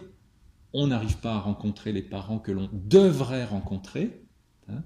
on 0.72 0.88
n'arrive 0.88 1.18
pas 1.18 1.34
à 1.34 1.38
rencontrer 1.38 1.92
les 1.92 2.02
parents 2.02 2.38
que 2.38 2.52
l'on 2.52 2.68
devrait 2.72 3.44
rencontrer. 3.44 4.20
Hein. 4.68 4.82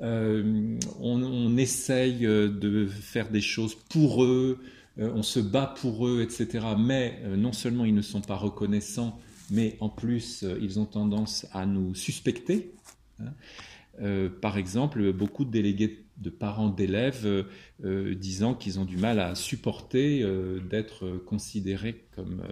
Euh, 0.00 0.78
on, 1.00 1.56
essaye 1.56 2.26
euh, 2.26 2.48
de 2.48 2.86
faire 2.86 3.30
des 3.30 3.40
choses 3.40 3.76
pour 3.76 4.24
eux, 4.24 4.58
euh, 4.98 5.12
on 5.14 5.22
se 5.22 5.38
bat 5.38 5.74
pour 5.80 6.08
eux, 6.08 6.22
etc. 6.22 6.66
Mais 6.78 7.20
non 7.36 7.52
seulement 7.52 7.84
ils 7.84 7.94
ne 7.94 8.02
sont 8.02 8.20
pas 8.20 8.36
reconnaissants, 8.36 9.18
mais 9.50 9.76
en 9.80 9.88
plus 9.88 10.44
ils 10.60 10.80
ont 10.80 10.86
tendance 10.86 11.46
à 11.52 11.66
nous 11.66 11.94
suspecter. 11.94 12.74
Hein. 13.20 13.32
Euh, 14.00 14.30
par 14.30 14.56
exemple, 14.56 15.12
beaucoup 15.12 15.44
de 15.44 15.50
délégués 15.50 16.06
de 16.16 16.30
parents 16.30 16.68
d'élèves 16.68 17.26
euh, 17.26 17.44
euh, 17.84 18.14
disant 18.14 18.54
qu'ils 18.54 18.78
ont 18.78 18.84
du 18.84 18.96
mal 18.96 19.18
à 19.20 19.34
supporter 19.34 20.24
d'être 20.68 21.18
considérés 21.26 22.06
comme 22.14 22.42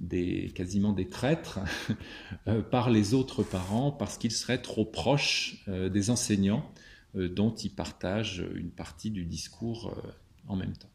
des, 0.00 0.52
quasiment 0.54 0.92
des 0.92 1.08
traîtres 1.08 1.60
par 2.70 2.90
les 2.90 3.14
autres 3.14 3.42
parents 3.42 3.90
parce 3.90 4.18
qu'ils 4.18 4.32
seraient 4.32 4.62
trop 4.62 4.84
proches 4.84 5.64
des 5.66 6.10
enseignants 6.10 6.72
dont 7.14 7.54
ils 7.54 7.74
partagent 7.74 8.44
une 8.54 8.70
partie 8.70 9.10
du 9.10 9.24
discours 9.24 9.94
en 10.48 10.56
même 10.56 10.72
temps. 10.76 10.88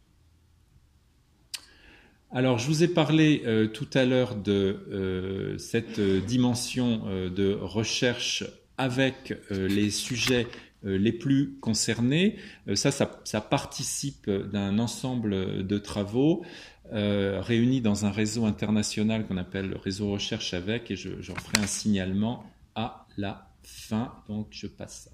Alors, 2.31 2.57
je 2.57 2.67
vous 2.67 2.83
ai 2.83 2.88
parlé 2.88 3.69
tout 3.73 3.88
à 3.93 4.05
l'heure 4.05 4.35
de 4.35 5.55
cette 5.59 5.99
dimension 5.99 7.29
de 7.29 7.53
recherche 7.53 8.43
avec 8.78 9.34
euh, 9.51 9.67
les 9.67 9.89
sujets 9.89 10.47
euh, 10.86 10.97
les 10.97 11.11
plus 11.11 11.55
concernés. 11.59 12.38
Euh, 12.67 12.75
ça, 12.75 12.91
ça, 12.91 13.41
participe 13.41 14.30
d'un 14.30 14.80
ensemble 14.80 15.65
de 15.65 15.78
travaux 15.78 16.43
réunis 16.89 17.82
dans 17.82 18.05
un 18.05 18.11
réseau 18.11 18.45
international 18.45 19.28
qu'on 19.28 19.36
appelle 19.36 19.67
le 19.67 19.75
réseau 19.75 20.09
recherche 20.09 20.53
avec, 20.53 20.89
et 20.89 20.95
j'en 20.95 21.36
ferai 21.36 21.61
un 21.61 21.67
signalement 21.67 22.45
à 22.75 23.05
la 23.17 23.51
fin. 23.61 24.13
Donc, 24.30 24.47
je 24.51 24.67
passe 24.67 25.09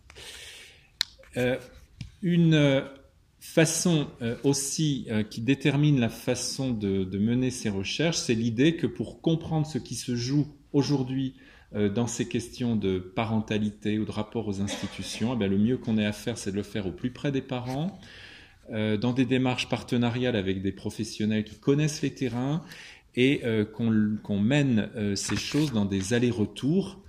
ça. 1.34 1.58
une 2.22 2.84
façon 3.40 4.06
aussi 4.44 5.08
qui 5.32 5.42
détermine 5.42 6.00
la 6.00 6.10
façon 6.10 6.70
de, 6.70 7.18
mener 7.18 7.50
ces 7.50 7.70
recherches, 7.70 8.18
c'est 8.18 8.36
l'idée 8.36 8.76
que 8.76 8.86
pour 8.86 9.20
comprendre 9.20 9.66
ce 9.66 9.80
qui 9.80 9.96
se 9.96 10.16
joue 10.16 10.48
aujourd'hui 10.74 11.34
euh, 11.38 11.43
dans 11.74 12.08
ces 12.08 12.28
questions 12.28 12.76
de 12.76 13.00
parentalité 13.00 13.98
ou 13.98 14.06
de 14.06 14.12
rapport 14.12 14.48
aux 14.48 14.62
institutions, 14.62 15.38
eh 15.40 15.48
le 15.48 15.58
mieux 15.58 15.78
qu'on 15.78 15.98
ait 15.98 16.06
à 16.06 16.12
faire, 16.12 16.38
c'est 16.38 16.52
de 16.52 16.56
le 16.56 16.64
faire 16.64 16.86
au 16.86 16.92
plus 16.92 17.10
près 17.12 17.32
des 17.32 17.42
parents, 17.42 18.00
euh, 18.72 18.96
dans 18.96 19.12
des 19.12 19.26
démarches 19.26 19.68
partenariales 19.68 20.36
avec 20.36 20.62
des 20.62 20.72
professionnels 20.72 21.44
qui 21.44 21.56
connaissent 21.56 22.02
les 22.02 22.14
terrains 22.14 22.64
et 23.16 23.42
euh, 23.44 23.66
qu'on 23.66 24.40
mène 24.40 24.90
ces 25.16 25.36
choses 25.36 25.74
dans 25.74 25.86
des 25.86 26.14
allers-retours 26.14 27.00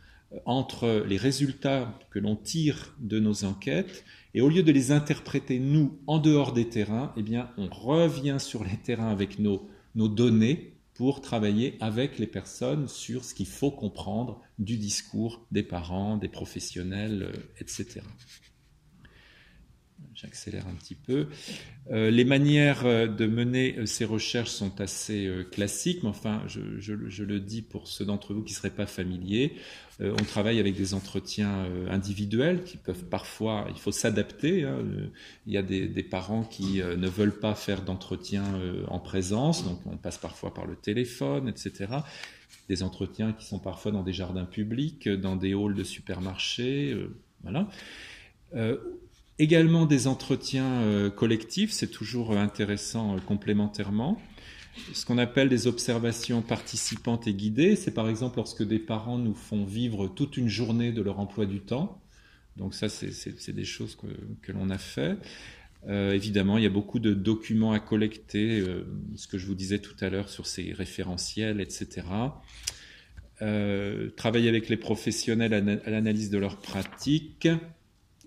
entre 0.46 1.04
les 1.06 1.16
résultats 1.16 1.96
que 2.10 2.18
l'on 2.18 2.34
tire 2.34 2.94
de 2.98 3.20
nos 3.20 3.44
enquêtes 3.44 4.04
et 4.34 4.40
au 4.40 4.48
lieu 4.48 4.64
de 4.64 4.72
les 4.72 4.90
interpréter 4.90 5.60
nous 5.60 5.96
en 6.08 6.18
dehors 6.18 6.52
des 6.52 6.68
terrains, 6.68 7.12
eh 7.16 7.22
bien 7.22 7.50
on 7.56 7.68
revient 7.68 8.38
sur 8.40 8.64
les 8.64 8.76
terrains 8.76 9.10
avec 9.10 9.38
nos 9.38 9.68
données 9.94 10.73
pour 10.94 11.20
travailler 11.20 11.76
avec 11.80 12.18
les 12.18 12.26
personnes 12.26 12.88
sur 12.88 13.24
ce 13.24 13.34
qu'il 13.34 13.48
faut 13.48 13.70
comprendre 13.70 14.40
du 14.58 14.76
discours 14.76 15.44
des 15.50 15.64
parents, 15.64 16.16
des 16.16 16.28
professionnels, 16.28 17.32
euh, 17.34 17.60
etc. 17.60 18.00
J'accélère 20.24 20.66
un 20.66 20.74
petit 20.74 20.94
peu. 20.94 21.28
Euh, 21.90 22.10
les 22.10 22.24
manières 22.24 22.86
euh, 22.86 23.06
de 23.06 23.26
mener 23.26 23.86
ces 23.86 24.04
recherches 24.04 24.50
sont 24.50 24.80
assez 24.80 25.30
classiques, 25.52 26.02
mais 26.02 26.08
enfin, 26.08 26.42
je, 26.46 26.92
le 27.22 27.40
dis 27.40 27.62
pour 27.62 27.88
ceux 27.88 28.04
d'entre 28.04 28.34
vous 28.34 28.42
qui 28.42 28.52
ne 28.52 28.56
seraient 28.56 28.70
pas 28.70 28.86
familiers. 28.86 29.52
on 30.00 30.24
travaille 30.24 30.58
avec 30.58 30.76
des 30.76 30.94
entretiens 30.94 31.66
individuels 31.88 32.64
qui 32.64 32.76
peuvent 32.78 33.04
parfois, 33.04 33.66
il 33.70 33.78
faut 33.78 33.92
s'adapter. 33.92 34.64
Hein. 34.64 34.78
Il 35.46 35.52
y 35.52 35.56
a 35.56 35.62
des, 35.62 36.02
parents 36.02 36.42
qui 36.42 36.80
ne 36.80 37.08
veulent 37.08 37.38
pas 37.38 37.54
faire 37.54 37.82
d'entretien 37.82 38.44
en 38.88 38.98
présence, 38.98 39.64
donc 39.64 39.80
on 39.86 39.96
passe 39.96 40.18
parfois 40.18 40.52
par 40.52 40.66
le 40.66 40.76
téléphone, 40.76 41.48
etc 41.48 42.02
des 42.68 42.82
entretiens 42.82 43.32
qui 43.32 43.44
sont 43.44 43.58
parfois 43.58 43.92
dans 43.92 44.02
des 44.02 44.12
jardins 44.12 44.44
publics, 44.44 45.08
dans 45.08 45.36
des 45.36 45.54
halls 45.54 45.74
de 45.74 45.84
supermarchés, 45.84 46.92
euh, 46.92 47.14
voilà. 47.42 47.68
Euh, 48.54 48.78
également 49.38 49.86
des 49.86 50.06
entretiens 50.06 50.80
euh, 50.82 51.10
collectifs, 51.10 51.72
c'est 51.72 51.90
toujours 51.90 52.36
intéressant 52.36 53.16
complémentairement. 53.26 54.20
Ce 54.92 55.06
qu'on 55.06 55.18
appelle 55.18 55.48
des 55.48 55.66
observations 55.66 56.42
participantes 56.42 57.26
et 57.26 57.34
guidées, 57.34 57.76
c'est 57.76 57.92
par 57.92 58.08
exemple 58.08 58.36
lorsque 58.36 58.66
des 58.66 58.80
parents 58.80 59.18
nous 59.18 59.34
font 59.34 59.64
vivre 59.64 60.08
toute 60.08 60.36
une 60.36 60.48
journée 60.48 60.92
de 60.92 61.00
leur 61.00 61.20
emploi 61.20 61.46
du 61.46 61.60
temps. 61.60 62.00
Donc 62.56 62.74
ça, 62.74 62.88
c'est 62.88 63.52
des 63.52 63.64
choses 63.64 63.96
que, 63.96 64.06
que 64.42 64.52
l'on 64.52 64.70
a 64.70 64.78
fait. 64.78 65.16
Euh, 65.88 66.12
évidemment, 66.12 66.56
il 66.56 66.64
y 66.64 66.66
a 66.66 66.70
beaucoup 66.70 66.98
de 66.98 67.12
documents 67.12 67.72
à 67.72 67.80
collecter, 67.80 68.60
euh, 68.60 68.86
ce 69.16 69.28
que 69.28 69.38
je 69.38 69.46
vous 69.46 69.54
disais 69.54 69.78
tout 69.78 69.96
à 70.00 70.08
l'heure 70.08 70.28
sur 70.28 70.46
ces 70.46 70.72
référentiels, 70.72 71.60
etc. 71.60 72.06
Euh, 73.42 74.10
travailler 74.16 74.48
avec 74.48 74.68
les 74.68 74.76
professionnels 74.76 75.52
à, 75.52 75.90
l'analyse 75.90 76.30
de 76.30 76.38
leurs 76.38 76.58
pratiques 76.58 77.48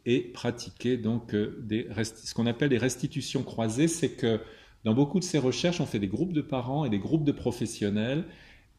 et 0.07 0.21
pratiquer 0.21 0.97
donc 0.97 1.35
des 1.35 1.87
ce 2.03 2.33
qu'on 2.33 2.47
appelle 2.47 2.69
des 2.69 2.79
restitutions 2.79 3.43
croisées, 3.43 3.87
c'est 3.87 4.11
que 4.11 4.39
dans 4.83 4.95
beaucoup 4.95 5.19
de 5.19 5.23
ces 5.23 5.37
recherches, 5.37 5.81
on 5.81 5.85
fait 5.85 5.99
des 5.99 6.07
groupes 6.07 6.33
de 6.33 6.41
parents 6.41 6.83
et 6.85 6.89
des 6.89 6.97
groupes 6.97 7.25
de 7.25 7.31
professionnels 7.31 8.25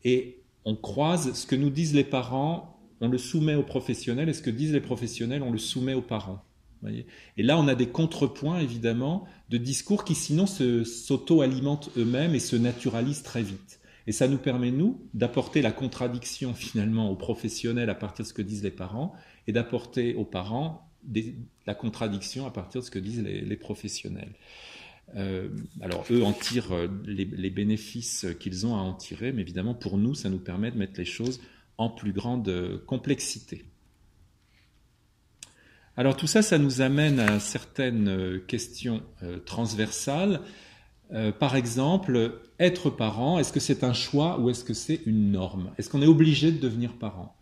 et 0.05 0.41
on 0.65 0.75
croise 0.75 1.35
ce 1.35 1.47
que 1.47 1.55
nous 1.55 1.71
disent 1.71 1.95
les 1.95 2.05
parents, 2.05 2.81
on 3.01 3.09
le 3.09 3.19
soumet 3.19 3.55
aux 3.55 3.63
professionnels 3.63 4.29
et 4.29 4.33
ce 4.33 4.43
que 4.43 4.51
disent 4.51 4.73
les 4.73 4.81
professionnels, 4.81 5.43
on 5.43 5.53
le 5.53 5.59
soumet 5.59 5.95
aux 5.95 6.03
parents 6.03 6.43
et 6.87 7.43
là, 7.43 7.59
on 7.59 7.69
a 7.69 7.75
des 7.75 7.89
contrepoints, 7.89 8.61
évidemment, 8.61 9.27
de 9.51 9.59
discours 9.59 10.05
qui 10.05 10.15
sinon 10.15 10.47
s'auto-alimentent 10.47 11.91
eux-mêmes 11.97 12.35
et 12.35 12.41
se 12.41 12.57
naturalisent 12.57 13.23
très 13.23 13.43
vite. 13.43 13.81
Et 14.07 14.13
ça 14.13 14.29
nous 14.29 14.39
permet, 14.39 14.71
nous, 14.71 15.03
d'apporter 15.13 15.61
la 15.61 15.73
contradiction 15.73 16.55
finalement 16.55 17.11
aux 17.11 17.17
professionnels 17.17 17.91
à 17.91 17.95
partir 17.95 18.25
de 18.25 18.29
ce 18.29 18.33
que 18.33 18.43
disent 18.43 18.63
les 18.63 18.71
parents 18.71 19.13
et 19.47 19.53
d'apporter 19.53 20.15
aux 20.15 20.25
parents 20.25 20.88
la 21.67 21.75
contradiction 21.75 22.47
à 22.47 22.51
partir 22.51 22.81
de 22.81 22.87
ce 22.87 22.91
que 22.91 22.99
disent 22.99 23.23
les, 23.23 23.57
professionnels. 23.57 24.33
Euh, 25.17 25.49
alors 25.81 26.05
eux 26.11 26.23
en 26.23 26.33
tirent 26.33 26.73
euh, 26.73 26.89
les, 27.07 27.51
bénéfices 27.51 28.27
qu'ils 28.39 28.67
ont 28.67 28.77
à 28.77 28.81
en 28.81 28.93
tirer, 28.93 29.33
mais 29.33 29.41
évidemment 29.41 29.75
pour 29.75 29.97
nous, 29.97 30.15
ça 30.15 30.29
nous 30.29 30.39
permet 30.39 30.71
de 30.71 30.77
mettre 30.77 30.99
les 30.99 31.07
choses 31.07 31.41
en 31.79 31.89
plus 31.89 32.13
grande 32.13 32.83
complexité. 32.87 33.65
Alors 35.99 36.17
tout 36.17 36.29
ça, 36.29 36.43
ça 36.43 36.59
nous 36.59 36.81
amène 36.81 37.19
à 37.19 37.41
certaines 37.41 38.07
euh, 38.07 38.39
questions 38.39 39.03
euh, 39.25 39.41
transversales. 39.41 40.43
Euh, 41.13 41.33
par 41.33 41.57
exemple, 41.57 42.41
être 42.61 42.89
parent, 42.89 43.41
est-ce 43.41 43.53
que 43.53 43.59
c'est 43.59 43.83
un 43.83 43.93
choix 43.93 44.39
ou 44.39 44.49
est-ce 44.49 44.63
que 44.63 44.75
c'est 44.75 45.01
une 45.07 45.33
norme? 45.33 45.73
Est-ce 45.77 45.91
qu'on 45.91 46.01
est 46.01 46.07
obligé 46.07 46.53
de 46.53 46.61
devenir 46.61 46.93
parent? 46.93 47.35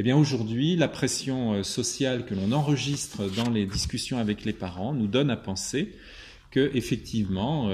Eh 0.00 0.04
bien 0.04 0.16
aujourd'hui, 0.16 0.76
la 0.76 0.86
pression 0.86 1.64
sociale 1.64 2.24
que 2.24 2.32
l'on 2.32 2.52
enregistre 2.52 3.28
dans 3.34 3.50
les 3.50 3.66
discussions 3.66 4.18
avec 4.18 4.44
les 4.44 4.52
parents 4.52 4.94
nous 4.94 5.08
donne 5.08 5.28
à 5.28 5.36
penser 5.36 5.92
que 6.52 6.70
effectivement, 6.72 7.68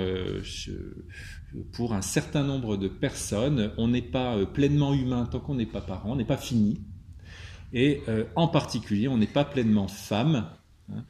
pour 1.72 1.93
un 1.93 2.01
certain 2.01 2.43
nombre 2.43 2.79
de 2.79 2.89
personnes, 2.89 3.72
on 3.77 3.89
n'est 3.89 4.01
pas 4.01 4.47
pleinement 4.47 4.95
humain 4.95 5.29
tant 5.31 5.39
qu'on 5.39 5.55
n'est 5.55 5.66
pas 5.66 5.83
parent, 5.83 6.12
on 6.12 6.16
n'est 6.16 6.25
pas 6.25 6.39
fini. 6.39 6.81
Et 7.75 8.01
euh, 8.09 8.25
en 8.37 8.49
particulier, 8.49 9.09
on 9.09 9.18
n'est 9.18 9.27
pas 9.27 9.45
pleinement 9.45 9.89
femme, 9.89 10.47
hein, 10.91 11.05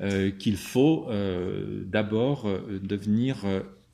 euh, 0.00 0.30
qu'il 0.30 0.56
faut 0.56 1.06
euh, 1.10 1.84
d'abord 1.86 2.48
devenir 2.82 3.44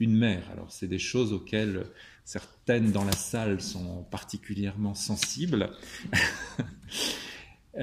une 0.00 0.16
mère. 0.16 0.42
Alors 0.52 0.72
c'est 0.72 0.88
des 0.88 0.98
choses 0.98 1.32
auxquelles 1.32 1.84
certaines 2.24 2.90
dans 2.90 3.04
la 3.04 3.12
salle 3.12 3.60
sont 3.60 4.04
particulièrement 4.10 4.94
sensibles. 4.94 5.70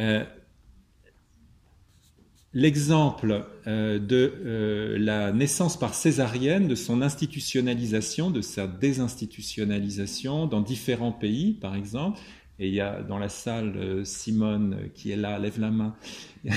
L'exemple 2.53 3.45
de 3.65 4.95
la 4.97 5.31
naissance 5.31 5.77
par 5.77 5.93
césarienne, 5.93 6.67
de 6.67 6.75
son 6.75 7.01
institutionnalisation, 7.01 8.31
de 8.31 8.41
sa 8.41 8.67
désinstitutionnalisation 8.67 10.47
dans 10.47 10.61
différents 10.61 11.11
pays, 11.11 11.53
par 11.53 11.75
exemple, 11.75 12.19
Et 12.59 12.69
il 12.69 12.73
y 12.73 12.81
a 12.81 13.03
dans 13.03 13.19
la 13.19 13.29
salle 13.29 14.03
Simone 14.05 14.89
qui 14.95 15.11
est 15.11 15.15
là, 15.15 15.37
lève 15.37 15.59
la 15.59 15.69
main, 15.69 15.95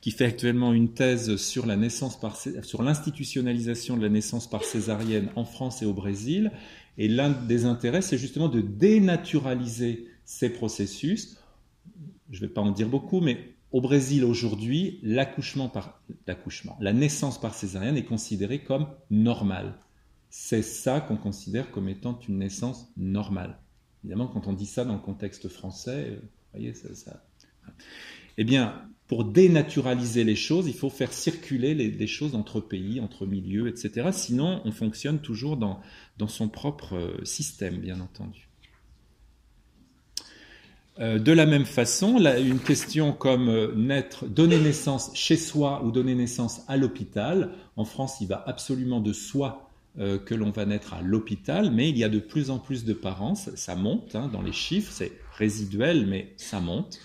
qui 0.00 0.10
fait 0.10 0.24
actuellement 0.24 0.72
une 0.72 0.92
thèse 0.92 1.36
sur 1.36 1.66
la 1.66 1.76
naissance 1.76 2.18
par 2.18 2.36
sur 2.36 2.82
l'institutionnalisation 2.82 3.96
de 3.96 4.02
la 4.02 4.08
naissance 4.08 4.50
par 4.50 4.64
césarienne 4.64 5.28
en 5.36 5.44
France 5.44 5.80
et 5.82 5.86
au 5.86 5.94
Brésil. 5.94 6.50
Et 6.98 7.08
l'un 7.08 7.30
des 7.30 7.64
intérêts, 7.64 8.02
c'est 8.02 8.18
justement 8.18 8.48
de 8.48 8.60
dénaturaliser 8.60 10.08
ces 10.24 10.50
processus. 10.50 11.36
Je 12.30 12.42
ne 12.42 12.46
vais 12.46 12.52
pas 12.52 12.60
en 12.60 12.70
dire 12.70 12.88
beaucoup, 12.88 13.20
mais 13.20 13.54
au 13.70 13.80
Brésil 13.80 14.24
aujourd'hui, 14.24 15.00
l'accouchement 15.02 15.68
par 15.68 16.00
l'accouchement, 16.26 16.76
la 16.80 16.92
naissance 16.92 17.40
par 17.40 17.54
césarienne 17.54 17.96
est 17.96 18.04
considérée 18.04 18.62
comme 18.62 18.86
normale. 19.10 19.74
C'est 20.30 20.62
ça 20.62 21.00
qu'on 21.00 21.16
considère 21.16 21.70
comme 21.70 21.88
étant 21.88 22.18
une 22.28 22.38
naissance 22.38 22.88
normale. 22.96 23.58
Évidemment, 24.04 24.26
quand 24.26 24.46
on 24.46 24.52
dit 24.52 24.66
ça 24.66 24.84
dans 24.84 24.92
le 24.92 25.00
contexte 25.00 25.48
français, 25.48 26.10
euh, 26.10 26.16
vous 26.16 26.58
voyez, 26.58 26.74
ça, 26.74 26.94
ça... 26.94 27.24
Eh 28.36 28.44
bien, 28.44 28.82
pour 29.06 29.24
dénaturaliser 29.24 30.24
les 30.24 30.36
choses, 30.36 30.66
il 30.66 30.74
faut 30.74 30.90
faire 30.90 31.12
circuler 31.12 31.74
les, 31.74 32.06
choses 32.06 32.34
entre 32.34 32.60
pays, 32.60 33.00
entre 33.00 33.24
milieux, 33.24 33.66
etc. 33.68 34.10
Sinon, 34.12 34.60
on 34.66 34.72
fonctionne 34.72 35.20
toujours 35.20 35.56
dans, 35.56 35.80
son 36.28 36.48
propre 36.48 36.96
euh, 36.96 37.24
système, 37.24 37.78
bien 37.78 38.00
entendu. 38.00 38.50
Euh, 40.98 41.18
de 41.18 41.32
la 41.32 41.46
même 41.46 41.64
façon, 41.64 42.18
une 42.18 42.60
question 42.60 43.12
comme 43.12 43.74
naître, 43.74 44.26
donner 44.26 44.58
naissance 44.58 45.12
chez 45.14 45.36
soi 45.36 45.82
ou 45.82 45.92
donner 45.92 46.14
naissance 46.14 46.60
à 46.68 46.76
l'hôpital, 46.76 47.52
en 47.76 47.86
France, 47.86 48.20
il 48.20 48.28
va 48.28 48.44
absolument 48.46 49.00
de 49.00 49.14
soi 49.14 49.70
que 49.96 50.34
l'on 50.34 50.50
va 50.50 50.66
naître 50.66 50.94
à 50.94 51.02
l'hôpital, 51.02 51.70
mais 51.70 51.88
il 51.88 51.96
y 51.96 52.02
a 52.02 52.08
de 52.08 52.18
plus 52.18 52.50
en 52.50 52.58
plus 52.58 52.84
de 52.84 52.92
parents, 52.92 53.34
ça, 53.34 53.76
monte 53.76 54.16
hein, 54.16 54.28
dans 54.32 54.42
les 54.42 54.52
chiffres, 54.52 54.90
c'est 54.92 55.12
résiduel, 55.38 56.06
mais 56.06 56.32
ça 56.36 56.60
monte, 56.60 56.98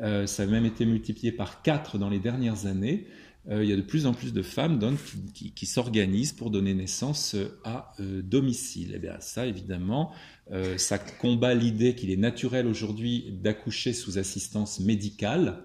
euh, 0.00 0.26
ça 0.26 0.44
a 0.44 0.46
même 0.46 0.66
été 0.66 0.84
multiplié 0.84 1.32
par 1.32 1.62
4 1.62 1.98
dans 1.98 2.08
les 2.08 2.18
dernières 2.18 2.66
années. 2.66 3.06
Euh, 3.50 3.64
il 3.64 3.70
y 3.70 3.72
a 3.72 3.76
de 3.76 3.82
plus 3.82 4.06
en 4.06 4.14
plus 4.14 4.32
de 4.32 4.42
femmes, 4.42 4.78
d'hommes 4.78 4.98
qui, 5.34 5.66
s'organisent 5.66 6.32
pour 6.32 6.50
donner 6.50 6.74
naissance 6.74 7.34
euh, 7.34 7.60
à 7.64 7.92
domicile. 7.98 8.92
Et 8.92 8.96
eh 8.96 8.98
bien 8.98 9.16
ça, 9.20 9.46
évidemment, 9.46 10.12
ça 10.76 10.98
combat 10.98 11.54
l'idée 11.54 11.94
qu'il 11.94 12.10
est 12.10 12.16
naturel 12.16 12.66
aujourd'hui 12.66 13.32
d'accoucher 13.42 13.92
sous 13.92 14.18
assistance 14.18 14.80
médicale, 14.80 15.64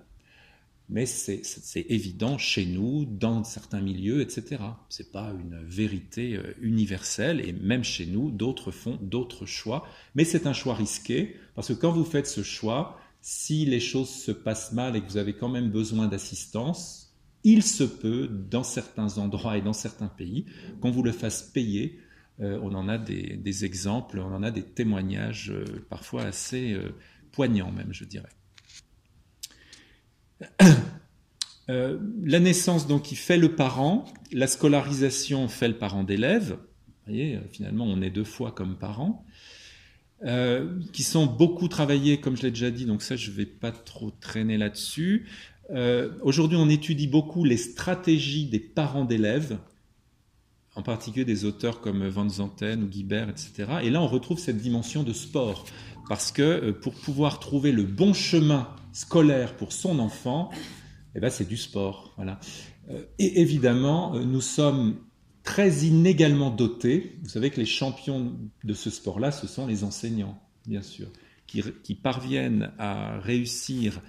mais 0.90 1.06
c'est 1.06 1.42
évident 1.90 2.38
chez 2.38 2.66
nous, 2.66 3.06
dans 3.06 3.44
certains 3.44 3.82
milieux, 3.82 4.22
etc. 4.22 4.64
Ce 4.90 5.04
n'est 5.04 5.10
pas 5.10 5.34
une 5.38 5.62
vérité 5.66 6.40
universelle, 6.62 7.42
et 7.42 7.52
même 7.52 7.84
chez 7.84 8.06
nous, 8.06 8.32
d'autres 8.32 8.72
font 8.72 8.98
d'autres 9.02 9.46
choix, 9.46 9.86
mais 10.16 10.24
c'est 10.24 10.48
un 10.48 10.54
choix 10.54 10.76
risqué, 10.76 11.36
parce 11.56 11.68
que 11.68 11.74
quand 11.74 11.92
vous 11.92 12.06
faites 12.06 12.28
ce 12.28 12.42
choix, 12.42 13.00
si 13.22 13.66
les 13.66 13.82
choses 13.82 14.10
se 14.10 14.32
passent 14.32 14.72
mal 14.72 14.96
et 14.96 15.02
que 15.02 15.08
vous 15.08 15.18
avez 15.18 15.34
quand 15.34 15.50
même 15.50 15.70
besoin 15.70 16.08
d'assistance, 16.08 17.08
il 17.44 17.64
se 17.64 17.84
peut, 17.84 18.28
dans 18.28 18.64
certains 18.64 19.18
endroits 19.18 19.58
et 19.58 19.62
dans 19.62 19.74
certains 19.74 20.08
pays, 20.08 20.46
qu'on 20.82 20.92
vous 20.92 21.04
le 21.04 21.12
fasse 21.12 21.42
payer. 21.44 22.00
Euh, 22.40 22.60
on 22.62 22.74
en 22.76 22.88
a 22.88 22.98
des, 22.98 23.66
exemples, 23.66 24.20
on 24.20 24.34
en 24.34 24.44
a 24.44 24.52
des 24.52 24.64
témoignages 24.64 25.52
euh, 25.52 25.66
parfois 25.90 26.24
assez 26.24 26.74
euh, 26.74 26.96
poignants 27.32 27.72
même, 27.72 27.92
je 27.92 28.06
dirais. 28.06 28.30
La 31.68 32.40
naissance, 32.40 32.88
donc, 32.88 33.04
qui 33.04 33.16
fait 33.16 33.38
le 33.38 33.56
parent, 33.56 34.06
la 34.32 34.48
scolarisation 34.48 35.48
fait 35.48 35.68
le 35.68 35.78
parent 35.78 36.04
d'élève. 36.04 36.52
Vous 36.52 37.14
voyez, 37.14 37.40
finalement, 37.52 37.86
on 37.86 38.02
est 38.02 38.10
deux 38.10 38.24
fois 38.24 38.52
comme 38.52 38.78
parent. 38.78 39.26
Euh, 40.26 40.80
qui 40.94 41.04
sont 41.04 41.28
beaucoup 41.28 41.68
travaillés, 41.68 42.20
comme 42.20 42.36
je 42.36 42.42
l'ai 42.42 42.50
déjà 42.50 42.72
dit, 42.72 42.86
donc 42.86 43.04
ça, 43.04 43.16
je 43.16 43.30
ne 43.30 43.36
vais 43.36 43.46
pas 43.46 43.72
trop 43.72 44.10
traîner 44.10 44.58
là-dessus. 44.58 45.28
Euh, 45.70 46.10
aujourd'hui, 46.22 46.58
on 46.58 46.70
étudie 46.70 47.06
beaucoup 47.06 47.44
les 47.44 47.58
stratégies 47.58 48.48
des 48.48 48.60
parents 48.60 49.06
d'élèves, 49.06 49.60
en 50.78 50.84
particulier 50.84 51.26
des 51.26 51.44
auteurs 51.46 51.82
comme 51.82 52.08
Van 52.08 52.30
Zanten 52.30 52.84
ou 52.84 52.88
Guibert, 52.88 53.30
etc. 53.30 53.66
Et 53.84 53.90
là, 53.90 54.02
on 54.02 54.08
retrouve 54.08 54.40
cette 54.40 54.58
dimension 54.58 55.04
de 55.04 55.14
sport, 55.14 55.66
parce 56.08 56.32
que 56.32 56.42
euh, 56.42 56.72
pour 56.72 56.94
pouvoir 56.94 57.40
trouver 57.40 57.72
le 57.72 57.84
bon 57.84 58.14
chemin 58.14 58.70
scolaire 58.94 59.56
pour 59.56 59.74
son 59.74 60.00
enfant, 60.00 60.50
eh 61.16 61.20
ben, 61.20 61.30
c'est 61.30 61.48
du 61.48 61.58
sport. 61.58 62.14
Voilà. 62.16 62.40
Et 63.20 63.42
évidemment, 63.42 64.18
nous 64.20 64.40
sommes 64.42 64.98
très 65.44 65.86
inégalement 65.86 66.50
dotés. 66.50 67.18
Vous 67.24 67.30
savez 67.30 67.50
que 67.50 67.60
les 67.60 67.66
champions 67.66 68.34
de 68.64 68.74
ce 68.74 68.90
sport-là, 68.90 69.32
ce 69.32 69.48
sont 69.48 69.66
les 69.66 69.84
enseignants, 69.84 70.40
bien 70.66 70.82
sûr, 70.82 71.08
qui, 71.48 71.96
parviennent 71.96 72.72
à 72.78 73.20
réussir, 73.20 74.02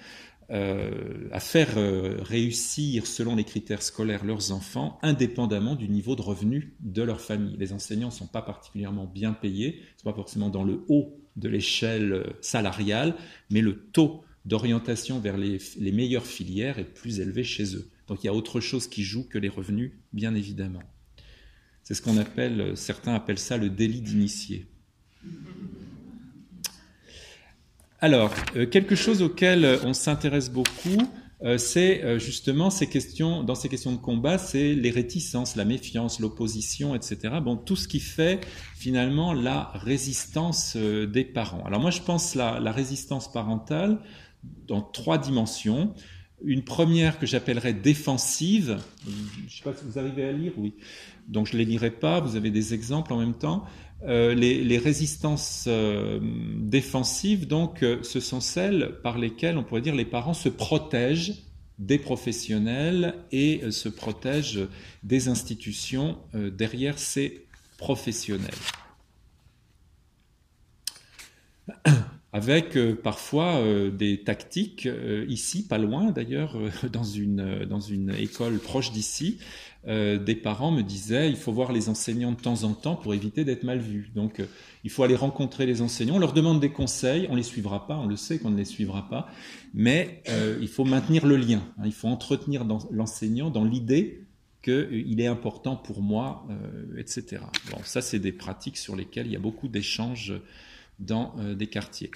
euh, 0.51 1.29
à 1.31 1.41
faire 1.41 1.77
euh, 1.77 2.17
réussir 2.23 3.07
selon 3.07 3.37
les 3.37 3.45
critères 3.45 3.83
scolaires 3.83 4.25
leurs 4.25 4.51
enfants, 4.51 4.99
indépendamment 5.03 5.75
du 5.75 5.91
niveau 5.91 6.17
de 6.17 6.23
revenu 6.23 6.75
de 6.81 7.03
leur 7.03 7.21
famille. 7.21 7.57
Les 7.59 7.75
enseignants 7.75 8.09
ne 8.09 8.13
sont 8.13 8.27
pas 8.27 8.41
particulièrement 8.41 9.05
bien 9.05 9.35
payés, 9.35 9.81
ne 9.81 9.99
sont 9.99 10.11
pas 10.11 10.17
forcément 10.17 10.49
dans 10.49 10.65
le 10.65 10.85
haut 10.89 11.21
de 11.37 11.51
l'échelle 11.51 12.13
euh, 12.13 12.25
salariale, 12.41 13.15
mais 13.51 13.61
le 13.61 13.77
taux 13.93 14.25
d'orientation 14.47 15.21
vers 15.21 15.37
les, 15.37 15.59
les 15.79 15.93
meilleures 15.93 16.27
filières 16.27 16.79
est 16.79 16.95
plus 16.95 17.21
élevé 17.21 17.45
chez 17.45 17.77
eux. 17.77 17.91
Donc 18.07 18.25
il 18.25 18.27
y 18.27 18.31
a 18.31 18.35
autre 18.35 18.61
chose 18.61 18.89
qui 18.89 19.03
joue 19.03 19.29
que 19.29 19.37
les 19.37 19.51
revenus, 19.51 19.93
bien 20.15 20.35
évidemment. 20.35 20.83
C'est 21.83 21.93
ce 21.93 22.01
qu'on 22.01 22.17
appelle, 22.17 22.75
certains 22.75 23.15
appellent 23.15 23.39
ça 23.39 23.59
le 23.59 23.69
délit 23.69 24.01
d'initié. 24.01 24.67
Alors, 28.01 28.33
euh, 28.55 28.65
quelque 28.65 28.95
chose 28.95 29.23
auquel 29.23 29.81
on 29.85 29.93
s'intéresse 29.93 30.51
beaucoup, 30.51 31.03
euh, 31.43 31.59
c'est 31.59 32.05
euh, 32.05 32.21
justement 32.21 32.71
ces 32.71 32.89
questions, 32.89 33.43
dans 33.43 33.57
ces 33.57 33.69
questions 33.69 33.91
de 33.91 33.97
combat, 33.97 34.39
c'est 34.39 34.75
les 34.75 34.91
réticences, 34.91 35.57
la 35.57 35.65
méfiance, 35.65 36.21
l'opposition, 36.21 36.95
etc. 36.95 37.39
Bon, 37.43 37.57
tout 37.57 37.75
ce 37.75 37.89
qui 37.89 37.99
fait 37.99 38.41
finalement 38.77 39.33
la 39.33 39.73
résistance 39.75 40.77
des 40.77 41.25
parents. 41.25 41.65
Alors 41.65 41.81
moi, 41.81 41.91
je 41.91 42.01
pense 42.01 42.37
la, 42.37 42.61
la 42.61 42.71
résistance 42.71 43.33
parentale 43.33 43.99
dans 44.69 44.81
trois 44.81 45.19
dimensions. 45.19 45.93
Une 46.45 46.63
première 46.63 47.19
que 47.19 47.27
j'appellerais 47.27 47.73
défensive. 47.73 48.79
Je 49.05 49.11
ne 49.11 49.49
sais 49.49 49.65
pas 49.65 49.73
si 49.75 49.85
vous 49.85 49.99
arrivez 49.99 50.25
à 50.25 50.31
lire, 50.31 50.53
oui 50.57 50.75
donc 51.29 51.47
je 51.47 51.53
ne 51.53 51.59
les 51.59 51.65
lirai 51.65 51.91
pas, 51.91 52.21
vous 52.21 52.37
avez 52.37 52.51
des 52.51 52.75
exemples 52.75 53.13
en 53.13 53.19
même 53.19 53.35
temps. 53.35 53.65
Euh, 54.05 54.33
les, 54.33 54.79
résistances 54.79 55.65
euh, 55.67 56.21
défensives, 56.23 57.49
donc, 57.49 57.83
euh, 57.83 57.99
ce 58.03 58.21
sont 58.21 58.41
celles 58.41 58.93
par 59.03 59.19
lesquelles 59.19 59.59
on 59.59 59.65
pourrait 59.65 59.81
dire 59.81 59.97
les 59.97 60.05
parents 60.05 60.35
se 60.35 60.49
protègent 60.49 61.35
des 61.81 61.99
professionnels 61.99 63.15
et 63.33 63.71
se 63.71 63.89
protègent 63.89 64.69
des 65.05 65.29
institutions 65.29 66.19
derrière 66.35 66.99
ces 66.99 67.47
professionnels. 67.77 68.51
Avec 72.33 72.77
parfois 73.03 73.63
des 73.93 74.25
tactiques, 74.25 74.89
ici, 75.29 75.69
pas 75.69 75.79
loin 75.79 76.11
d'ailleurs, 76.11 76.57
dans 76.93 77.05
une, 77.05 77.65
dans 77.65 77.81
une 77.81 78.11
école 78.11 78.59
proche 78.59 78.91
d'ici, 78.91 79.39
euh, 79.87 80.19
des 80.19 80.35
parents 80.35 80.73
me 80.73 80.83
disaient 80.83 81.31
il 81.31 81.37
faut 81.37 81.53
voir 81.53 81.71
les 81.71 81.89
enseignants 81.89 82.33
de 82.33 82.41
temps 82.41 82.65
en 82.65 82.73
temps 82.73 82.97
pour 82.97 83.15
éviter 83.15 83.45
d'être 83.45 83.63
mal 83.63 83.79
vu. 83.79 84.11
Donc 84.15 84.41
euh, 84.41 84.47
il 84.83 84.91
faut 84.91 85.05
aller 85.05 85.15
rencontrer 85.15 85.67
les 85.67 85.83
enseignants, 85.83 86.17
on 86.17 86.19
leur 86.19 86.33
demande 86.33 86.61
des 86.61 86.71
conseils, 86.71 87.29
on 87.31 87.37
les 87.37 87.45
suivra 87.45 87.87
pas, 87.87 87.97
on 87.97 88.07
le 88.07 88.17
sait 88.17 88.39
qu'on 88.39 88.51
ne 88.51 88.57
les 88.57 88.65
suivra 88.65 89.09
pas, 89.09 89.29
mais 89.75 90.23
euh, 90.29 90.59
il 90.61 90.69
faut 90.69 90.85
maintenir 90.85 91.27
le 91.27 91.37
lien, 91.37 91.63
hein. 91.79 91.83
il 91.85 91.93
faut 91.93 92.09
entretenir 92.09 92.67
l'enseignant 92.91 93.51
dans 93.51 93.65
l'idée 93.65 94.25
qu'il 94.63 95.21
est 95.21 95.27
important 95.27 95.77
pour 95.77 96.03
moi, 96.03 96.47
etc. 96.99 97.43
Bon, 97.71 97.79
ça 97.85 98.03
c'est 98.03 98.19
des 98.19 98.33
pratiques 98.33 98.77
sur 98.77 98.97
lesquelles 98.97 99.27
il 99.27 99.33
y 99.33 99.37
a 99.37 99.41
beaucoup 99.41 99.69
d'échanges 99.69 100.35
dans 100.99 101.37
des 101.57 101.69
quartiers. 101.69 102.11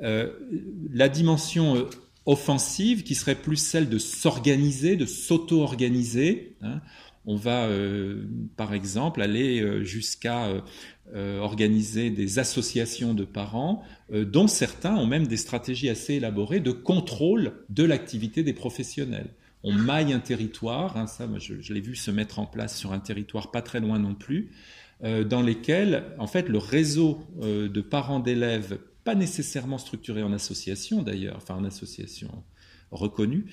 la 0.00 1.08
dimension 1.08 1.88
offensive 2.30 3.02
qui 3.02 3.16
serait 3.16 3.34
plus 3.34 3.56
celle 3.56 3.88
de 3.88 3.98
s'organiser, 3.98 4.96
de 4.96 5.04
s'auto-organiser. 5.04 6.54
Hein. 6.62 6.80
On 7.26 7.34
va, 7.34 7.64
euh, 7.64 8.24
par 8.56 8.72
exemple, 8.72 9.20
aller 9.20 9.60
euh, 9.60 9.82
jusqu'à 9.82 10.62
euh, 11.12 11.38
organiser 11.40 12.10
des 12.10 12.38
associations 12.38 13.14
de 13.14 13.24
parents, 13.24 13.82
dont 14.12 14.46
certains 14.46 14.94
ont 14.94 15.06
même 15.06 15.26
des 15.26 15.36
stratégies 15.36 15.88
assez 15.88 16.14
élaborées 16.14 16.60
de 16.60 16.70
contrôle 16.70 17.64
de 17.68 17.82
l'activité 17.82 18.44
des 18.44 18.52
professionnels. 18.52 19.30
On 19.64 19.72
maille 19.72 20.12
un 20.12 20.20
territoire, 20.20 20.96
hein, 20.96 21.06
ça, 21.08 21.28
je, 21.38 21.60
je 21.60 21.74
l'ai 21.74 21.80
vu 21.80 21.96
se 21.96 22.12
mettre 22.12 22.38
en 22.38 22.46
place 22.46 22.78
sur 22.78 22.92
un 22.92 23.00
territoire 23.00 23.50
pas 23.50 23.60
très 23.60 23.80
loin 23.80 23.98
non 23.98 24.14
plus, 24.14 24.52
dans 25.02 25.40
lesquels, 25.40 26.04
en 26.18 26.26
fait, 26.26 26.48
le 26.48 26.58
réseau 26.58 27.20
de 27.40 27.80
parents 27.80 28.20
d'élèves 28.20 28.78
pas 29.04 29.14
nécessairement 29.14 29.78
structuré 29.78 30.22
en 30.22 30.32
association 30.32 31.02
d'ailleurs, 31.02 31.36
enfin 31.36 31.54
en 31.54 31.64
association, 31.64 32.30
reconnu. 32.90 33.46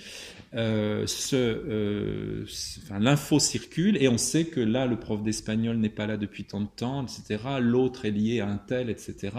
L'info 2.99 3.39
circule 3.39 3.97
et 4.01 4.07
on 4.07 4.17
sait 4.17 4.45
que 4.45 4.59
là, 4.59 4.85
le 4.85 4.99
prof 4.99 5.21
d'espagnol 5.21 5.77
n'est 5.77 5.89
pas 5.89 6.07
là 6.07 6.17
depuis 6.17 6.45
tant 6.45 6.61
de 6.61 6.69
temps, 6.75 7.03
etc. 7.03 7.43
L'autre 7.59 8.05
est 8.05 8.11
lié 8.11 8.39
à 8.39 8.47
un 8.47 8.57
tel, 8.57 8.89
etc. 8.89 9.33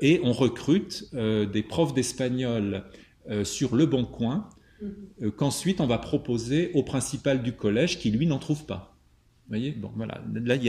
et 0.00 0.20
on 0.24 0.32
recrute 0.32 1.14
des 1.14 1.62
profs 1.62 1.94
d'espagnol 1.94 2.84
sur 3.44 3.76
le 3.76 3.86
bon 3.86 4.04
coin 4.04 4.48
euh, 5.22 5.30
qu'ensuite 5.30 5.80
on 5.80 5.86
va 5.86 5.98
proposer 5.98 6.70
au 6.74 6.82
principal 6.82 7.42
du 7.42 7.52
collège 7.52 7.98
qui 7.98 8.10
lui 8.10 8.26
n'en 8.26 8.38
trouve 8.38 8.66
pas. 8.66 8.95
Vous 9.48 9.54
voyez, 9.54 9.70
bon, 9.70 9.92
voilà. 9.94 10.20
Là, 10.34 10.56
il 10.56 10.64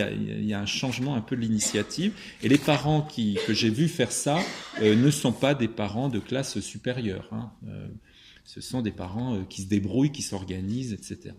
y, 0.45 0.53
a, 0.53 0.59
un 0.59 0.65
changement 0.67 1.15
un 1.15 1.21
peu 1.21 1.35
de 1.35 1.41
l'initiative. 1.41 2.13
Et 2.43 2.49
les 2.49 2.59
parents 2.59 3.01
qui, 3.01 3.39
que 3.47 3.53
j'ai 3.53 3.71
vu 3.71 3.87
faire 3.87 4.11
ça 4.11 4.39
euh, 4.81 4.95
ne 4.95 5.09
sont 5.09 5.31
pas 5.31 5.55
des 5.55 5.67
parents 5.67 6.09
de 6.09 6.19
classe 6.19 6.59
supérieure. 6.59 7.27
Hein. 7.31 7.51
Euh, 7.67 7.87
ce 8.43 8.61
sont 8.61 8.81
des 8.81 8.91
parents 8.91 9.43
qui 9.45 9.63
se 9.63 9.67
débrouillent, 9.67 10.11
qui 10.11 10.21
s'organisent, 10.21 10.93
etc. 10.93 11.35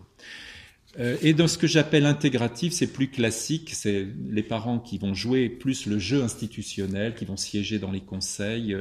et 1.21 1.33
dans 1.33 1.47
ce 1.47 1.57
que 1.57 1.65
j'appelle 1.65 2.05
intégratif, 2.05 2.73
c'est 2.73 2.91
plus 2.91 3.09
classique. 3.09 3.71
C'est 3.73 4.05
les 4.29 4.43
parents 4.43 4.79
qui 4.79 4.99
vont 4.99 5.15
jouer 5.15 5.49
plus 5.49 5.87
le 5.87 5.97
jeu 5.97 6.21
institutionnel, 6.21 7.15
qui 7.15 7.25
vont 7.25 7.37
siéger 7.37 7.79
dans 7.79 7.91
les 7.91 8.01
conseils 8.01 8.75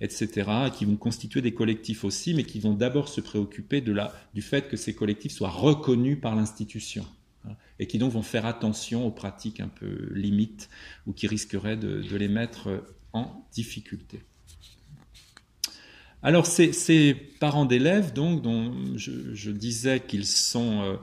etc., 0.00 0.50
qui 0.76 0.84
vont 0.84 0.96
constituer 0.96 1.40
des 1.40 1.54
collectifs 1.54 2.04
aussi, 2.04 2.34
mais 2.34 2.44
qui 2.44 2.60
vont 2.60 2.74
d'abord 2.74 3.08
se 3.08 3.20
préoccuper 3.20 3.80
de 3.80 3.92
la, 3.92 4.12
du 4.34 4.42
fait 4.42 4.68
que 4.68 4.76
ces 4.76 4.94
collectifs 4.94 5.32
soient 5.32 5.50
reconnus 5.50 6.18
par 6.20 6.34
l'institution, 6.34 7.06
et 7.78 7.86
qui 7.86 7.98
donc 7.98 8.12
vont 8.12 8.22
faire 8.22 8.46
attention 8.46 9.06
aux 9.06 9.10
pratiques 9.10 9.60
un 9.60 9.68
peu 9.68 10.10
limites 10.14 10.68
ou 11.06 11.12
qui 11.12 11.26
risqueraient 11.26 11.76
de, 11.76 12.02
les 12.16 12.28
mettre 12.28 12.84
en 13.12 13.46
difficulté. 13.52 14.22
Alors 16.24 16.46
ces, 16.46 17.14
parents 17.38 17.66
d'élèves, 17.66 18.14
donc, 18.14 18.40
dont 18.40 18.72
je, 18.96 19.50
disais 19.50 20.00
qu'ils 20.00 20.24
sont, 20.24 20.80
euh, 20.80 20.96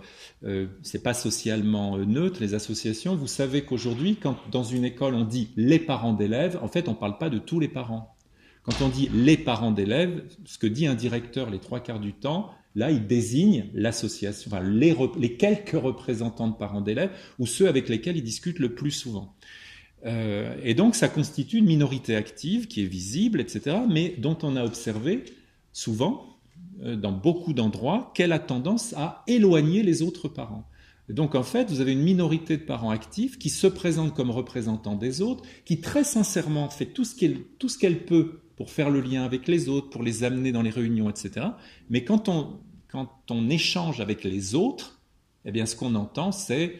euh, 0.43 0.67
c'est 0.81 1.03
pas 1.03 1.13
socialement 1.13 1.95
euh, 1.95 2.05
neutre 2.05 2.41
les 2.41 2.55
associations. 2.55 3.15
Vous 3.15 3.27
savez 3.27 3.63
qu'aujourd'hui, 3.63 4.15
quand 4.15 4.35
dans 4.49 4.63
une 4.63 4.83
école 4.83 5.13
on 5.13 5.23
dit 5.23 5.51
les 5.57 5.77
parents 5.77 6.13
d'élèves, 6.13 6.57
en 6.63 6.67
fait 6.67 6.87
on 6.87 6.93
ne 6.93 6.97
parle 6.97 7.19
pas 7.19 7.29
de 7.29 7.37
tous 7.37 7.59
les 7.59 7.67
parents. 7.67 8.15
Quand 8.63 8.81
on 8.81 8.89
dit 8.89 9.09
les 9.13 9.37
parents 9.37 9.71
d'élèves, 9.71 10.23
ce 10.45 10.57
que 10.57 10.65
dit 10.65 10.87
un 10.87 10.95
directeur 10.95 11.51
les 11.51 11.59
trois 11.59 11.81
quarts 11.81 11.99
du 11.99 12.13
temps, 12.13 12.51
là, 12.75 12.91
il 12.91 13.07
désigne 13.07 13.65
l'association, 13.73 14.51
les, 14.63 15.35
quelques 15.37 15.71
représentants 15.71 16.47
de 16.47 16.55
parents 16.55 16.81
d'élèves 16.81 17.11
ou 17.39 17.45
ceux 17.45 17.67
avec 17.67 17.89
lesquels 17.89 18.17
il 18.17 18.23
discute 18.23 18.59
le 18.59 18.73
plus 18.73 18.91
souvent. 18.91 19.35
Euh, 20.05 20.55
et 20.63 20.73
donc, 20.73 20.95
ça 20.95 21.07
constitue 21.07 21.57
une 21.57 21.65
minorité 21.65 22.15
active 22.15 22.67
qui 22.67 22.81
est 22.81 22.87
visible, 22.87 23.39
etc., 23.39 23.77
mais 23.89 24.15
dont 24.17 24.37
on 24.41 24.55
a 24.55 24.63
observé 24.63 25.25
souvent, 25.73 26.37
euh, 26.83 26.95
dans 26.95 27.11
beaucoup 27.11 27.53
d'endroits, 27.53 28.11
qu'elle 28.15 28.31
a 28.31 28.39
tendance 28.39 28.93
à 28.93 29.23
éloigner 29.27 29.83
les 29.83 30.01
autres 30.01 30.27
parents. 30.27 30.67
donc, 31.09 31.35
en 31.35 31.43
fait, 31.43 31.69
vous 31.69 31.81
avez 31.81 31.91
une 31.91 32.01
minorité 32.01 32.57
de 32.57 32.63
parents 32.63 32.89
actifs 32.89 33.37
qui 33.37 33.49
se 33.49 33.67
présentent 33.67 34.15
comme 34.15 34.31
représentants 34.31 34.95
des 34.95 35.21
autres, 35.21 35.43
qui 35.65 35.81
très 35.81 36.05
sincèrement 36.05 36.69
fait 36.69 36.85
tout 36.85 37.03
ce 37.03 37.77
qu'elle 37.77 38.05
peut 38.05 38.39
pour 38.61 38.69
faire 38.69 38.91
le 38.91 39.01
lien 39.01 39.23
avec 39.23 39.47
les 39.47 39.69
autres, 39.69 39.89
pour 39.89 40.03
les 40.03 40.23
amener 40.23 40.51
dans 40.51 40.61
les 40.61 40.69
réunions, 40.69 41.09
etc. 41.09 41.47
Mais 41.89 42.03
quand 42.03 42.29
on, 42.29 43.49
échange 43.49 43.99
avec 44.01 44.23
les 44.23 44.53
autres, 44.53 45.01
eh 45.45 45.51
bien, 45.51 45.65
ce 45.65 45.75
qu'on 45.75 45.95
entend, 45.95 46.31
c'est 46.31 46.75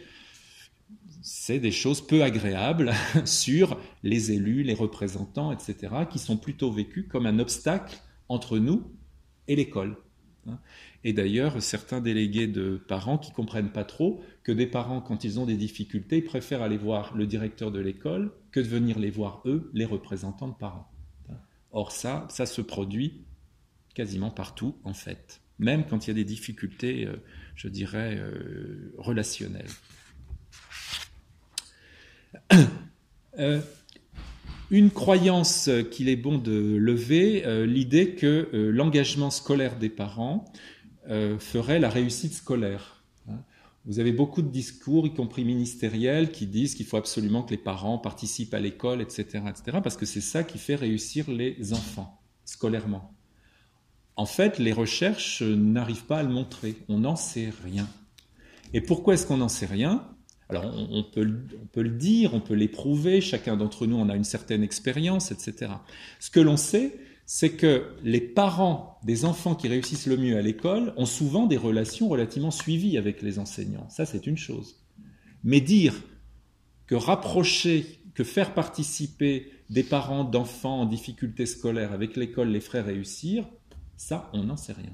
c'est 1.23 1.57
des 1.57 1.71
choses 1.71 2.05
peu 2.05 2.21
agréables 2.21 2.93
sur 3.25 3.79
les 4.03 4.31
élus, 4.31 4.61
les 4.61 4.75
représentants, 4.75 5.51
etc., 5.51 6.05
qui 6.07 6.19
sont 6.19 6.37
plutôt 6.37 6.71
vécus 6.71 7.07
comme 7.09 7.25
un 7.25 7.39
obstacle 7.39 7.97
entre 8.29 8.59
nous 8.59 8.83
et 9.47 9.55
l'école. 9.55 9.97
Hein. 10.47 10.59
Et 11.03 11.13
d'ailleurs, 11.13 11.63
certains 11.63 11.99
délégués 11.99 12.45
de 12.45 12.79
parents 12.87 13.17
qui 13.17 13.31
comprennent 13.31 13.71
pas 13.71 13.85
trop 13.85 14.21
que 14.43 14.51
des 14.51 14.67
parents, 14.67 15.01
quand 15.01 15.23
ils 15.23 15.39
ont 15.39 15.47
des 15.47 15.57
difficultés, 15.57 16.21
préfèrent 16.21 16.61
aller 16.61 16.77
voir 16.77 17.17
le 17.17 17.25
directeur 17.25 17.71
de 17.71 17.79
l'école 17.79 18.31
que 18.51 18.59
de 18.59 18.67
venir 18.67 18.99
les 18.99 19.09
voir 19.09 19.41
eux, 19.45 19.71
les 19.73 19.85
représentants 19.85 20.49
de 20.49 20.53
parents. 20.53 20.90
Or 21.71 21.91
ça, 21.91 22.27
ça 22.29 22.45
se 22.45 22.61
produit 22.61 23.21
quasiment 23.93 24.31
partout 24.31 24.75
en 24.83 24.93
fait, 24.93 25.41
même 25.59 25.85
quand 25.85 26.05
il 26.05 26.09
y 26.09 26.11
a 26.11 26.15
des 26.15 26.25
difficultés, 26.25 27.05
euh, 27.05 27.15
je 27.55 27.67
dirais, 27.67 28.17
euh, 28.17 28.93
relationnelles. 28.97 29.69
Euh, 33.39 33.61
une 34.71 34.91
croyance 34.91 35.69
qu'il 35.89 36.09
est 36.09 36.17
bon 36.17 36.37
de 36.37 36.75
lever, 36.75 37.65
l'idée 37.65 38.13
que 38.13 38.49
l'engagement 38.51 39.31
scolaire 39.31 39.79
des 39.79 39.89
parents 39.89 40.51
ferait 41.07 41.79
la 41.79 41.89
réussite 41.89 42.33
scolaire. 42.33 43.00
Vous 43.85 43.99
avez 43.99 44.11
beaucoup 44.11 44.41
de 44.41 44.49
discours, 44.49 45.07
y 45.07 45.13
compris 45.13 45.43
ministériels, 45.43 46.31
qui 46.31 46.45
disent 46.45 46.75
qu'il 46.75 46.85
faut 46.85 46.97
absolument 46.97 47.41
que 47.41 47.51
les 47.51 47.57
parents 47.57 47.97
participent 47.97 48.53
à 48.53 48.59
l'école, 48.59 49.01
etc., 49.01 49.43
etc., 49.49 49.79
parce 49.83 49.97
que 49.97 50.05
c'est 50.05 50.21
ça 50.21 50.43
qui 50.43 50.59
fait 50.59 50.75
réussir 50.75 51.29
les 51.29 51.73
enfants 51.73 52.21
scolairement. 52.45 53.13
En 54.15 54.25
fait, 54.25 54.59
les 54.59 54.73
recherches 54.73 55.41
n'arrivent 55.41 56.05
pas 56.05 56.19
à 56.19 56.23
le 56.23 56.29
montrer. 56.29 56.75
On 56.89 56.99
n'en 56.99 57.15
sait 57.15 57.51
rien. 57.63 57.87
Et 58.73 58.81
pourquoi 58.81 59.13
est-ce 59.15 59.25
qu'on 59.25 59.37
n'en 59.37 59.49
sait 59.49 59.65
rien? 59.65 60.07
Alors, 60.49 60.65
on, 60.65 61.03
peut, 61.03 61.27
on 61.61 61.65
peut 61.65 61.81
le 61.81 61.91
dire, 61.91 62.33
on 62.33 62.41
peut 62.41 62.53
l'éprouver. 62.53 63.21
Chacun 63.21 63.55
d'entre 63.55 63.87
nous 63.87 63.97
en 63.97 64.09
a 64.09 64.15
une 64.15 64.25
certaine 64.25 64.63
expérience, 64.63 65.31
etc. 65.31 65.71
Ce 66.19 66.29
que 66.29 66.41
l'on 66.41 66.57
sait, 66.57 66.99
c'est 67.33 67.51
que 67.51 67.85
les 68.03 68.19
parents 68.19 68.99
des 69.05 69.23
enfants 69.23 69.55
qui 69.55 69.69
réussissent 69.69 70.05
le 70.05 70.17
mieux 70.17 70.35
à 70.35 70.41
l'école 70.41 70.93
ont 70.97 71.05
souvent 71.05 71.45
des 71.45 71.55
relations 71.55 72.09
relativement 72.09 72.51
suivies 72.51 72.97
avec 72.97 73.21
les 73.21 73.39
enseignants. 73.39 73.87
Ça, 73.89 74.05
c'est 74.05 74.27
une 74.27 74.37
chose. 74.37 74.81
Mais 75.45 75.61
dire 75.61 75.95
que 76.87 76.95
rapprocher, 76.95 78.01
que 78.15 78.25
faire 78.25 78.53
participer 78.53 79.49
des 79.69 79.83
parents 79.83 80.25
d'enfants 80.25 80.81
en 80.81 80.85
difficulté 80.85 81.45
scolaire 81.45 81.93
avec 81.93 82.17
l'école 82.17 82.49
les 82.49 82.59
ferait 82.59 82.81
réussir, 82.81 83.47
ça, 83.95 84.29
on 84.33 84.43
n'en 84.43 84.57
sait 84.57 84.73
rien. 84.73 84.91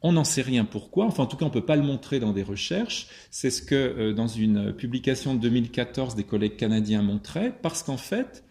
On 0.00 0.12
n'en 0.12 0.24
sait 0.24 0.40
rien 0.40 0.64
pourquoi, 0.64 1.04
enfin 1.04 1.24
en 1.24 1.26
tout 1.26 1.36
cas 1.36 1.44
on 1.44 1.48
ne 1.48 1.52
peut 1.52 1.66
pas 1.66 1.76
le 1.76 1.82
montrer 1.82 2.18
dans 2.18 2.32
des 2.32 2.42
recherches, 2.42 3.08
c'est 3.30 3.50
ce 3.50 3.60
que 3.60 3.74
euh, 3.74 4.14
dans 4.14 4.26
une 4.26 4.72
publication 4.72 5.34
de 5.34 5.40
2014 5.40 6.14
des 6.14 6.24
collègues 6.24 6.56
canadiens 6.56 7.02
montraient, 7.02 7.54
parce 7.60 7.82
qu'en 7.82 7.98
fait, 7.98 8.42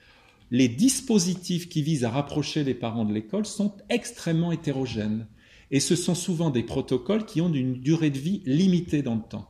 les 0.52 0.68
dispositifs 0.68 1.70
qui 1.70 1.82
visent 1.82 2.04
à 2.04 2.10
rapprocher 2.10 2.64
les 2.66 2.74
parents 2.74 3.06
de 3.06 3.14
l'école 3.14 3.46
sont 3.46 3.74
extrêmement 3.90 4.52
hétérogènes. 4.52 5.28
Et 5.72 5.80
ce 5.80 5.96
sont 5.96 6.16
souvent 6.16 6.50
des 6.50 6.64
protocoles 6.64 7.26
qui 7.26 7.40
ont 7.40 7.52
une 7.52 7.80
durée 7.80 8.10
de 8.10 8.18
vie 8.18 8.44
limitée 8.46 9.02
dans 9.02 9.16
le 9.16 9.22
temps. 9.22 9.50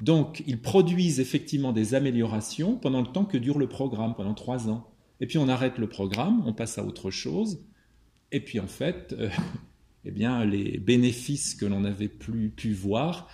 Donc, 0.00 0.42
ils 0.48 0.60
produisent 0.60 1.20
effectivement 1.20 1.72
des 1.72 1.94
améliorations 1.94 2.76
pendant 2.76 3.00
le 3.00 3.06
temps 3.06 3.24
que 3.24 3.38
dure 3.38 3.60
le 3.60 3.68
programme, 3.68 4.16
pendant 4.16 4.34
trois 4.34 4.68
ans. 4.68 4.90
Et 5.20 5.26
puis 5.26 5.38
on 5.38 5.48
arrête 5.48 5.78
le 5.78 5.88
programme, 5.88 6.42
on 6.44 6.52
passe 6.52 6.78
à 6.78 6.84
autre 6.84 7.12
chose. 7.12 7.64
Et 8.32 8.40
puis 8.40 8.58
en 8.58 8.66
fait, 8.66 9.14
euh, 9.16 9.30
eh 10.04 10.10
bien, 10.10 10.44
les 10.44 10.78
bénéfices 10.78 11.54
que 11.54 11.64
l'on 11.64 11.84
avait 11.84 12.08
plus 12.08 12.50
pu 12.50 12.72
voir 12.72 13.28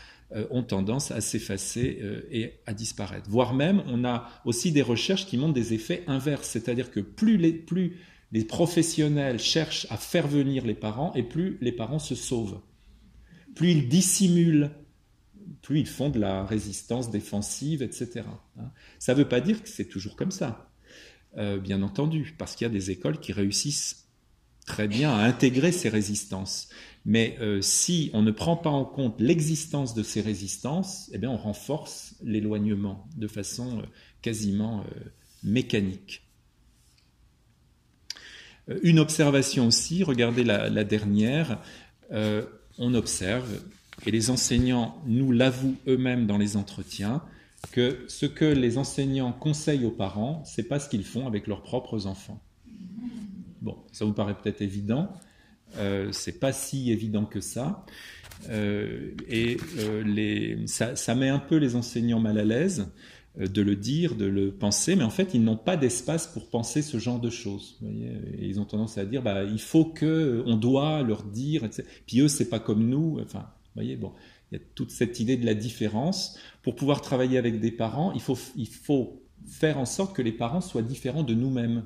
ont 0.51 0.63
tendance 0.63 1.11
à 1.11 1.21
s'effacer 1.21 1.99
euh, 2.03 2.23
et 2.31 2.61
à 2.67 2.73
disparaître. 2.73 3.29
Voire 3.29 3.53
même, 3.53 3.83
on 3.87 4.05
a 4.05 4.29
aussi 4.45 4.71
des 4.71 4.83
recherches 4.83 5.27
qui 5.27 5.37
montrent 5.37 5.55
des 5.55 5.75
effets 5.75 6.05
inverses, 6.07 6.49
c'est-à-dire 6.49 6.91
que 6.91 7.01
plus 7.01 7.37
les, 7.37 7.53
plus 7.53 7.97
les 8.33 8.45
professionnels 8.45 9.41
cherchent 9.41 9.87
à 9.91 9.97
faire 9.97 10.29
venir 10.29 10.65
les 10.65 10.75
parents 10.75 11.13
et 11.15 11.25
plus 11.25 11.59
les 11.61 11.73
parents 11.73 11.99
se 11.99 12.15
sauvent. 12.15 12.61
Plus 13.57 13.73
ils 13.73 13.89
dissimulent, 13.89 14.71
plus 15.63 15.81
ils 15.81 15.89
font 15.89 16.11
de 16.11 16.21
la 16.21 16.45
résistance 16.45 17.11
défensive, 17.11 17.83
etc. 17.83 18.23
Hein. 18.59 18.71
Ça 19.01 19.15
ne 19.15 19.19
veut 19.19 19.29
pas 19.29 19.41
dire 19.41 19.63
que 19.63 19.69
c'est 19.69 19.87
toujours 19.89 20.15
comme 20.15 20.31
ça, 20.31 20.71
euh, 21.39 21.59
bien 21.59 21.83
entendu, 21.83 22.35
parce 22.39 22.55
qu'il 22.55 22.67
y 22.67 22.71
a 22.71 22.73
des 22.73 22.93
écoles 22.93 23.19
qui 23.19 23.33
réussissent 23.33 24.00
très 24.71 24.87
bien 24.87 25.11
à 25.11 25.25
intégrer 25.25 25.73
ces 25.73 25.89
résistances. 25.89 26.69
Mais 27.05 27.37
euh, 27.41 27.61
si 27.61 28.09
on 28.15 28.23
ne 28.23 28.31
prend 28.31 28.57
pas 28.57 28.71
en 28.71 28.85
compte 28.85 29.21
l'existence 29.21 29.95
de 29.95 30.05
ces 30.05 30.21
résistances, 30.21 31.11
eh 31.13 31.19
bien 31.19 31.29
on 31.29 31.37
renforce 31.37 32.15
l'éloignement 32.23 33.09
de 33.17 33.27
façon 33.27 33.81
euh, 33.81 33.83
quasiment 34.23 34.81
euh, 34.81 35.11
mécanique. 35.43 36.23
Une 38.83 39.01
observation 39.01 39.67
aussi, 39.67 40.05
regardez 40.05 40.45
la, 40.45 40.85
dernière, 40.85 41.59
on 42.79 42.95
observe, 42.95 43.49
et 44.07 44.13
les 44.13 44.31
enseignants 44.31 45.03
nous 45.07 45.33
l'avouent 45.33 45.75
eux-mêmes 45.89 46.29
dans 46.29 46.39
les 46.39 46.57
entretiens, 46.57 47.21
que 47.73 48.05
ce 48.07 48.27
que 48.27 48.45
les 48.45 48.79
enseignants 48.79 49.33
conseillent 49.33 49.87
aux 49.87 49.91
parents, 49.91 50.45
c'est 50.45 50.69
pas 50.69 50.79
ce 50.79 50.89
qu'ils 50.89 51.05
font 51.05 51.27
avec 51.27 51.49
leurs 51.49 51.63
propres 51.63 52.07
enfants. 52.07 52.41
Bon, 53.61 53.77
ça 53.93 54.05
vous 54.05 54.13
paraît 54.13 54.37
peut-être 54.37 54.63
évident, 54.63 55.13
euh, 55.77 56.09
c'est 56.13 56.39
pas 56.39 56.53
si 56.53 56.91
évident 56.91 57.25
que 57.25 57.41
ça. 57.41 57.85
Euh, 58.49 59.13
et 59.29 59.59
euh, 59.79 60.67
ça, 60.67 61.15
met 61.15 61.29
un 61.29 61.39
peu 61.39 61.57
les 61.57 61.77
enseignants 61.77 62.21
mal 62.21 62.39
à 62.39 62.45
l'aise 62.45 62.91
de 63.39 63.63
le 63.63 63.77
dire, 63.77 64.17
de 64.17 64.25
le 64.25 64.51
penser, 64.51 64.97
mais 64.97 65.05
en 65.05 65.11
fait, 65.11 65.35
ils 65.35 65.45
n'ont 65.45 65.57
pas 65.57 65.77
d'espace 65.77 66.27
pour 66.27 66.51
penser 66.51 66.83
ce 66.83 66.99
genre 66.99 67.21
de 67.21 67.31
choses. 67.31 67.79
ils 68.39 68.59
ont 68.59 68.65
tendance 68.65 68.99
à 68.99 69.05
dire, 69.05 69.23
bah, 69.23 69.45
il 69.45 69.61
faut 69.61 69.85
que, 69.85 70.43
on 70.47 70.57
doit 70.57 71.03
leur 71.03 71.23
dire. 71.23 71.69
Puis 72.07 72.21
eux, 72.21 72.29
c'est 72.29 72.49
pas 72.49 72.59
comme 72.59 72.89
nous. 72.89 73.21
Enfin, 73.23 73.39
vous 73.39 73.75
voyez, 73.77 73.95
bon, 73.95 74.13
il 74.51 74.59
y 74.59 74.61
a 74.61 74.65
toute 74.75 74.91
cette 74.91 75.21
idée 75.21 75.37
de 75.37 75.47
la 75.47 75.55
différence. 75.55 76.39
Pour 76.63 76.75
pouvoir 76.75 77.03
travailler 77.03 77.39
avec 77.39 77.61
des 77.61 77.71
parents, 77.71 78.11
il 78.13 78.21
faut, 78.21 78.37
il 78.57 78.67
faut 78.67 79.23
faire 79.47 79.79
en 79.79 79.87
sorte 79.87 80.15
que 80.15 80.23
les 80.23 80.33
parents 80.33 80.61
soient 80.61 80.83
différents 80.83 81.23
de 81.23 81.35
nous-mêmes. 81.35 81.85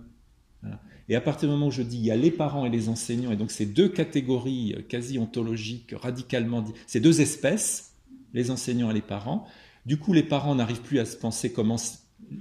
Et 1.09 1.17
à 1.17 1.21
partir 1.21 1.49
du 1.49 1.55
moment 1.55 1.67
où 1.67 1.71
je 1.71 1.83
dis 1.83 1.99
il 1.99 2.05
y 2.05 2.11
a 2.11 2.17
les 2.17 2.31
parents 2.31 2.65
et 2.65 2.71
les 2.71 2.89
enseignants, 2.89 3.31
et 3.31 3.37
donc 3.37 3.51
ces 3.51 3.67
deux 3.67 3.89
catégories 3.89 4.75
quasi 4.89 5.19
ontologiques 5.19 5.95
radicalement, 5.95 6.65
ces 6.87 7.01
deux 7.01 7.21
espèces, 7.21 7.95
les 8.33 8.51
enseignants 8.51 8.91
et 8.91 8.95
les 8.95 9.03
parents, 9.03 9.47
du 9.87 9.99
coup, 9.99 10.13
les 10.13 10.23
parents 10.23 10.55
n'arrivent 10.55 10.81
plus 10.81 10.99
à 10.99 11.05
se 11.05 11.17
penser 11.17 11.53
comme 11.53 11.77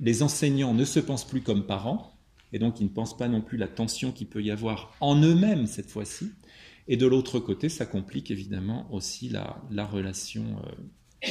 les 0.02 0.24
enseignants 0.24 0.74
ne 0.74 0.86
se 0.86 1.00
pensent 1.00 1.28
plus 1.28 1.42
comme 1.42 1.66
parents, 1.66 2.14
et 2.54 2.60
donc 2.60 2.80
ils 2.80 2.86
ne 2.86 2.90
pensent 2.90 3.18
pas 3.18 3.28
non 3.28 3.42
plus 3.42 3.58
la 3.58 3.68
tension 3.68 4.12
qu'il 4.12 4.28
peut 4.28 4.42
y 4.42 4.52
avoir 4.52 4.96
en 5.02 5.22
eux-mêmes 5.22 5.68
cette 5.68 5.90
fois-ci. 5.90 6.32
Et 6.88 6.98
de 6.98 7.08
l'autre 7.08 7.40
côté, 7.40 7.70
ça 7.70 7.86
complique 7.86 8.32
évidemment 8.32 8.88
aussi 8.92 9.30
la, 9.30 9.86
relation 9.86 10.44
euh, 11.24 11.30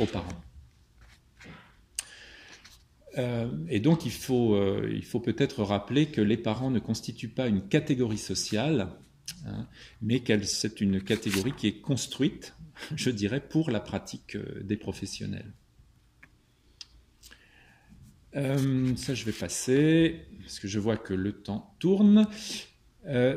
aux 0.00 0.06
parents. 0.06 0.42
Euh, 3.18 3.48
et 3.68 3.80
donc 3.80 4.06
il 4.06 4.12
faut, 4.12 4.54
euh, 4.54 5.00
faut 5.02 5.20
peut-être 5.20 5.62
rappeler 5.62 6.06
que 6.06 6.20
les 6.20 6.36
parents 6.36 6.70
ne 6.70 6.80
constituent 6.80 7.28
pas 7.28 7.46
une 7.46 7.68
catégorie 7.68 8.18
sociale, 8.18 8.88
hein, 9.46 9.66
mais 10.02 10.20
que 10.20 10.42
c'est 10.42 10.80
une 10.80 11.00
catégorie 11.00 11.52
qui 11.52 11.68
est 11.68 11.80
construite 11.80 12.54
je 12.96 13.10
dirais, 13.10 13.40
pour 13.40 13.70
la 13.70 13.78
pratique 13.78 14.34
euh, 14.34 14.60
des 14.62 14.76
professionnels. 14.76 15.52
Ça, 18.34 19.14
je 19.14 19.24
vais 19.24 19.32
passer, 19.32 20.22
parce 20.40 20.58
que 20.58 20.66
je 20.66 20.80
vois 20.80 20.96
que 20.96 21.14
le 21.14 21.30
temps 21.30 21.72
tourne. 21.78 22.26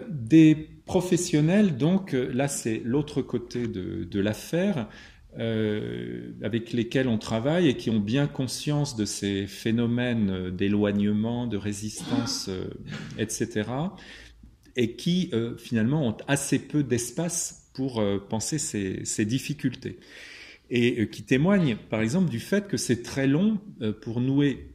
Des 0.09 0.55
professionnels, 0.87 1.77
donc, 1.77 2.13
là, 2.13 2.47
c'est 2.47 2.81
l'autre 2.83 3.21
côté 3.21 3.67
de, 3.67 4.19
l'affaire, 4.19 4.89
avec 5.37 6.73
lesquels 6.73 7.07
on 7.07 7.17
travaille 7.17 7.67
et 7.67 7.77
qui 7.77 7.89
ont 7.89 7.99
bien 7.99 8.27
conscience 8.27 8.95
de 8.95 9.05
ces 9.05 9.45
phénomènes 9.47 10.49
d'éloignement, 10.49 11.47
de 11.47 11.57
résistance, 11.57 12.49
etc., 13.17 13.69
et 14.75 14.95
qui, 14.95 15.31
finalement, 15.57 16.07
ont 16.07 16.17
assez 16.27 16.59
peu 16.59 16.83
d'espace 16.83 17.67
pour 17.77 17.99
euh, 17.99 18.17
penser 18.17 18.57
ces, 18.57 19.25
difficultés. 19.25 19.99
Et 20.71 21.01
euh, 21.01 21.05
qui 21.05 21.21
témoigne, 21.21 21.77
par 21.91 22.01
exemple, 22.01 22.27
du 22.27 22.39
fait 22.39 22.67
que 22.67 22.75
c'est 22.75 23.03
très 23.03 23.27
long 23.27 23.59
euh, 23.81 23.93
pour 23.93 24.19
nouer 24.19 24.73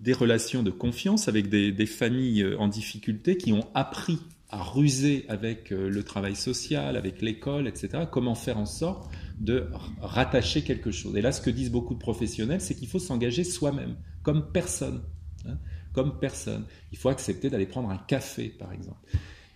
des 0.00 0.12
relations 0.12 0.62
de 0.62 0.70
confiance 0.70 1.26
avec 1.26 1.48
des, 1.48 1.86
familles 1.86 2.44
en 2.58 2.68
difficulté 2.68 3.38
qui 3.38 3.54
ont 3.54 3.66
appris 3.72 4.18
à 4.50 4.62
ruser 4.62 5.24
avec 5.28 5.70
le 5.70 6.02
travail 6.02 6.36
social, 6.36 6.96
avec 6.96 7.22
l'école, 7.22 7.66
etc. 7.66 8.04
Comment 8.10 8.34
faire 8.34 8.58
en 8.58 8.66
sorte 8.66 9.10
de 9.38 9.68
rattacher 10.00 10.62
quelque 10.62 10.90
chose. 10.90 11.16
Et 11.16 11.20
là, 11.20 11.32
ce 11.32 11.40
que 11.40 11.50
disent 11.50 11.70
beaucoup 11.70 11.94
de 11.94 11.98
professionnels, 11.98 12.60
c'est 12.60 12.74
qu'il 12.74 12.88
faut 12.88 12.98
s'engager 12.98 13.44
soi-même, 13.44 13.96
comme 14.22 14.52
personne. 14.52 15.02
Hein, 15.46 15.58
comme 15.92 16.18
personne. 16.18 16.64
Il 16.92 16.98
faut 16.98 17.08
accepter 17.08 17.48
d'aller 17.50 17.66
prendre 17.66 17.88
un 17.88 17.98
café, 17.98 18.48
par 18.48 18.72
exemple. 18.72 18.98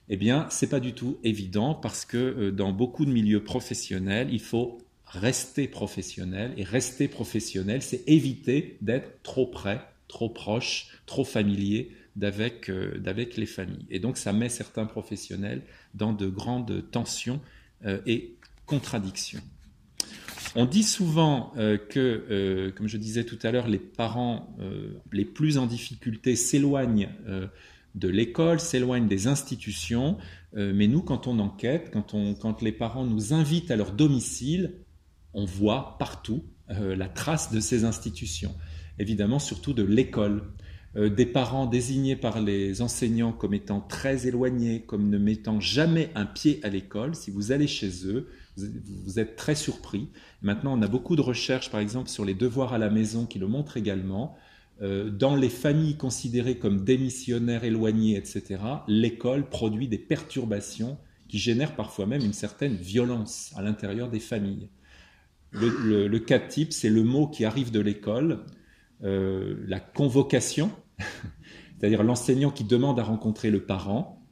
Eh 0.08 0.16
bien, 0.16 0.46
c'est 0.50 0.68
pas 0.68 0.80
du 0.80 0.94
tout 0.94 1.18
évident 1.22 1.74
parce 1.74 2.04
que 2.04 2.16
euh, 2.16 2.52
dans 2.52 2.72
beaucoup 2.72 3.04
de 3.04 3.10
milieux 3.10 3.42
professionnels, 3.42 4.28
il 4.32 4.40
faut 4.40 4.78
rester 5.04 5.68
professionnel 5.68 6.54
et 6.56 6.64
rester 6.64 7.08
professionnel, 7.08 7.82
c'est 7.82 8.06
éviter 8.06 8.78
d'être 8.80 9.22
trop 9.22 9.46
près, 9.46 9.80
trop 10.06 10.28
proche, 10.28 11.00
trop 11.06 11.24
familier 11.24 11.90
d'avec 12.16 12.68
euh, 12.68 13.00
les 13.36 13.46
familles. 13.46 13.86
Et 13.90 14.00
donc, 14.00 14.16
ça 14.16 14.32
met 14.32 14.48
certains 14.48 14.86
professionnels 14.86 15.62
dans 15.94 16.12
de 16.12 16.26
grandes 16.28 16.90
tensions 16.90 17.40
euh, 17.84 18.00
et 18.06 18.36
contradictions. 18.66 19.42
On 20.60 20.66
dit 20.66 20.82
souvent 20.82 21.52
que, 21.56 22.72
comme 22.76 22.88
je 22.88 22.96
disais 22.96 23.22
tout 23.22 23.38
à 23.44 23.52
l'heure, 23.52 23.68
les 23.68 23.78
parents 23.78 24.56
les 25.12 25.24
plus 25.24 25.56
en 25.56 25.66
difficulté 25.66 26.34
s'éloignent 26.34 27.08
de 27.94 28.08
l'école, 28.08 28.60
s'éloignent 28.60 29.08
des 29.08 29.26
institutions. 29.26 30.16
Euh, 30.56 30.72
mais 30.74 30.86
nous, 30.86 31.02
quand 31.02 31.26
on 31.26 31.38
enquête, 31.38 31.90
quand, 31.92 32.62
les 32.62 32.72
parents 32.72 33.04
nous 33.04 33.32
invitent 33.32 33.70
à 33.70 33.76
leur 33.76 33.92
domicile, 33.92 34.74
on 35.34 35.44
voit 35.44 35.96
partout 35.98 36.44
euh, 36.70 36.96
la 36.96 37.08
trace 37.08 37.52
de 37.52 37.60
ces 37.60 37.84
institutions. 37.84 38.54
Évidemment, 38.98 39.38
surtout 39.38 39.74
de 39.74 39.82
l'école. 39.82 40.42
Euh, 40.96 41.10
des 41.10 41.26
parents 41.26 41.66
désignés 41.66 42.16
par 42.16 42.40
les 42.40 42.80
enseignants 42.80 43.32
comme 43.32 43.52
étant 43.52 43.80
très 43.80 44.26
éloignés, 44.26 44.82
comme 44.82 45.10
ne 45.10 45.18
mettant 45.18 45.60
jamais 45.60 46.10
un 46.14 46.24
pied 46.24 46.60
à 46.62 46.70
l'école. 46.70 47.14
Si 47.14 47.30
vous 47.30 47.52
allez 47.52 47.66
chez 47.66 48.06
eux, 48.06 48.28
vous 48.56 49.18
êtes 49.18 49.36
très 49.36 49.54
surpris. 49.54 50.08
Maintenant, 50.42 50.78
on 50.78 50.82
a 50.82 50.88
beaucoup 50.88 51.14
de 51.14 51.20
recherches, 51.20 51.70
par 51.70 51.80
exemple, 51.80 52.08
sur 52.08 52.24
les 52.24 52.34
devoirs 52.34 52.72
à 52.72 52.78
la 52.78 52.90
maison 52.90 53.26
qui 53.26 53.38
le 53.38 53.46
montrent 53.46 53.76
également. 53.76 54.36
Euh, 54.80 55.10
dans 55.10 55.34
les 55.34 55.48
familles 55.48 55.96
considérées 55.96 56.56
comme 56.56 56.84
démissionnaires, 56.84 57.64
éloignées, 57.64 58.16
etc., 58.16 58.60
l'école 58.86 59.48
produit 59.48 59.88
des 59.88 59.98
perturbations 59.98 60.98
qui 61.28 61.38
génèrent 61.38 61.74
parfois 61.74 62.06
même 62.06 62.24
une 62.24 62.32
certaine 62.32 62.76
violence 62.76 63.52
à 63.56 63.62
l'intérieur 63.62 64.08
des 64.08 64.20
familles. 64.20 64.70
Le, 65.50 66.18
cas 66.18 66.38
type, 66.38 66.72
c'est 66.72 66.90
le 66.90 67.02
mot 67.02 67.26
qui 67.26 67.44
arrive 67.44 67.70
de 67.70 67.80
l'école, 67.80 68.44
euh, 69.04 69.56
la 69.66 69.80
convocation, 69.80 70.70
c'est-à-dire 71.78 72.02
l'enseignant 72.02 72.50
qui 72.50 72.64
demande 72.64 72.98
à 72.98 73.04
rencontrer 73.04 73.50
le 73.50 73.64
parent, 73.64 74.26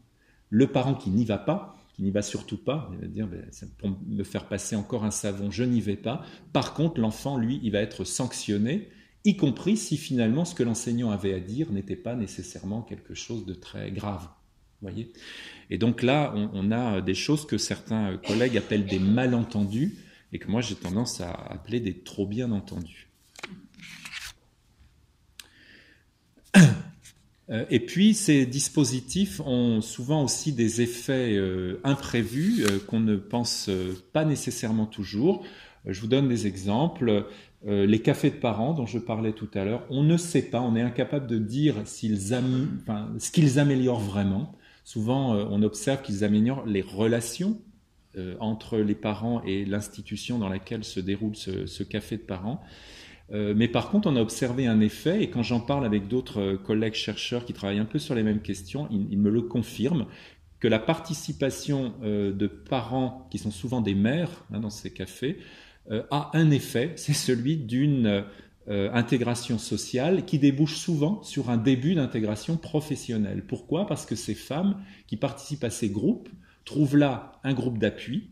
le 0.51 0.67
parent 0.67 0.95
qui 0.95 1.11
n'y 1.11 1.25
va 1.25 1.39
pas, 1.39 1.77
qui 1.95 2.03
n'y 2.03 2.11
va 2.11 2.23
surtout 2.23 2.59
pas, 2.59 2.91
il 2.93 2.99
va 2.99 3.07
dire 3.07 3.27
ben, 3.27 3.45
pour 3.79 3.91
me 4.07 4.23
faire 4.23 4.47
passer 4.49 4.77
encore 4.77 5.05
un 5.05 5.11
savon, 5.11 5.51
je 5.51 5.64
n'y 5.64 5.81
vais 5.81 5.97
pas. 5.97 6.23
Par 6.53 6.75
contre, 6.75 7.01
l'enfant, 7.01 7.37
lui, 7.37 7.61
il 7.62 7.73
va 7.73 7.81
être 7.81 8.05
sanctionné 8.05 8.91
y 9.27 9.37
compris 9.37 9.77
si 9.77 9.97
finalement 9.97 10.45
ce 10.45 10.55
que 10.55 10.62
l'enseignant 10.62 11.11
avait 11.11 11.35
à 11.35 11.41
dire 11.41 11.73
n'était 11.73 11.97
pas 11.97 12.14
nécessairement 12.14 12.83
quelque 12.83 13.14
chose 13.14 13.45
de 13.45 13.55
très 13.55 13.91
grave. 13.91 14.29
Voyez? 14.83 15.12
Et 15.69 15.79
donc 15.79 16.03
là, 16.03 16.33
on, 16.53 16.71
a 16.71 17.01
des 17.01 17.14
choses 17.14 17.45
que 17.47 17.59
certains 17.59 18.19
collègues 18.19 18.57
appellent 18.57 18.87
des 18.87 19.01
malentendus 19.01 19.97
et 20.33 20.39
que 20.39 20.49
moi 20.49 20.61
j'ai 20.61 20.77
tendance 20.77 21.21
à 21.21 21.33
appeler 21.33 21.81
des 21.81 21.99
trop 21.99 22.27
bien 22.27 22.53
entendus. 22.53 23.06
Et 27.49 27.80
puis, 27.80 28.14
ces 28.14 28.44
dispositifs 28.44 29.40
ont 29.40 29.80
souvent 29.80 30.24
aussi 30.24 30.53
des 30.53 30.80
effets 30.80 31.34
euh, 31.34 31.80
imprévus 31.84 32.64
euh, 32.64 32.78
qu'on 32.86 33.01
ne 33.01 33.16
pense 33.16 33.70
pas 34.12 34.24
nécessairement 34.24 34.86
toujours. 34.86 35.44
Je 35.86 36.01
vous 36.01 36.09
donne 36.09 36.28
des 36.28 36.49
exemples. 36.49 37.24
Euh, 37.66 37.86
les 37.86 38.01
cafés 38.01 38.30
de 38.30 38.36
parents 38.36 38.74
dont 38.74 38.86
je 38.86 38.99
parlais 38.99 39.32
tout 39.32 39.49
à 39.55 39.64
l'heure, 39.64 39.84
on 39.90 40.05
ne 40.05 40.16
sait 40.16 40.42
pas, 40.42 40.61
on 40.61 40.76
est 40.76 40.82
incapable 40.82 41.26
de 41.26 41.38
dire 41.38 41.74
ce 41.84 43.30
qu'ils 43.32 43.59
améliorent 43.59 44.01
vraiment. 44.01 44.53
Souvent, 44.84 45.34
euh, 45.34 45.47
on 45.51 45.62
observe 45.62 46.03
qu'ils 46.03 46.22
améliorent 46.22 46.64
les 46.66 46.82
relations 46.82 47.59
euh, 48.16 48.36
entre 48.38 48.78
les 48.78 48.94
parents 48.94 49.42
et 49.44 49.64
l'institution 49.64 50.38
dans 50.38 50.49
laquelle 50.49 50.84
se 50.84 51.01
déroule 51.01 51.34
ce, 51.34 51.82
café 51.82 52.18
de 52.18 52.22
parents. 52.22 52.62
Mais 53.31 53.68
par 53.68 53.91
contre, 53.91 54.09
on 54.09 54.16
a 54.16 54.20
observé 54.20 54.66
un 54.66 54.81
effet, 54.81 55.22
et 55.22 55.31
quand 55.31 55.43
j'en 55.43 55.61
parle 55.61 55.85
avec 55.85 56.07
d'autres 56.07 56.55
collègues 56.55 56.95
chercheurs 56.95 57.45
qui 57.45 57.53
travaillent 57.53 57.81
un 57.81 57.85
peu 57.85 57.99
sur 57.99 58.14
les 58.14 58.22
mêmes 58.22 58.41
questions, 58.41 58.89
ils, 58.91 59.18
me 59.18 59.31
le 59.31 59.43
confirment, 59.43 60.07
que 60.61 60.68
la 60.68 60.79
participation 60.79 61.95
de 62.03 62.47
parents, 62.47 63.27
qui 63.31 63.39
sont 63.39 63.51
souvent 63.51 63.81
des 63.81 63.95
mères 63.97 64.45
hein, 64.53 64.61
dans 64.61 64.70
ces 64.70 64.93
cafés, 64.93 65.39
euh, 65.91 66.03
a 66.11 66.31
un 66.35 66.51
effet, 66.51 66.93
c'est 66.97 67.12
celui 67.12 67.57
d'une 67.57 68.24
euh, 68.68 68.91
intégration 68.93 69.59
sociale 69.59 70.24
qui 70.24 70.39
débouche 70.39 70.77
souvent 70.77 71.22
sur 71.22 71.51
un 71.51 71.57
début 71.57 71.95
d'intégration 71.95 72.57
professionnelle. 72.57 73.45
Pourquoi? 73.47 73.87
Parce 73.87 74.07
que 74.07 74.16
ces 74.16 74.35
femmes 74.35 74.83
qui 75.07 75.16
participent 75.16 75.64
à 75.64 75.70
ces 75.70 75.89
groupes 75.89 76.29
trouvent 76.64 76.97
là 76.97 77.41
un 77.45 77.55
groupe 77.55 77.79
d'appui, 77.79 78.31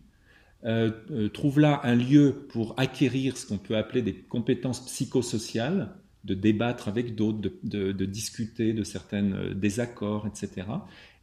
euh, 0.65 1.29
trouvent 1.29 1.61
là 1.61 1.81
un 1.85 1.95
lieu 1.95 2.47
pour 2.49 2.75
acquérir 2.79 3.37
ce 3.37 3.47
qu'on 3.47 3.59
peut 3.59 3.77
appeler 3.77 4.03
des 4.03 4.15
compétences 4.15 4.85
psychosociales, 4.87 5.95
de 6.25 6.35
débattre 6.35 6.89
avec 6.89 7.15
d'autres, 7.15 7.51
de, 7.63 8.05
discuter 8.07 8.73
de 8.73 8.83
certains 8.83 9.53
désaccords, 9.55 10.27
etc. 10.27 10.67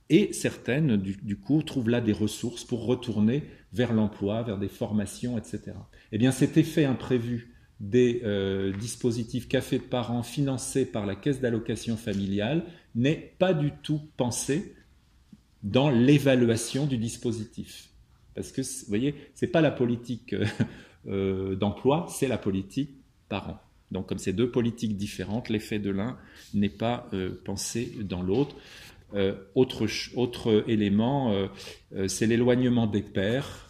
Et 0.10 0.34
certaines, 0.34 0.98
du, 0.98 1.38
coup, 1.38 1.64
trouvent 1.64 1.90
là 1.90 2.02
des 2.02 2.12
ressources 2.12 2.66
pour 2.66 2.86
retourner 2.86 3.46
vers 3.72 3.94
l'emploi, 3.94 4.44
vers 4.44 4.58
des 4.58 4.68
formations, 4.68 5.38
etc. 5.38 5.72
Eh 6.12 6.18
bien, 6.18 6.32
cet 6.32 6.58
effet 6.58 6.84
imprévu 6.84 7.56
des 7.80 8.22
euh, 8.26 8.74
dispositifs 8.78 9.48
café 9.48 9.80
de 9.80 9.84
parents 9.84 10.22
financés 10.22 10.86
par 10.86 11.06
la 11.06 11.16
caisse 11.16 11.40
d'allocation 11.40 11.96
familiale 11.96 12.66
n'est 12.94 13.34
pas 13.40 13.54
du 13.54 13.72
tout 13.84 14.02
pensé 14.18 14.76
dans 15.64 15.90
l'évaluation 15.90 16.86
du 16.86 16.98
dispositif. 16.98 17.91
Parce 18.36 18.52
que, 18.52 18.62
vous 18.62 18.88
voyez, 18.88 19.16
ce 19.36 19.46
n'est 19.46 19.52
pas 19.52 19.62
la 19.62 19.72
politique 19.72 20.34
euh, 20.34 20.46
euh, 21.08 21.56
d'emploi, 21.56 22.08
c'est 22.10 22.28
la 22.28 22.38
politique 22.38 22.92
parent. 23.30 23.60
Donc 23.92 24.08
comme 24.08 24.20
c'est 24.20 24.34
deux 24.34 24.50
politiques 24.50 24.96
différentes, 24.96 25.50
l'effet 25.50 25.80
de 25.80 25.90
l'un 25.90 26.18
n'est 26.54 26.70
pas 26.70 27.10
pensé 27.44 27.92
dans 28.04 28.22
l'autre. 28.22 28.56
autre, 29.54 29.86
autre 30.16 30.64
élément, 30.66 31.50
c'est 32.08 32.26
l'éloignement 32.26 32.88
des 32.88 33.02
pères, 33.02 33.68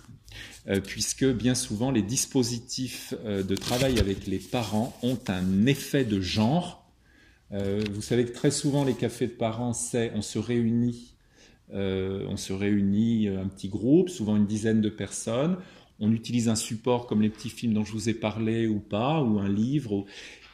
puisque 0.85 1.25
bien 1.25 1.55
souvent 1.55 1.89
les 1.89 2.03
dispositifs 2.03 3.15
de 3.25 3.55
travail 3.55 3.99
avec 3.99 4.27
les 4.27 4.37
parents 4.37 4.95
ont 5.01 5.17
un 5.27 5.65
effet 5.65 6.05
de 6.05 6.21
genre 6.21 6.81
euh, 7.53 7.83
vous 7.91 8.01
savez 8.01 8.25
que 8.25 8.31
très 8.31 8.51
souvent, 8.51 8.83
les 8.83 8.93
cafés 8.93 9.27
de 9.27 9.33
parents, 9.33 9.73
c'est 9.73 10.11
on 10.15 10.21
se 10.21 10.39
réunit, 10.39 11.10
euh, 11.73 12.25
on 12.27 12.37
se 12.37 12.53
réunit 12.53 13.27
euh, 13.27 13.41
un 13.41 13.47
petit 13.47 13.69
groupe, 13.69 14.09
souvent 14.09 14.35
une 14.35 14.45
dizaine 14.45 14.81
de 14.81 14.89
personnes. 14.89 15.57
On 15.99 16.11
utilise 16.11 16.49
un 16.49 16.55
support 16.55 17.07
comme 17.07 17.21
les 17.21 17.29
petits 17.29 17.49
films 17.49 17.73
dont 17.73 17.85
je 17.85 17.91
vous 17.91 18.09
ai 18.09 18.13
parlé 18.13 18.67
ou 18.67 18.79
pas, 18.79 19.21
ou 19.21 19.39
un 19.39 19.49
livre, 19.49 20.05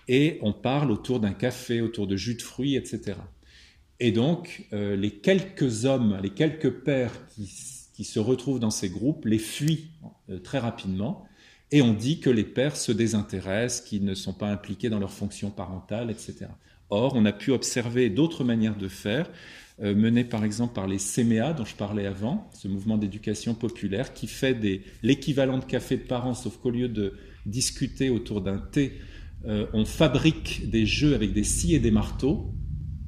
et 0.07 0.39
on 0.41 0.53
parle 0.53 0.91
autour 0.91 1.19
d'un 1.19 1.33
café, 1.33 1.81
autour 1.81 2.07
de 2.07 2.15
jus 2.15 2.35
de 2.35 2.41
fruits, 2.41 2.75
etc. 2.75 3.17
Et 3.99 4.11
donc, 4.11 4.67
les 4.71 5.11
quelques 5.11 5.85
hommes, 5.85 6.19
les 6.21 6.29
quelques 6.29 6.69
pères 6.69 7.13
qui, 7.29 8.03
se 8.03 8.19
retrouvent 8.19 8.59
dans 8.59 8.69
ces 8.69 8.89
groupes 8.89 9.25
les 9.25 9.39
fuient 9.39 9.89
très 10.43 10.59
rapidement. 10.59 11.25
Et 11.71 11.81
on 11.81 11.93
dit 11.93 12.19
que 12.19 12.29
les 12.29 12.43
pères 12.43 12.77
se 12.77 12.91
désintéressent, 12.91 13.81
qu'ils 13.87 14.05
ne 14.05 14.13
sont 14.13 14.33
pas 14.33 14.49
impliqués 14.49 14.89
dans 14.89 14.99
leur 14.99 15.11
fonction 15.11 15.49
parentale, 15.49 16.11
etc. 16.11 16.47
Or, 16.89 17.13
on 17.15 17.25
a 17.25 17.33
pu 17.33 17.51
observer 17.51 18.09
d'autres 18.09 18.43
manières 18.43 18.77
de 18.77 18.87
faire, 18.87 19.29
euh, 19.81 19.93
menées 19.93 20.23
par 20.23 20.43
exemple 20.43 20.73
par 20.73 20.87
les 20.87 20.97
CMEA 20.97 21.53
dont 21.53 21.65
je 21.65 21.75
parlais 21.75 22.05
avant, 22.05 22.49
ce 22.53 22.67
mouvement 22.67 22.97
d'éducation 22.97 23.53
populaire 23.53 24.13
qui 24.13 24.27
fait 24.27 24.57
l'équivalent 25.03 25.59
de 25.59 25.65
café 25.65 25.97
de 25.97 26.03
parents, 26.03 26.33
sauf 26.33 26.57
qu'au 26.57 26.71
lieu 26.71 26.89
de 26.89 27.13
discuter 27.45 28.09
autour 28.09 28.41
d'un 28.41 28.57
thé, 28.57 28.93
euh, 29.45 29.67
on 29.73 29.85
fabrique 29.85 30.69
des 30.69 30.85
jeux 30.85 31.13
avec 31.13 31.31
des 31.33 31.43
scies 31.43 31.75
et 31.75 31.79
des 31.79 31.91
marteaux. 31.91 32.53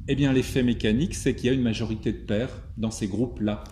Eh 0.08 0.16
bien, 0.16 0.32
l'effet 0.32 0.64
mécanique, 0.64 1.16
c'est 1.16 1.36
qu'il 1.36 1.48
y 1.48 1.50
a 1.50 1.54
une 1.54 1.62
majorité 1.62 2.12
de 2.12 2.18
pères 2.18 2.64
dans 2.78 2.92
ces 2.92 3.08
groupes-là 3.08 3.64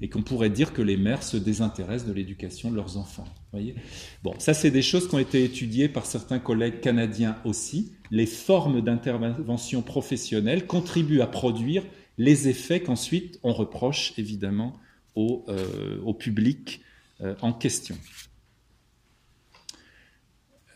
et 0.00 0.08
qu'on 0.08 0.22
pourrait 0.22 0.50
dire 0.50 0.72
que 0.72 0.82
les 0.82 0.96
mères 0.96 1.22
se 1.22 1.36
désintéressent 1.36 2.08
de 2.08 2.12
l'éducation 2.12 2.70
de 2.70 2.76
leurs 2.76 2.96
enfants. 2.98 3.26
Voyez? 3.52 3.74
Bon, 4.22 4.34
ça 4.38 4.52
c'est 4.52 4.70
des 4.70 4.82
choses 4.82 5.08
qui 5.08 5.14
ont 5.14 5.20
été 5.20 5.44
étudiées 5.44 5.88
par 5.88 6.04
certains 6.04 6.38
collègues 6.38 6.80
canadiens 6.80 7.36
aussi. 7.44 7.92
Les 8.10 8.26
formes 8.26 8.80
d'intervention 8.80 9.82
professionnelle 9.82 10.66
contribuent 10.66 11.20
à 11.20 11.26
produire 11.26 11.84
les 12.18 12.48
effets 12.48 12.80
qu'ensuite 12.80 13.38
on 13.42 13.52
reproche 13.52 14.12
évidemment 14.18 14.78
au, 15.14 15.44
euh, 15.48 16.12
public 16.14 16.80
euh, 17.20 17.34
en 17.40 17.52
question. 17.52 17.96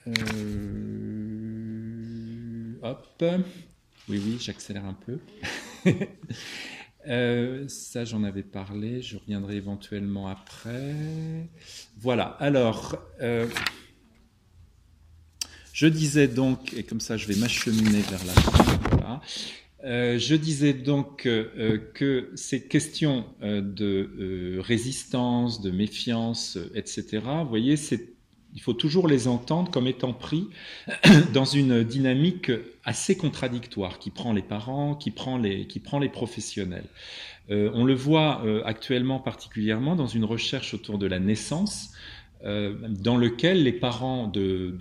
Euh, 0.06 0.14
hop, 2.82 3.24
oui, 4.08 4.22
oui, 4.24 4.38
j'accélère 4.40 4.84
un 4.84 4.94
peu. 4.94 5.18
Ça, 7.68 8.04
j'en 8.04 8.22
avais 8.22 8.42
parlé, 8.42 9.00
je 9.00 9.16
reviendrai 9.16 9.56
éventuellement 9.56 10.28
après. 10.28 10.94
Voilà, 11.96 12.36
alors, 12.38 12.98
je 15.72 15.86
disais 15.86 16.28
donc, 16.28 16.74
et 16.74 16.82
comme 16.82 17.00
ça 17.00 17.16
je 17.16 17.26
vais 17.26 17.36
m'acheminer 17.36 18.02
vers 18.02 18.22
la 18.26 18.32
fin, 18.34 19.20
euh, 19.84 20.18
je 20.18 20.34
disais 20.34 20.72
donc 20.72 21.22
que 21.22 22.30
ces 22.34 22.66
questions 22.66 23.24
de 23.40 24.58
résistance, 24.60 25.60
de 25.60 25.70
méfiance, 25.70 26.58
etc., 26.74 27.20
vous 27.42 27.48
voyez, 27.48 27.76
il 28.54 28.60
faut 28.62 28.72
toujours 28.72 29.08
les 29.08 29.28
entendre 29.28 29.70
comme 29.70 29.86
étant 29.86 30.12
pris 30.12 30.48
dans 31.32 31.44
une 31.44 31.84
dynamique 31.84 32.50
assez 32.84 33.16
contradictoire 33.16 33.98
qui 33.98 34.10
prend 34.10 34.32
les 34.32 34.42
parents, 34.42 34.94
qui 34.94 35.10
prend 35.10 35.38
les, 35.38 35.66
qui 35.66 35.80
prend 35.80 35.98
les 35.98 36.08
professionnels. 36.08 36.86
Euh, 37.50 37.70
on 37.74 37.84
le 37.84 37.94
voit 37.94 38.42
euh, 38.44 38.62
actuellement 38.64 39.20
particulièrement 39.20 39.96
dans 39.96 40.06
une 40.06 40.24
recherche 40.24 40.74
autour 40.74 40.98
de 40.98 41.06
la 41.06 41.18
naissance, 41.18 41.90
euh, 41.90 41.94
dans 42.42 43.16
lequel 43.16 43.64
les 43.64 43.72
parents 43.72 44.28
de, 44.28 44.78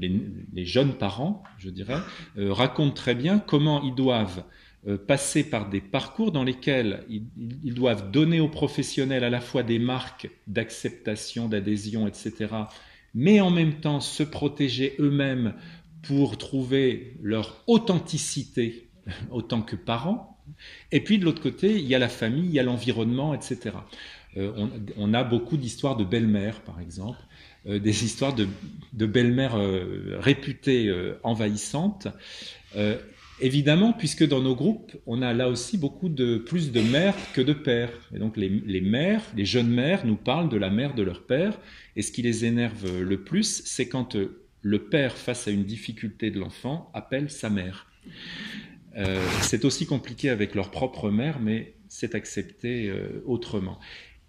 les, 0.00 0.64
jeunes 0.64 0.94
parents, 0.94 1.42
je 1.58 1.70
dirais, 1.70 1.98
racontent 2.36 2.94
très 2.94 3.14
bien 3.14 3.38
comment 3.38 3.82
ils 3.82 3.94
doivent 3.94 4.44
euh, 4.86 4.98
passer 4.98 5.44
par 5.44 5.70
des 5.70 5.80
parcours 5.80 6.30
dans 6.30 6.44
lesquels 6.44 7.04
ils, 7.08 7.72
doivent 7.72 8.10
donner 8.10 8.38
aux 8.40 8.50
professionnels 8.50 9.24
à 9.24 9.30
la 9.30 9.40
fois 9.40 9.62
des 9.62 9.78
marques 9.78 10.28
d'acceptation, 10.46 11.48
d'adhésion, 11.48 12.06
etc., 12.06 12.52
mais 13.14 13.40
en 13.40 13.50
même 13.50 13.80
temps 13.80 14.00
se 14.00 14.22
protéger 14.22 14.94
eux-mêmes 14.98 15.54
pour 16.02 16.36
trouver 16.36 17.16
leur 17.22 17.62
authenticité 17.66 18.90
autant 19.30 19.62
que 19.62 19.76
parents. 19.76 20.38
Et 20.92 21.00
puis 21.00 21.18
de 21.18 21.24
l'autre 21.24 21.40
côté, 21.40 21.78
il 21.78 21.86
y 21.86 21.94
a 21.94 21.98
la 21.98 22.10
famille, 22.10 22.44
il 22.44 22.52
y 22.52 22.60
a 22.60 22.62
l'environnement, 22.62 23.32
etc. 23.32 23.76
Euh, 24.36 24.66
on, 24.96 25.14
a 25.14 25.24
beaucoup 25.24 25.56
d'histoires 25.56 25.96
de 25.96 26.04
belles-mères, 26.04 26.60
par 26.62 26.80
exemple, 26.80 27.20
euh, 27.66 27.78
des 27.78 28.04
histoires 28.04 28.34
de, 28.34 28.46
belles-mères 29.06 29.56
réputées 30.20 30.92
envahissantes. 31.22 32.08
Évidemment, 33.40 33.92
puisque 33.92 34.26
dans 34.26 34.40
nos 34.40 34.54
groupes, 34.54 34.92
on 35.06 35.20
a 35.20 35.32
là 35.32 35.48
aussi 35.48 35.76
beaucoup 35.76 36.08
de 36.08 36.38
plus 36.38 36.70
de 36.70 36.80
mères 36.80 37.16
que 37.32 37.40
de 37.40 37.52
pères. 37.52 37.90
Et 38.14 38.18
donc 38.18 38.36
les, 38.36 38.80
mères, 38.80 39.22
les 39.36 39.44
jeunes 39.44 39.70
mères 39.70 40.06
nous 40.06 40.16
parlent 40.16 40.48
de 40.48 40.56
la 40.56 40.70
mère 40.70 40.94
de 40.94 41.02
leur 41.02 41.26
père. 41.26 41.58
Et 41.96 42.02
ce 42.02 42.12
qui 42.12 42.22
les 42.22 42.44
énerve 42.44 43.00
le 43.00 43.24
plus, 43.24 43.62
c'est 43.64 43.88
quand 43.88 44.14
euh, 44.14 44.40
le 44.62 44.84
père, 44.84 45.16
face 45.16 45.48
à 45.48 45.50
une 45.50 45.64
difficulté 45.64 46.30
de 46.30 46.38
l'enfant, 46.38 46.90
appelle 46.94 47.28
sa 47.28 47.50
mère. 47.50 47.86
Euh, 48.96 49.20
c'est 49.42 49.64
aussi 49.64 49.84
compliqué 49.84 50.30
avec 50.30 50.54
leur 50.54 50.70
propre 50.70 51.10
mère, 51.10 51.40
mais 51.40 51.74
c'est 51.88 52.14
accepté 52.14 52.88
euh, 52.88 53.22
autrement. 53.26 53.78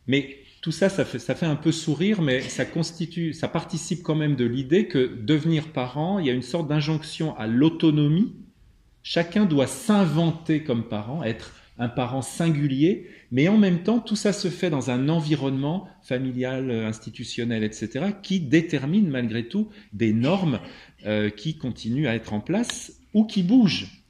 Mais 0.08 0.38
tout 0.62 0.72
ça, 0.72 0.90
ça 0.90 1.06
fait, 1.06 1.46
un 1.46 1.56
peu 1.56 1.72
sourire, 1.72 2.22
mais 2.22 2.42
ça 2.42 2.66
constitue, 2.66 3.34
ça 3.34 3.48
participe 3.48 4.02
quand 4.04 4.16
même 4.16 4.36
de 4.36 4.46
l'idée 4.46 4.88
que 4.88 5.16
devenir 5.22 5.72
parent, 5.72 6.20
il 6.20 6.26
y 6.26 6.30
a 6.30 6.34
une 6.34 6.42
sorte 6.42 6.68
d'injonction 6.68 7.38
à 7.38 7.48
l'autonomie 7.48 8.34
Chacun 9.08 9.46
doit 9.46 9.68
s'inventer 9.68 10.64
comme 10.64 10.90
parent, 10.90 11.24
être 11.24 11.54
un 11.78 11.90
parent 11.90 12.24
singulier, 12.24 13.08
mais 13.32 13.48
en 13.48 13.58
même 13.58 13.84
temps, 13.84 14.00
tout 14.00 14.16
ça 14.16 14.34
se 14.34 14.48
fait 14.48 14.72
dans 14.72 14.90
un 14.90 15.10
environnement 15.10 15.88
familial, 16.02 16.72
euh, 16.72 16.88
institutionnel, 16.88 17.64
etc., 17.64 18.08
qui 18.24 18.40
détermine 18.40 19.08
malgré 19.08 19.48
tout 19.48 19.70
des 19.94 20.12
normes 20.12 20.60
euh, 21.06 21.30
qui 21.30 21.56
continuent 21.56 22.08
à 22.08 22.16
être 22.16 22.34
en 22.34 22.40
place 22.40 23.00
ou 23.14 23.26
qui 23.26 23.44
bougent. 23.44 24.02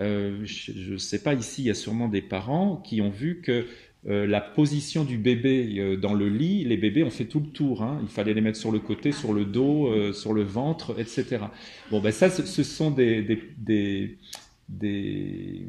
Euh, 0.00 0.40
je 0.44 0.92
ne 0.92 0.96
sais 0.96 1.22
pas, 1.22 1.34
ici, 1.34 1.60
il 1.60 1.66
y 1.66 1.70
a 1.70 1.74
sûrement 1.74 2.08
des 2.08 2.22
parents 2.22 2.76
qui 2.76 3.02
ont 3.02 3.10
vu 3.10 3.42
que 3.42 3.66
euh, 4.08 4.26
la 4.26 4.40
position 4.40 5.04
du 5.04 5.18
bébé 5.18 5.74
euh, 5.78 5.96
dans 5.96 6.14
le 6.14 6.30
lit, 6.30 6.64
les 6.64 6.78
bébés 6.78 7.02
ont 7.02 7.10
fait 7.10 7.26
tout 7.26 7.40
le 7.40 7.48
tour. 7.48 7.82
Hein. 7.82 7.98
Il 8.02 8.08
fallait 8.08 8.32
les 8.32 8.40
mettre 8.40 8.58
sur 8.58 8.72
le 8.72 8.78
côté, 8.78 9.12
sur 9.12 9.34
le 9.34 9.44
dos, 9.44 9.88
euh, 9.88 10.14
sur 10.14 10.32
le 10.32 10.42
ventre, 10.42 10.98
etc. 10.98 11.38
Bon, 11.90 12.00
ben 12.00 12.10
ça, 12.10 12.30
ce, 12.30 12.62
sont 12.62 12.90
des, 12.90 13.20
des, 13.58 14.18
des, 14.68 15.66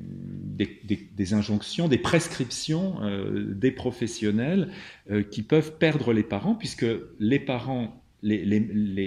des, 1.18 1.34
injonctions, 1.34 1.90
des 1.90 1.98
prescriptions 1.98 3.00
des 3.54 3.72
professionnels 3.72 4.72
qui 5.30 5.42
peuvent 5.42 5.78
perdre 5.78 6.14
les 6.14 6.24
parents, 6.24 6.56
puisque 6.56 6.86
les 7.20 7.40
parents, 7.40 8.02
les, 8.22 8.46
les, 8.46 8.60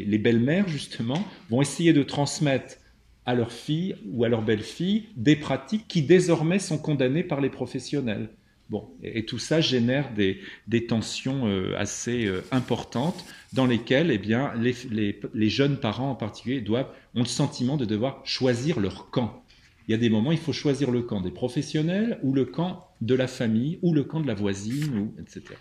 les 0.04 0.18
belles-mères, 0.18 0.68
justement, 0.68 1.24
vont 1.48 1.62
essayer 1.62 1.92
de 1.92 2.02
transmettre 2.02 2.76
à 3.24 3.34
leurs 3.34 3.52
filles 3.52 3.96
ou 4.10 4.24
à 4.24 4.28
leurs 4.28 4.42
belles-filles 4.42 5.06
des 5.16 5.36
pratiques 5.36 5.86
qui 5.88 6.02
désormais 6.02 6.58
sont 6.58 6.76
condamnées 6.76 7.24
par 7.24 7.40
les 7.40 7.50
professionnels. 7.50 8.28
Bon, 8.70 8.88
et, 9.02 9.26
tout 9.26 9.38
ça 9.38 9.60
génère 9.60 10.10
des, 10.14 10.86
tensions 10.86 11.46
euh, 11.46 11.76
assez 11.76 12.24
euh, 12.24 12.42
importantes 12.50 13.24
dans 13.52 13.66
lesquelles 13.66 14.10
eh 14.10 14.18
bien, 14.18 14.52
les, 14.56 15.48
jeunes 15.50 15.76
parents 15.76 16.10
en 16.10 16.14
particulier 16.14 16.64
ont 16.70 16.86
le 17.14 17.24
sentiment 17.26 17.76
de 17.76 17.84
devoir 17.84 18.22
choisir 18.24 18.80
leur 18.80 19.10
camp. 19.10 19.44
Il 19.86 19.92
y 19.92 19.94
a 19.94 19.98
des 19.98 20.08
moments, 20.08 20.32
il 20.32 20.38
faut 20.38 20.54
choisir 20.54 20.90
le 20.90 21.02
camp 21.02 21.20
des 21.20 21.30
professionnels 21.30 22.18
ou 22.22 22.32
le 22.32 22.46
camp 22.46 22.88
de 23.02 23.14
la 23.14 23.26
famille 23.26 23.78
ou 23.82 23.92
le 23.92 24.02
camp 24.02 24.20
de 24.20 24.26
la 24.26 24.34
voisine, 24.34 24.96
ou, 24.98 25.14
etc. 25.20 25.56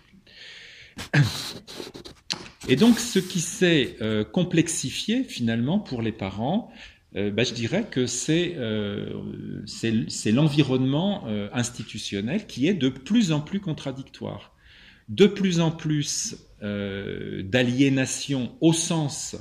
Et 2.66 2.76
donc, 2.76 2.98
ce 2.98 3.18
qui 3.18 3.40
s'est 3.40 3.96
euh, 4.00 4.24
complexifié 4.24 5.24
finalement 5.24 5.78
pour 5.78 6.00
les 6.00 6.12
parents, 6.12 6.72
euh, 7.16 7.30
bah, 7.30 7.44
je 7.44 7.54
dirais 7.54 7.86
que 7.88 8.06
c'est 8.06 8.54
euh, 8.56 9.22
l'environnement 10.26 11.24
euh, 11.26 11.48
institutionnel 11.52 12.46
qui 12.46 12.66
est 12.66 12.74
de 12.74 12.88
plus 12.88 13.30
en 13.30 13.40
plus 13.40 13.60
contradictoire, 13.60 14.52
de 15.08 15.26
plus 15.26 15.60
en 15.60 15.70
plus 15.70 16.36
d'aliénation 16.62 18.52
au 18.62 18.72
sens 18.72 19.36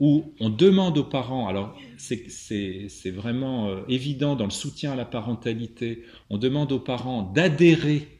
où 0.00 0.32
on 0.40 0.50
demande 0.50 0.98
aux 0.98 1.04
parents, 1.04 1.46
alors 1.46 1.78
c'est 1.96 3.10
vraiment 3.14 3.86
évident 3.86 4.34
dans 4.34 4.46
le 4.46 4.50
soutien 4.50 4.90
à 4.90 4.96
la 4.96 5.04
parentalité, 5.04 6.02
on 6.28 6.38
demande 6.38 6.72
aux 6.72 6.80
parents 6.80 7.22
d'adhérer 7.22 8.18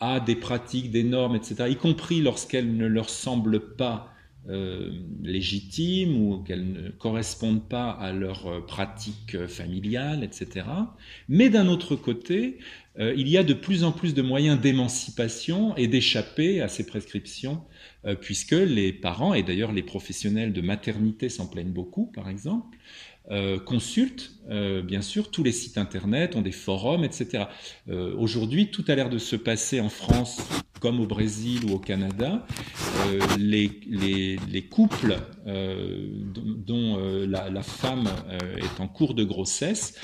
à 0.00 0.18
des 0.18 0.34
pratiques, 0.34 0.90
des 0.90 1.04
normes, 1.04 1.36
etc., 1.36 1.66
y 1.70 1.76
compris 1.76 2.20
lorsqu'elles 2.20 2.76
ne 2.76 2.86
leur 2.86 3.10
semblent 3.10 3.76
pas 3.76 4.12
euh, 4.48 4.90
légitimes 5.22 6.16
ou 6.16 6.38
qu'elles 6.38 6.72
ne 6.72 6.90
correspondent 6.90 7.68
pas 7.68 7.90
à 7.90 8.12
leur 8.12 8.66
pratique 8.66 9.46
familiale, 9.46 10.24
etc. 10.24 10.66
Mais 11.28 11.48
d'un 11.50 11.68
autre 11.68 11.96
côté, 11.96 12.58
il 13.00 13.28
y 13.28 13.38
a 13.38 13.44
de 13.44 13.54
plus 13.54 13.84
en 13.84 13.92
plus 13.92 14.12
de 14.12 14.22
moyens 14.22 14.60
d'émancipation 14.60 15.76
et 15.76 15.86
d'échapper 15.86 16.60
à 16.60 16.66
ces 16.66 16.84
prescriptions, 16.84 17.62
puisque 18.20 18.50
les 18.50 18.92
parents, 18.92 19.34
et 19.34 19.44
d'ailleurs 19.44 19.70
les 19.70 19.84
professionnels 19.84 20.52
de 20.52 20.60
maternité 20.60 21.28
s'en 21.28 21.46
plaignent 21.46 21.72
beaucoup, 21.72 22.06
par 22.06 22.28
exemple, 22.28 22.76
euh, 23.30 23.58
consultent 23.58 24.32
euh, 24.48 24.80
bien 24.80 25.02
sûr 25.02 25.30
tous 25.30 25.42
les 25.42 25.52
sites 25.52 25.76
internet, 25.76 26.34
ont 26.34 26.40
des 26.40 26.52
forums, 26.52 27.04
etc. 27.04 27.44
Euh, 27.90 28.14
aujourd'hui, 28.16 28.70
tout 28.70 28.82
a 28.88 28.94
l'air 28.94 29.10
de 29.10 29.18
se 29.18 29.36
passer 29.36 29.80
en 29.80 29.90
France 29.90 30.40
comme 30.80 30.98
au 31.00 31.06
Brésil 31.06 31.66
ou 31.66 31.74
au 31.74 31.78
Canada. 31.78 32.46
Les, 33.38 33.80
les, 33.86 34.38
les, 34.48 34.62
couples 34.66 35.18
dont 35.44 36.96
la, 37.26 37.50
la, 37.50 37.62
femme 37.62 38.08
est 38.56 38.80
en 38.80 38.86
cours 38.86 39.14
de 39.14 39.24
grossesse 39.24 40.00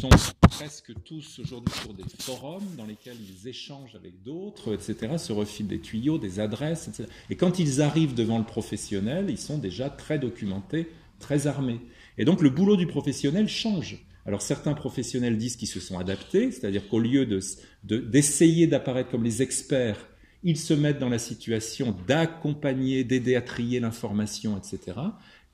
sont 0.00 0.10
presque 0.50 0.92
tous 1.04 1.38
aujourd'hui 1.38 1.72
sur 1.80 1.94
des 1.94 2.02
forums 2.18 2.66
dans 2.76 2.84
lesquels 2.84 3.16
ils 3.20 3.48
échangent 3.48 3.94
avec 3.94 4.22
d'autres, 4.24 4.74
etc., 4.74 5.18
se 5.18 5.32
refilent 5.32 5.68
des 5.68 5.80
tuyaux, 5.80 6.18
des 6.18 6.40
adresses, 6.40 6.88
etc. 6.88 7.08
Et 7.30 7.36
quand 7.36 7.60
ils 7.60 7.80
arrivent 7.80 8.14
devant 8.14 8.38
le 8.38 8.44
professionnel, 8.44 9.26
ils 9.28 9.38
sont 9.38 9.58
déjà 9.58 9.88
très 9.88 10.18
documentés, 10.18 10.90
très 11.20 11.46
armés. 11.46 11.80
Et 12.18 12.24
donc 12.24 12.42
le 12.42 12.50
boulot 12.50 12.76
du 12.76 12.86
professionnel 12.86 13.48
change. 13.48 14.04
Alors 14.26 14.42
certains 14.42 14.74
professionnels 14.74 15.36
disent 15.36 15.56
qu'ils 15.56 15.68
se 15.68 15.80
sont 15.80 15.98
adaptés, 15.98 16.52
c'est-à-dire 16.52 16.88
qu'au 16.88 17.00
lieu 17.00 17.26
d'essayer 17.82 18.66
d'apparaître 18.66 19.10
comme 19.10 19.24
les 19.24 19.42
experts, 19.42 20.06
ils 20.44 20.58
se 20.58 20.74
mettent 20.74 20.98
dans 20.98 21.08
la 21.08 21.18
situation 21.18 21.96
d'accompagner, 22.06 23.04
d'aider 23.04 23.36
à 23.36 23.42
trier 23.42 23.80
l'information, 23.80 24.58
etc. 24.58 24.98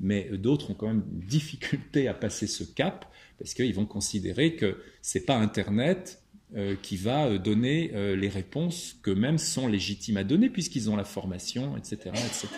Mais 0.00 0.30
d'autres 0.32 0.70
ont 0.70 0.74
quand 0.74 0.88
même 0.88 1.04
une 1.12 1.26
difficulté 1.26 2.08
à 2.08 2.14
passer 2.14 2.46
ce 2.46 2.64
cap 2.64 3.06
parce 3.38 3.54
qu'ils 3.54 3.74
vont 3.74 3.86
considérer 3.86 4.56
que 4.56 4.78
c'est 5.02 5.24
pas 5.24 5.36
Internet 5.36 6.22
euh, 6.56 6.76
qui 6.80 6.96
va 6.96 7.26
euh, 7.26 7.38
donner 7.38 7.90
euh, 7.92 8.16
les 8.16 8.30
réponses 8.30 8.96
qu'eux-mêmes 9.02 9.36
sont 9.36 9.68
légitimes 9.68 10.16
à 10.16 10.24
donner 10.24 10.48
puisqu'ils 10.48 10.88
ont 10.88 10.96
la 10.96 11.04
formation, 11.04 11.76
etc., 11.76 11.98
etc. 12.06 12.48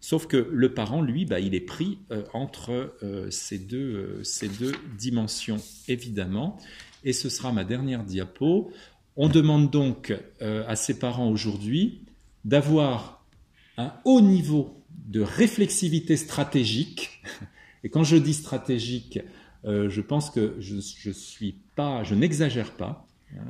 Sauf 0.00 0.28
que 0.28 0.36
le 0.36 0.74
parent, 0.74 1.02
lui, 1.02 1.24
bah, 1.24 1.40
il 1.40 1.52
est 1.56 1.60
pris 1.60 1.98
entre 2.32 2.96
ces, 3.30 3.58
deux, 3.58 4.22
ces 4.22 4.46
deux 4.46 4.70
dimensions, 4.96 5.56
évidemment. 5.88 6.56
Et 7.02 7.12
ce 7.12 7.28
sera 7.28 7.50
ma 7.50 7.64
dernière 7.64 8.04
diapo. 8.04 8.70
On 9.16 9.28
demande 9.28 9.72
donc 9.72 10.14
à 10.40 10.76
ses 10.76 10.96
parents 11.00 11.28
aujourd'hui 11.28 12.02
d'avoir 12.44 13.26
un 13.78 13.92
haut 14.04 14.20
niveau 14.20 14.84
de 15.08 15.22
réflexivité 15.22 16.16
stratégique. 16.16 17.20
Et 17.82 17.88
quand 17.88 18.04
je 18.04 18.16
dis 18.16 18.34
stratégique, 18.34 19.18
je 19.64 20.00
pense 20.00 20.30
que 20.30 20.54
je 20.60 21.10
suis 21.10 21.56
pas, 21.74 22.04
je 22.04 22.14
n'exagère 22.14 22.70
pas. 22.76 23.05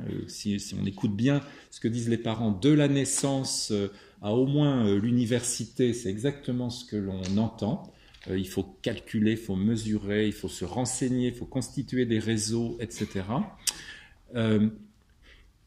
Euh, 0.09 0.23
si, 0.27 0.59
on 0.79 0.85
écoute 0.85 1.15
bien 1.15 1.41
ce 1.71 1.79
que 1.79 1.87
disent 1.87 2.09
les 2.09 2.17
parents 2.17 2.51
de 2.51 2.69
la 2.69 2.87
naissance 2.87 3.71
euh, 3.71 3.91
à 4.21 4.33
au 4.33 4.45
moins 4.45 4.85
euh, 4.85 4.99
l'université, 4.99 5.93
c'est 5.93 6.09
exactement 6.09 6.69
ce 6.69 6.85
que 6.85 6.95
l'on 6.95 7.37
entend. 7.37 7.91
il 8.29 8.47
faut 8.47 8.63
calculer, 8.81 9.31
il 9.31 9.37
faut 9.37 9.55
mesurer, 9.55 10.27
il 10.27 10.33
faut 10.33 10.49
se 10.49 10.65
renseigner, 10.65 11.27
il 11.27 11.35
faut 11.35 11.45
constituer 11.45 12.05
des 12.05 12.19
réseaux, 12.19 12.77
etc. 12.81 13.25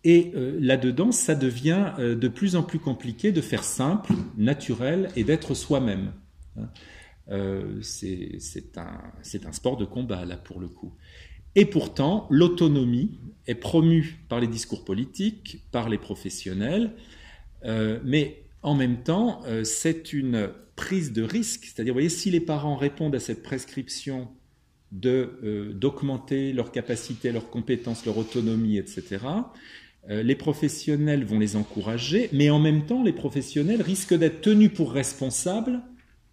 et 0.04 0.32
là-dedans, 0.34 1.12
ça 1.12 1.34
devient 1.34 1.94
de 1.98 2.28
plus 2.28 2.56
en 2.56 2.62
plus 2.62 2.78
compliqué 2.78 3.32
de 3.32 3.40
faire 3.40 3.64
simple, 3.64 4.12
naturel 4.36 5.08
et 5.16 5.24
d'être 5.24 5.54
soi-même. 5.54 6.12
Hein. 6.58 6.68
c'est 7.80 8.76
un, 8.76 9.52
sport 9.52 9.78
de 9.78 9.86
combat, 9.86 10.26
là, 10.26 10.36
pour 10.36 10.60
le 10.60 10.68
coup. 10.68 10.92
Et 11.56 11.64
pourtant, 11.64 12.26
l'autonomie 12.30 13.18
est 13.46 13.54
promue 13.54 14.20
par 14.28 14.40
les 14.40 14.46
discours 14.46 14.84
politiques, 14.84 15.64
par 15.72 15.88
les 15.88 15.98
professionnels, 15.98 16.92
euh, 17.64 17.98
mais 18.04 18.44
en 18.62 18.74
même 18.74 19.02
temps, 19.02 19.42
euh, 19.46 19.64
c'est 19.64 20.12
une 20.12 20.50
prise 20.76 21.12
de 21.12 21.22
risque. 21.22 21.64
C'est-à-dire, 21.64 21.92
vous 21.92 21.96
voyez, 21.96 22.08
si 22.08 22.30
les 22.30 22.40
parents 22.40 22.76
répondent 22.76 23.14
à 23.14 23.20
cette 23.20 23.42
prescription 23.42 24.28
euh, 25.04 25.72
d'augmenter 25.72 26.52
leur 26.52 26.70
capacité, 26.70 27.32
leurs 27.32 27.50
compétences, 27.50 28.06
leur 28.06 28.18
autonomie, 28.18 28.78
etc., 28.78 29.18
les 30.08 30.34
professionnels 30.34 31.26
vont 31.26 31.38
les 31.38 31.56
encourager, 31.56 32.30
mais 32.32 32.48
en 32.48 32.58
même 32.58 32.86
temps, 32.86 33.02
les 33.02 33.12
professionnels 33.12 33.82
risquent 33.82 34.14
d'être 34.14 34.40
tenus 34.40 34.72
pour 34.72 34.92
responsables 34.92 35.82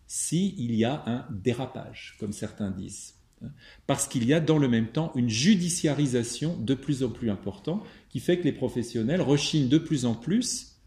s'il 0.08 0.74
y 0.74 0.86
a 0.86 1.04
un 1.06 1.26
dérapage, 1.30 2.16
comme 2.18 2.32
certains 2.32 2.72
disent 2.72 3.17
parce 3.86 4.08
qu'il 4.08 4.26
y 4.26 4.34
a 4.34 4.40
dans 4.40 4.58
le 4.58 4.68
même 4.68 4.88
temps 4.88 5.12
une 5.16 5.30
judiciarisation 5.30 6.58
de 6.58 6.74
plus 6.74 7.04
en 7.04 7.10
plus 7.10 7.30
importante 7.30 7.84
qui 8.10 8.20
fait 8.20 8.40
que 8.40 8.44
les 8.44 8.52
professionnels 8.52 9.22
rechignent 9.22 9.70
de 9.70 9.78
plus 9.78 10.06
en 10.06 10.16
plus 10.16 10.78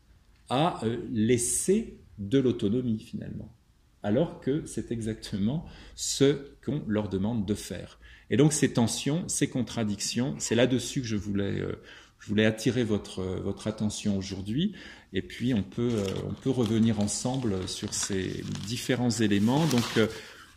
à 0.48 0.84
euh, 0.84 0.96
laisser 1.12 1.98
de 2.18 2.38
l'autonomie 2.38 2.98
finalement, 2.98 3.55
alors 4.03 4.40
que 4.40 4.64
c'est 4.66 4.90
exactement 4.90 5.64
ce 5.94 6.38
qu'on 6.64 6.82
leur 6.86 7.09
demande 7.09 7.46
de 7.46 7.55
faire. 7.55 7.98
Et 8.30 8.36
donc 8.36 8.53
ces 8.53 8.72
tensions, 8.72 9.26
ces 9.28 9.48
contradictions, 9.48 10.34
c'est 10.38 10.55
là-dessus 10.55 11.01
que 11.01 11.07
je 11.07 11.16
voulais, 11.16 11.61
euh, 11.61 12.46
attirer 12.46 12.84
votre, 12.84 13.22
votre 13.22 13.66
attention 13.66 14.18
aujourd'hui. 14.18 14.74
Et 15.12 15.22
puis 15.22 15.55
on 15.55 15.62
peut, 15.62 15.90
euh, 15.92 16.05
on 16.28 16.34
peut 16.34 16.51
revenir 16.51 17.01
ensemble 17.01 17.66
sur 17.66 17.94
ces 17.94 18.44
différents 18.66 19.11
éléments. 19.11 19.64
Donc 19.66 20.09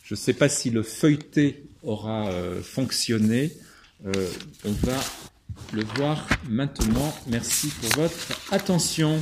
je 0.04 0.14
ne 0.14 0.18
sais 0.18 0.34
pas 0.34 0.50
si 0.50 0.70
le 0.70 0.84
feuilleté 0.84 1.64
aura 1.84 2.28
euh, 2.30 2.62
fonctionné. 2.62 3.54
Euh, 4.06 4.28
on 4.66 4.72
va 4.86 5.00
le 5.74 5.84
voir 5.96 6.28
maintenant. 6.50 7.14
Merci 7.28 7.70
pour 7.70 8.04
votre 8.04 8.40
attention. 8.52 9.22